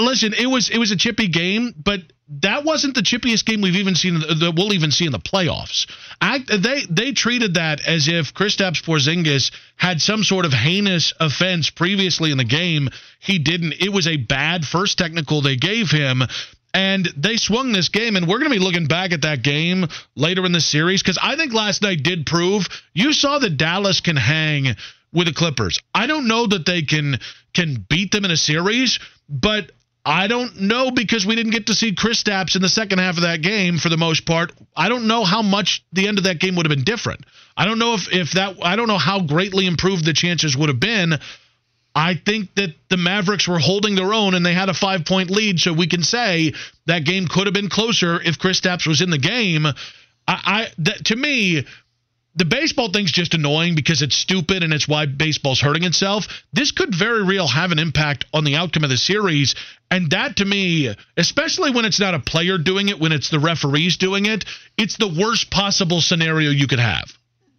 Listen, 0.00 0.34
it 0.34 0.46
was 0.46 0.70
it 0.70 0.78
was 0.78 0.90
a 0.90 0.96
chippy 0.96 1.28
game, 1.28 1.74
but 1.76 2.00
that 2.40 2.64
wasn't 2.64 2.94
the 2.94 3.02
chippiest 3.02 3.44
game 3.44 3.60
we've 3.60 3.76
even 3.76 3.94
seen 3.94 4.14
that 4.20 4.54
we'll 4.56 4.72
even 4.72 4.90
see 4.90 5.04
in 5.06 5.12
the 5.12 5.18
playoffs. 5.18 5.86
I, 6.20 6.38
they 6.38 6.82
they 6.88 7.12
treated 7.12 7.54
that 7.54 7.86
as 7.86 8.08
if 8.08 8.32
Kristaps 8.32 8.82
Porzingis 8.82 9.52
had 9.76 10.00
some 10.00 10.24
sort 10.24 10.46
of 10.46 10.52
heinous 10.52 11.12
offense 11.20 11.70
previously 11.70 12.30
in 12.30 12.38
the 12.38 12.44
game. 12.44 12.88
He 13.20 13.38
didn't. 13.38 13.74
It 13.80 13.90
was 13.90 14.06
a 14.06 14.16
bad 14.16 14.64
first 14.64 14.98
technical 14.98 15.42
they 15.42 15.56
gave 15.56 15.90
him. 15.90 16.22
And 16.72 17.08
they 17.16 17.36
swung 17.36 17.72
this 17.72 17.88
game, 17.88 18.16
and 18.16 18.26
we're 18.26 18.40
going 18.40 18.50
to 18.50 18.58
be 18.58 18.64
looking 18.64 18.86
back 18.86 19.12
at 19.12 19.22
that 19.22 19.42
game 19.42 19.86
later 20.16 20.44
in 20.44 20.50
the 20.50 20.60
series 20.60 21.02
because 21.02 21.20
I 21.22 21.36
think 21.36 21.52
last 21.52 21.82
night 21.82 22.02
did 22.02 22.26
prove 22.26 22.66
you 22.92 23.12
saw 23.12 23.38
that 23.38 23.56
Dallas 23.56 24.00
can 24.00 24.16
hang 24.16 24.74
with 25.12 25.28
the 25.28 25.32
Clippers. 25.32 25.78
I 25.94 26.08
don't 26.08 26.26
know 26.26 26.48
that 26.48 26.66
they 26.66 26.82
can 26.82 27.20
can 27.54 27.86
beat 27.88 28.10
them 28.10 28.24
in 28.24 28.32
a 28.32 28.36
series, 28.36 28.98
but 29.28 29.72
I 30.04 30.26
don't 30.26 30.60
know 30.60 30.90
because 30.90 31.24
we 31.24 31.34
didn't 31.34 31.52
get 31.52 31.66
to 31.68 31.74
see 31.74 31.94
Kristaps 31.94 32.56
in 32.56 32.62
the 32.62 32.68
second 32.68 32.98
half 32.98 33.16
of 33.16 33.22
that 33.22 33.40
game 33.40 33.78
for 33.78 33.88
the 33.88 33.96
most 33.96 34.26
part. 34.26 34.52
I 34.76 34.90
don't 34.90 35.06
know 35.06 35.24
how 35.24 35.40
much 35.40 35.82
the 35.92 36.08
end 36.08 36.18
of 36.18 36.24
that 36.24 36.40
game 36.40 36.56
would 36.56 36.66
have 36.66 36.76
been 36.76 36.84
different. 36.84 37.24
I 37.56 37.64
don't 37.64 37.78
know 37.78 37.94
if, 37.94 38.12
if 38.12 38.32
that 38.32 38.56
I 38.62 38.76
don't 38.76 38.88
know 38.88 38.98
how 38.98 39.20
greatly 39.20 39.66
improved 39.66 40.04
the 40.04 40.12
chances 40.12 40.56
would 40.56 40.68
have 40.68 40.80
been. 40.80 41.14
I 41.94 42.14
think 42.14 42.54
that 42.56 42.74
the 42.90 42.96
Mavericks 42.96 43.46
were 43.46 43.58
holding 43.58 43.94
their 43.94 44.12
own 44.12 44.34
and 44.34 44.44
they 44.44 44.52
had 44.52 44.68
a 44.68 44.74
five 44.74 45.04
point 45.06 45.30
lead, 45.30 45.60
so 45.60 45.72
we 45.72 45.86
can 45.86 46.02
say 46.02 46.52
that 46.86 47.04
game 47.04 47.26
could 47.26 47.46
have 47.46 47.54
been 47.54 47.70
closer 47.70 48.20
if 48.20 48.38
Kristaps 48.38 48.86
was 48.86 49.00
in 49.00 49.10
the 49.10 49.18
game. 49.18 49.64
I, 49.64 49.74
I 50.26 50.68
that, 50.78 51.06
to 51.06 51.16
me, 51.16 51.64
the 52.36 52.44
baseball 52.44 52.90
thing's 52.90 53.12
just 53.12 53.34
annoying 53.34 53.74
because 53.74 54.02
it's 54.02 54.16
stupid 54.16 54.62
and 54.62 54.72
it's 54.72 54.88
why 54.88 55.06
baseball's 55.06 55.60
hurting 55.60 55.84
itself. 55.84 56.26
This 56.52 56.72
could 56.72 56.94
very 56.94 57.22
real 57.22 57.46
have 57.46 57.70
an 57.70 57.78
impact 57.78 58.24
on 58.32 58.44
the 58.44 58.56
outcome 58.56 58.84
of 58.84 58.90
the 58.90 58.96
series. 58.96 59.54
And 59.90 60.10
that 60.10 60.36
to 60.36 60.44
me, 60.44 60.94
especially 61.16 61.70
when 61.70 61.84
it's 61.84 62.00
not 62.00 62.14
a 62.14 62.18
player 62.18 62.58
doing 62.58 62.88
it, 62.88 62.98
when 62.98 63.12
it's 63.12 63.30
the 63.30 63.38
referees 63.38 63.96
doing 63.96 64.26
it, 64.26 64.44
it's 64.76 64.96
the 64.96 65.08
worst 65.08 65.50
possible 65.50 66.00
scenario 66.00 66.50
you 66.50 66.66
could 66.66 66.80
have. 66.80 67.06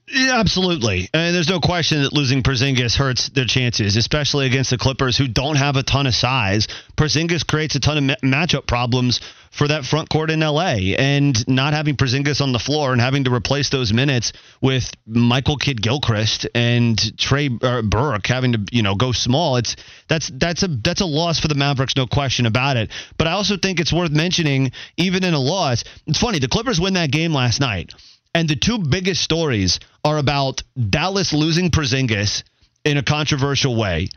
Yeah, 0.07 0.39
absolutely. 0.39 1.09
And 1.15 1.35
there's 1.35 1.49
no 1.49 1.59
question 1.59 2.03
that 2.03 2.13
losing 2.13 2.43
Porzingis 2.43 2.95
hurts 2.95 3.29
their 3.29 3.45
chances, 3.45 3.95
especially 3.95 4.45
against 4.45 4.69
the 4.69 4.77
Clippers 4.77 5.17
who 5.17 5.27
don't 5.27 5.55
have 5.55 5.77
a 5.77 5.83
ton 5.83 6.05
of 6.05 6.13
size. 6.13 6.67
Porzingis 6.95 7.45
creates 7.45 7.73
a 7.73 7.79
ton 7.79 7.97
of 7.97 8.03
ma- 8.03 8.37
matchup 8.37 8.67
problems 8.67 9.19
for 9.49 9.67
that 9.67 9.83
front 9.83 10.09
court 10.09 10.29
in 10.29 10.41
LA 10.41 10.93
and 10.97 11.47
not 11.47 11.73
having 11.73 11.95
Porzingis 11.95 12.39
on 12.39 12.51
the 12.51 12.59
floor 12.59 12.91
and 12.91 13.01
having 13.01 13.23
to 13.23 13.33
replace 13.33 13.69
those 13.71 13.91
minutes 13.93 14.31
with 14.61 14.91
Michael 15.07 15.57
Kidd 15.57 15.81
Gilchrist 15.81 16.47
and 16.53 17.17
Trey 17.17 17.49
uh, 17.63 17.81
Burke 17.81 18.27
having 18.27 18.51
to, 18.53 18.59
you 18.71 18.83
know, 18.83 18.93
go 18.93 19.11
small. 19.11 19.57
It's 19.57 19.75
that's 20.07 20.29
that's 20.31 20.61
a 20.61 20.67
that's 20.67 21.01
a 21.01 21.05
loss 21.05 21.39
for 21.39 21.47
the 21.47 21.55
Mavericks, 21.55 21.95
no 21.95 22.05
question 22.05 22.45
about 22.45 22.77
it. 22.77 22.91
But 23.17 23.25
I 23.25 23.31
also 23.31 23.57
think 23.57 23.79
it's 23.79 23.93
worth 23.93 24.11
mentioning 24.11 24.71
even 24.97 25.23
in 25.23 25.33
a 25.33 25.39
loss. 25.39 25.83
It's 26.05 26.19
funny, 26.19 26.37
the 26.37 26.47
Clippers 26.47 26.79
win 26.79 26.93
that 26.93 27.09
game 27.09 27.33
last 27.33 27.59
night. 27.59 27.91
And 28.35 28.49
the 28.49 28.57
two 28.57 28.79
biggest 28.79 29.21
stories 29.23 29.79
are 30.03 30.17
about 30.17 30.61
Dallas 30.77 31.31
losing 31.31 31.71
Porzingis 31.71 32.43
in 32.83 32.97
a 32.97 33.03
controversial 33.03 33.75
way 33.75 34.09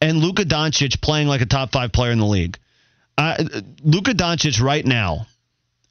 and 0.00 0.18
Luka 0.18 0.44
Doncic 0.44 1.00
playing 1.00 1.26
like 1.26 1.40
a 1.40 1.46
top 1.46 1.72
five 1.72 1.90
player 1.90 2.12
in 2.12 2.18
the 2.18 2.24
league. 2.26 2.56
Uh, 3.18 3.42
Luka 3.82 4.12
Doncic 4.12 4.62
right 4.62 4.84
now, 4.84 5.26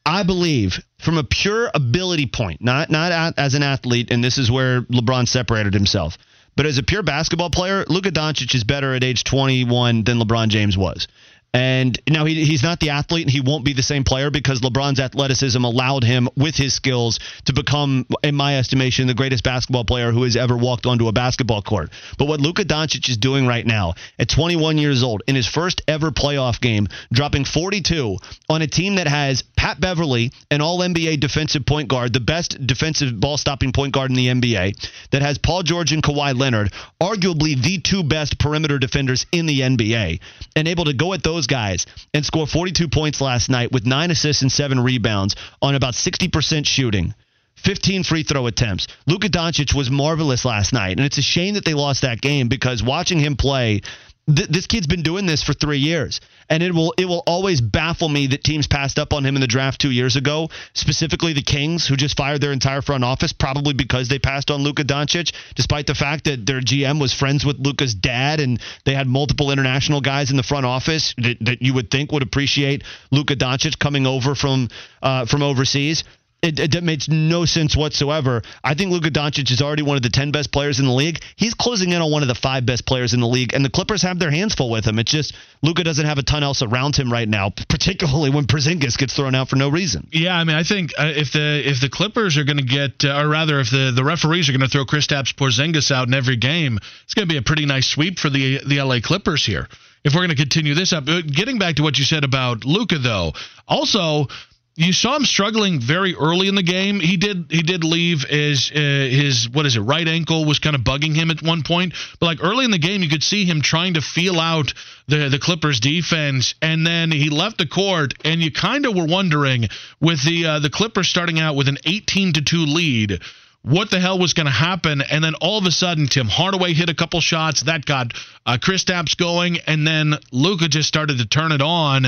I 0.06 0.24
believe, 0.24 0.80
from 1.00 1.18
a 1.18 1.26
pure 1.26 1.70
ability 1.74 2.28
point, 2.28 2.62
not 2.62 2.90
not 2.90 3.34
as 3.38 3.54
an 3.54 3.64
athlete, 3.64 4.12
and 4.12 4.24
this 4.24 4.38
is 4.38 4.50
where 4.50 4.84
LeBron 4.84 5.28
separated 5.28 5.74
himself, 5.74 6.18
but 6.56 6.66
as 6.66 6.78
a 6.78 6.84
pure 6.84 7.04
basketball 7.04 7.50
player, 7.50 7.86
Luka 7.90 8.12
Doncic 8.12 8.54
is 8.56 8.64
better 8.64 8.94
at 8.94 9.04
age 9.04 9.24
21 9.24 10.04
than 10.04 10.20
LeBron 10.20 10.50
James 10.50 10.78
was. 10.78 11.08
And 11.54 12.00
now 12.10 12.26
he, 12.26 12.46
he's 12.46 12.64
not 12.64 12.80
the 12.80 12.90
athlete 12.90 13.26
and 13.26 13.32
he 13.32 13.40
won't 13.40 13.64
be 13.64 13.74
the 13.74 13.84
same 13.84 14.04
player 14.04 14.32
because 14.32 14.62
LeBron's 14.62 15.00
athleticism 15.00 15.64
allowed 15.64 16.04
him, 16.04 16.28
with 16.36 16.56
his 16.56 16.74
skills, 16.74 17.20
to 17.46 17.54
become, 17.54 18.08
in 18.24 18.34
my 18.34 18.58
estimation, 18.58 19.06
the 19.06 19.14
greatest 19.14 19.44
basketball 19.44 19.86
player 19.86 20.12
who 20.12 20.24
has 20.24 20.36
ever 20.36 20.58
walked 20.58 20.88
onto 20.88 21.08
a 21.08 21.12
basketball 21.12 21.62
court. 21.62 21.92
But 22.18 22.28
what 22.28 22.42
Luka 22.42 22.66
Doncic 22.66 23.08
is 23.08 23.18
doing 23.18 23.46
right 23.46 23.66
now, 23.66 23.94
at 24.18 24.30
21 24.30 24.80
years 24.80 25.04
old, 25.04 25.22
in 25.28 25.36
his 25.36 25.48
first 25.48 25.84
ever 25.88 26.10
playoff 26.10 26.60
game, 26.60 26.88
dropping 27.12 27.46
42 27.46 28.18
on 28.50 28.62
a 28.64 28.68
team 28.68 28.96
that 28.96 29.08
has 29.08 29.44
Pat 29.64 29.80
Beverley, 29.80 30.30
an 30.52 30.60
all 30.60 30.80
NBA 30.80 31.22
defensive 31.22 31.66
point 31.66 31.88
guard, 31.88 32.12
the 32.12 32.20
best 32.20 32.68
defensive 32.68 33.18
ball 33.18 33.38
stopping 33.38 33.72
point 33.72 33.94
guard 33.94 34.12
in 34.12 34.18
the 34.18 34.28
NBA, 34.28 34.74
that 35.12 35.22
has 35.22 35.38
Paul 35.38 35.64
George 35.64 35.94
and 35.94 36.04
Kawhi 36.04 36.38
Leonard, 36.38 36.74
arguably 37.02 37.56
the 37.56 37.78
two 37.78 38.04
best 38.04 38.38
perimeter 38.38 38.78
defenders 38.78 39.26
in 39.32 39.46
the 39.46 39.62
NBA, 39.62 40.20
and 40.58 40.68
able 40.68 40.84
to 40.84 40.94
go 40.94 41.14
at 41.14 41.24
those 41.24 41.48
guys 41.48 41.86
and 42.14 42.26
score 42.26 42.46
42 42.46 42.90
points 42.90 43.22
last 43.22 43.50
night 43.50 43.72
with 43.72 43.86
nine 43.86 44.12
assists 44.12 44.42
and 44.42 44.52
seven 44.52 44.82
rebounds 44.82 45.38
on 45.62 45.76
about 45.76 45.94
60% 45.94 46.68
shooting. 46.68 47.16
15 47.56 48.04
free 48.04 48.24
throw 48.24 48.48
attempts. 48.48 48.88
Luka 49.08 49.30
Doncic 49.30 49.74
was 49.74 49.90
marvelous 49.90 50.44
last 50.44 50.74
night, 50.74 50.98
and 50.98 51.06
it's 51.06 51.18
a 51.18 51.22
shame 51.22 51.54
that 51.54 51.64
they 51.64 51.74
lost 51.74 52.02
that 52.02 52.20
game 52.20 52.50
because 52.50 52.84
watching 52.84 53.18
him 53.18 53.38
play, 53.38 53.80
th- 54.28 54.50
this 54.50 54.68
kid's 54.68 54.88
been 54.88 55.04
doing 55.04 55.26
this 55.26 55.44
for 55.44 55.54
three 55.54 55.80
years, 55.80 56.22
and 56.50 56.64
it 56.64 56.74
will 56.74 56.94
it 56.98 57.06
will 57.06 57.24
always 57.26 57.62
baffle 57.62 58.10
me 58.10 58.28
that 58.28 58.44
teams 58.44 58.68
passed 58.68 59.00
up 59.00 59.14
on 59.14 59.26
him 59.26 59.36
in 59.36 59.42
the 59.42 59.48
draft 59.48 59.82
two 59.82 59.92
years 59.92 60.16
ago, 60.16 60.50
specifically 60.74 61.34
the 61.34 61.42
Kings, 61.42 61.88
who 61.88 61.96
just 61.96 62.18
fired 62.18 62.42
their 62.42 62.52
entire 62.52 62.82
front 62.82 63.04
office 63.04 63.34
probably 63.34 63.74
because 63.74 64.08
they 64.08 64.20
passed 64.20 64.52
on 64.52 64.62
Luka 64.62 64.84
Doncic, 64.84 65.34
despite 65.56 65.88
the 65.88 65.96
fact 65.96 66.26
that 66.26 66.46
their 66.46 66.62
GM 66.62 67.00
was 67.00 67.14
friends 67.14 67.46
with 67.46 67.60
Luka's 67.60 67.94
dad 67.94 68.40
and 68.40 68.60
they 68.86 68.94
had 68.94 69.08
multiple 69.08 69.52
international 69.52 70.02
guys 70.02 70.32
in 70.32 70.38
the 70.38 70.44
front 70.44 70.66
office 70.66 71.14
that, 71.18 71.38
that 71.42 71.62
you 71.62 71.74
would 71.74 71.90
think 71.92 72.12
would 72.12 72.24
appreciate 72.24 72.84
Luka 73.12 73.36
Doncic 73.36 73.80
coming 73.80 74.08
over 74.08 74.36
from 74.36 74.70
uh, 75.02 75.26
from 75.26 75.44
overseas. 75.44 76.04
It, 76.44 76.60
it, 76.60 76.76
it, 76.76 76.84
makes 76.84 77.08
no 77.08 77.46
sense 77.46 77.74
whatsoever. 77.74 78.42
I 78.62 78.74
think 78.74 78.92
Luka 78.92 79.10
Doncic 79.10 79.50
is 79.50 79.62
already 79.62 79.82
one 79.82 79.96
of 79.96 80.04
the 80.04 80.10
10 80.10 80.32
best 80.32 80.52
players 80.52 80.78
in 80.78 80.86
the 80.86 80.92
league. 80.92 81.24
He's 81.38 81.54
closing 81.54 81.94
in 81.94 82.02
on 82.02 82.12
one 82.12 82.22
of 82.22 82.28
the 82.28 82.36
five 82.36 82.66
best 82.66 82.86
players 82.86 83.14
in 83.14 83.22
the 83.22 83.28
league, 83.28 83.54
and 83.54 83.64
the 83.64 83.70
Clippers 83.70 84.02
have 84.02 84.20
their 84.20 84.30
hands 84.30 84.54
full 84.54 84.70
with 84.70 84.84
him. 84.84 85.00
It's 85.00 85.10
just 85.10 85.34
Luka 85.62 85.86
doesn't 85.86 86.06
have 86.06 86.18
a 86.18 86.24
ton 86.24 86.44
else 86.44 86.62
around 86.62 86.98
him 86.98 87.10
right 87.10 87.30
now, 87.30 87.52
particularly 87.70 88.30
when 88.30 88.44
Porzingis 88.44 88.98
gets 88.98 89.14
thrown 89.16 89.36
out 89.36 89.48
for 89.48 89.56
no 89.56 89.70
reason. 89.70 90.10
Yeah, 90.12 90.36
I 90.36 90.44
mean, 90.44 90.58
I 90.58 90.64
think 90.64 90.92
uh, 91.00 91.14
if 91.16 91.32
the 91.32 91.62
if 91.66 91.80
the 91.80 91.90
Clippers 91.90 92.38
are 92.38 92.44
going 92.44 92.58
to 92.58 92.64
get, 92.66 93.06
uh, 93.06 93.22
or 93.22 93.30
rather, 93.30 93.62
if 93.62 93.72
the, 93.72 93.94
the 93.96 94.04
referees 94.04 94.50
are 94.50 94.52
going 94.52 94.62
to 94.62 94.68
throw 94.68 94.84
Kristaps 94.84 95.34
Porzingis 95.34 95.92
out 95.92 96.10
in 96.10 96.14
every 96.14 96.36
game, 96.36 96.78
it's 97.06 97.14
going 97.14 97.26
to 97.26 97.34
be 97.34 97.38
a 97.38 97.42
pretty 97.42 97.66
nice 97.66 97.88
sweep 97.88 98.20
for 98.20 98.30
the 98.30 98.60
the 98.68 98.82
LA 98.82 99.00
Clippers 99.02 99.46
here. 99.46 99.70
If 100.04 100.14
we're 100.14 100.20
going 100.20 100.32
to 100.32 100.36
continue 100.36 100.74
this 100.74 100.92
up, 100.92 101.08
uh, 101.08 101.22
getting 101.22 101.58
back 101.58 101.76
to 101.76 101.84
what 101.84 101.98
you 101.98 102.04
said 102.04 102.26
about 102.26 102.66
Luka, 102.66 102.98
though, 102.98 103.32
also 103.66 104.28
you 104.76 104.92
saw 104.92 105.16
him 105.16 105.26
struggling 105.26 105.80
very 105.80 106.16
early 106.16 106.48
in 106.48 106.56
the 106.56 106.64
game. 106.64 107.00
He 107.00 107.18
did 107.18 107.48
he 107.50 107.62
did 107.62 107.84
leave 107.84 108.24
his 108.24 108.72
uh, 108.72 108.80
his 108.80 109.48
what 109.50 109.68
is 109.68 109.76
it 109.76 109.82
right 109.82 110.08
ankle 110.08 110.46
was 110.46 110.60
kind 110.60 110.76
of 110.76 110.82
bugging 110.82 111.16
him 111.16 111.30
at 111.30 111.44
one 111.44 111.62
point. 111.62 111.94
But 112.20 112.26
like 112.26 112.40
early 112.42 112.66
in 112.66 112.72
the 112.72 112.80
game, 112.80 113.04
you 113.04 113.10
could 113.10 113.24
see 113.24 113.46
him 113.46 113.62
trying 113.62 113.94
to 113.96 114.02
feel 114.02 114.40
out 114.40 114.74
the 115.08 115.30
the 115.30 115.38
Clippers 115.38 115.80
defense, 115.80 116.56
and 116.62 116.88
then 116.88 117.12
he 117.12 117.30
left 117.30 117.60
the 117.60 117.68
court, 117.68 118.16
and 118.26 118.42
you 118.42 118.52
kind 118.52 118.86
of 118.86 118.96
were 118.96 119.06
wondering 119.06 119.68
with 120.02 120.24
the 120.24 120.46
uh, 120.46 120.60
the 120.60 120.72
Clippers 120.72 121.08
starting 121.08 121.40
out 121.40 121.56
with 121.56 121.68
an 121.68 121.78
18 121.86 122.34
to 122.34 122.42
two 122.42 122.66
lead. 122.66 123.20
What 123.62 123.90
the 123.90 124.00
hell 124.02 124.20
was 124.20 124.34
going 124.34 124.48
to 124.48 124.52
happen? 124.52 125.02
And 125.02 125.24
then 125.24 125.36
all 125.36 125.58
of 125.58 125.66
a 125.66 125.72
sudden, 125.72 126.08
Tim 126.08 126.28
Hardaway 126.28 126.74
hit 126.74 126.90
a 126.90 126.94
couple 126.94 127.22
shots 127.22 127.64
that 127.64 127.86
got 127.86 128.12
uh, 128.46 128.58
Kristaps 128.62 129.16
going, 129.16 129.60
and 129.66 129.88
then 129.88 130.16
Luka 130.34 130.68
just 130.68 130.90
started 130.90 131.20
to 131.20 131.26
turn 131.26 131.54
it 131.54 131.62
on. 131.62 132.08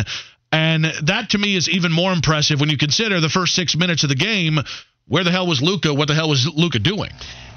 And 0.56 0.86
that 1.04 1.32
to 1.32 1.38
me 1.38 1.58
is 1.58 1.68
even 1.68 1.92
more 1.92 2.14
impressive 2.14 2.62
when 2.62 2.70
you 2.70 2.78
consider 2.78 3.20
the 3.20 3.28
first 3.28 3.56
six 3.56 3.76
minutes 3.76 4.04
of 4.04 4.10
the 4.10 4.16
game. 4.16 4.60
Where 5.06 5.26
the 5.26 5.30
hell 5.30 5.46
was 5.46 5.62
Luka? 5.62 5.94
What 5.94 6.08
the 6.08 6.16
hell 6.16 6.30
was 6.30 6.48
Luka 6.48 6.80
doing? 6.80 7.12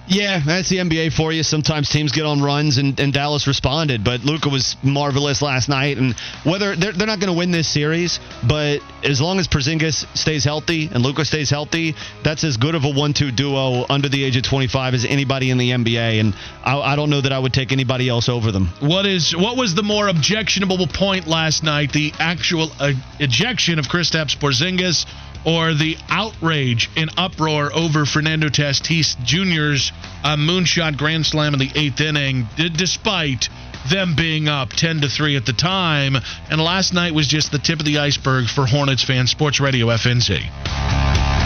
Yeah, 0.09 0.40
that's 0.44 0.70
the 0.70 0.78
NBA 0.78 1.12
for 1.12 1.32
you. 1.32 1.42
Sometimes 1.42 1.90
teams 1.90 2.12
get 2.12 2.24
on 2.24 2.40
runs, 2.40 2.78
and, 2.78 2.98
and 2.98 3.12
Dallas 3.12 3.46
responded. 3.46 4.04
But 4.04 4.24
Luka 4.24 4.48
was 4.48 4.76
marvelous 4.82 5.42
last 5.42 5.68
night. 5.68 5.98
And 5.98 6.14
whether 6.44 6.74
they're, 6.74 6.92
they're 6.92 7.06
not 7.06 7.20
going 7.20 7.32
to 7.32 7.38
win 7.38 7.50
this 7.50 7.68
series, 7.68 8.18
but 8.46 8.80
as 9.04 9.20
long 9.20 9.38
as 9.38 9.48
Porzingis 9.48 10.06
stays 10.16 10.44
healthy 10.44 10.88
and 10.90 11.02
Luka 11.02 11.26
stays 11.26 11.50
healthy, 11.50 11.94
that's 12.24 12.42
as 12.42 12.56
good 12.56 12.74
of 12.74 12.84
a 12.84 12.90
one-two 12.90 13.32
duo 13.32 13.84
under 13.90 14.09
the 14.09 14.24
age 14.24 14.36
of 14.36 14.44
25 14.44 14.94
as 14.94 15.04
anybody 15.04 15.50
in 15.50 15.59
the 15.59 15.70
NBA. 15.70 16.20
And 16.20 16.34
I, 16.64 16.78
I 16.78 16.96
don't 16.96 17.11
know 17.11 17.20
that 17.20 17.32
I 17.32 17.38
would 17.38 17.52
take 17.52 17.70
anybody 17.70 18.09
else 18.09 18.30
over 18.30 18.50
them. 18.50 18.68
What 18.80 19.04
is 19.04 19.36
what 19.36 19.56
was 19.56 19.74
the 19.74 19.82
more 19.82 20.09
objectionable 20.09 20.86
point 20.86 21.26
last 21.26 21.62
night? 21.62 21.92
The 21.92 22.12
actual 22.18 22.70
uh, 22.80 22.92
ejection 23.20 23.78
of 23.78 23.86
Kristaps 23.86 24.36
Porzingis 24.36 25.04
or 25.45 25.74
the 25.74 25.97
outrage 26.09 26.91
and 26.97 27.11
uproar 27.16 27.72
over 27.72 28.05
Fernando 28.07 28.49
Tatis 28.49 29.16
Jr.'s 29.24 29.93
uh, 30.24 30.36
moonshot 30.36 30.97
grand 30.97 31.26
slam 31.26 31.55
in 31.55 31.61
the 31.61 31.70
eighth 31.74 32.01
inning, 32.01 32.47
despite 32.57 33.49
them 33.91 34.14
being 34.16 34.49
up 34.49 34.70
10 34.70 35.03
to 35.03 35.09
3 35.09 35.36
at 35.36 35.47
the 35.47 35.53
time. 35.53 36.16
And 36.51 36.61
last 36.61 36.93
night 36.93 37.14
was 37.14 37.26
just 37.26 37.53
the 37.53 37.59
tip 37.59 37.78
of 37.78 37.86
the 37.86 37.99
iceberg 37.99 38.49
for 38.49 38.66
Hornets 38.66 39.05
fans. 39.05 39.30
Sports 39.30 39.61
Radio 39.61 39.86
FNZ. 39.86 41.38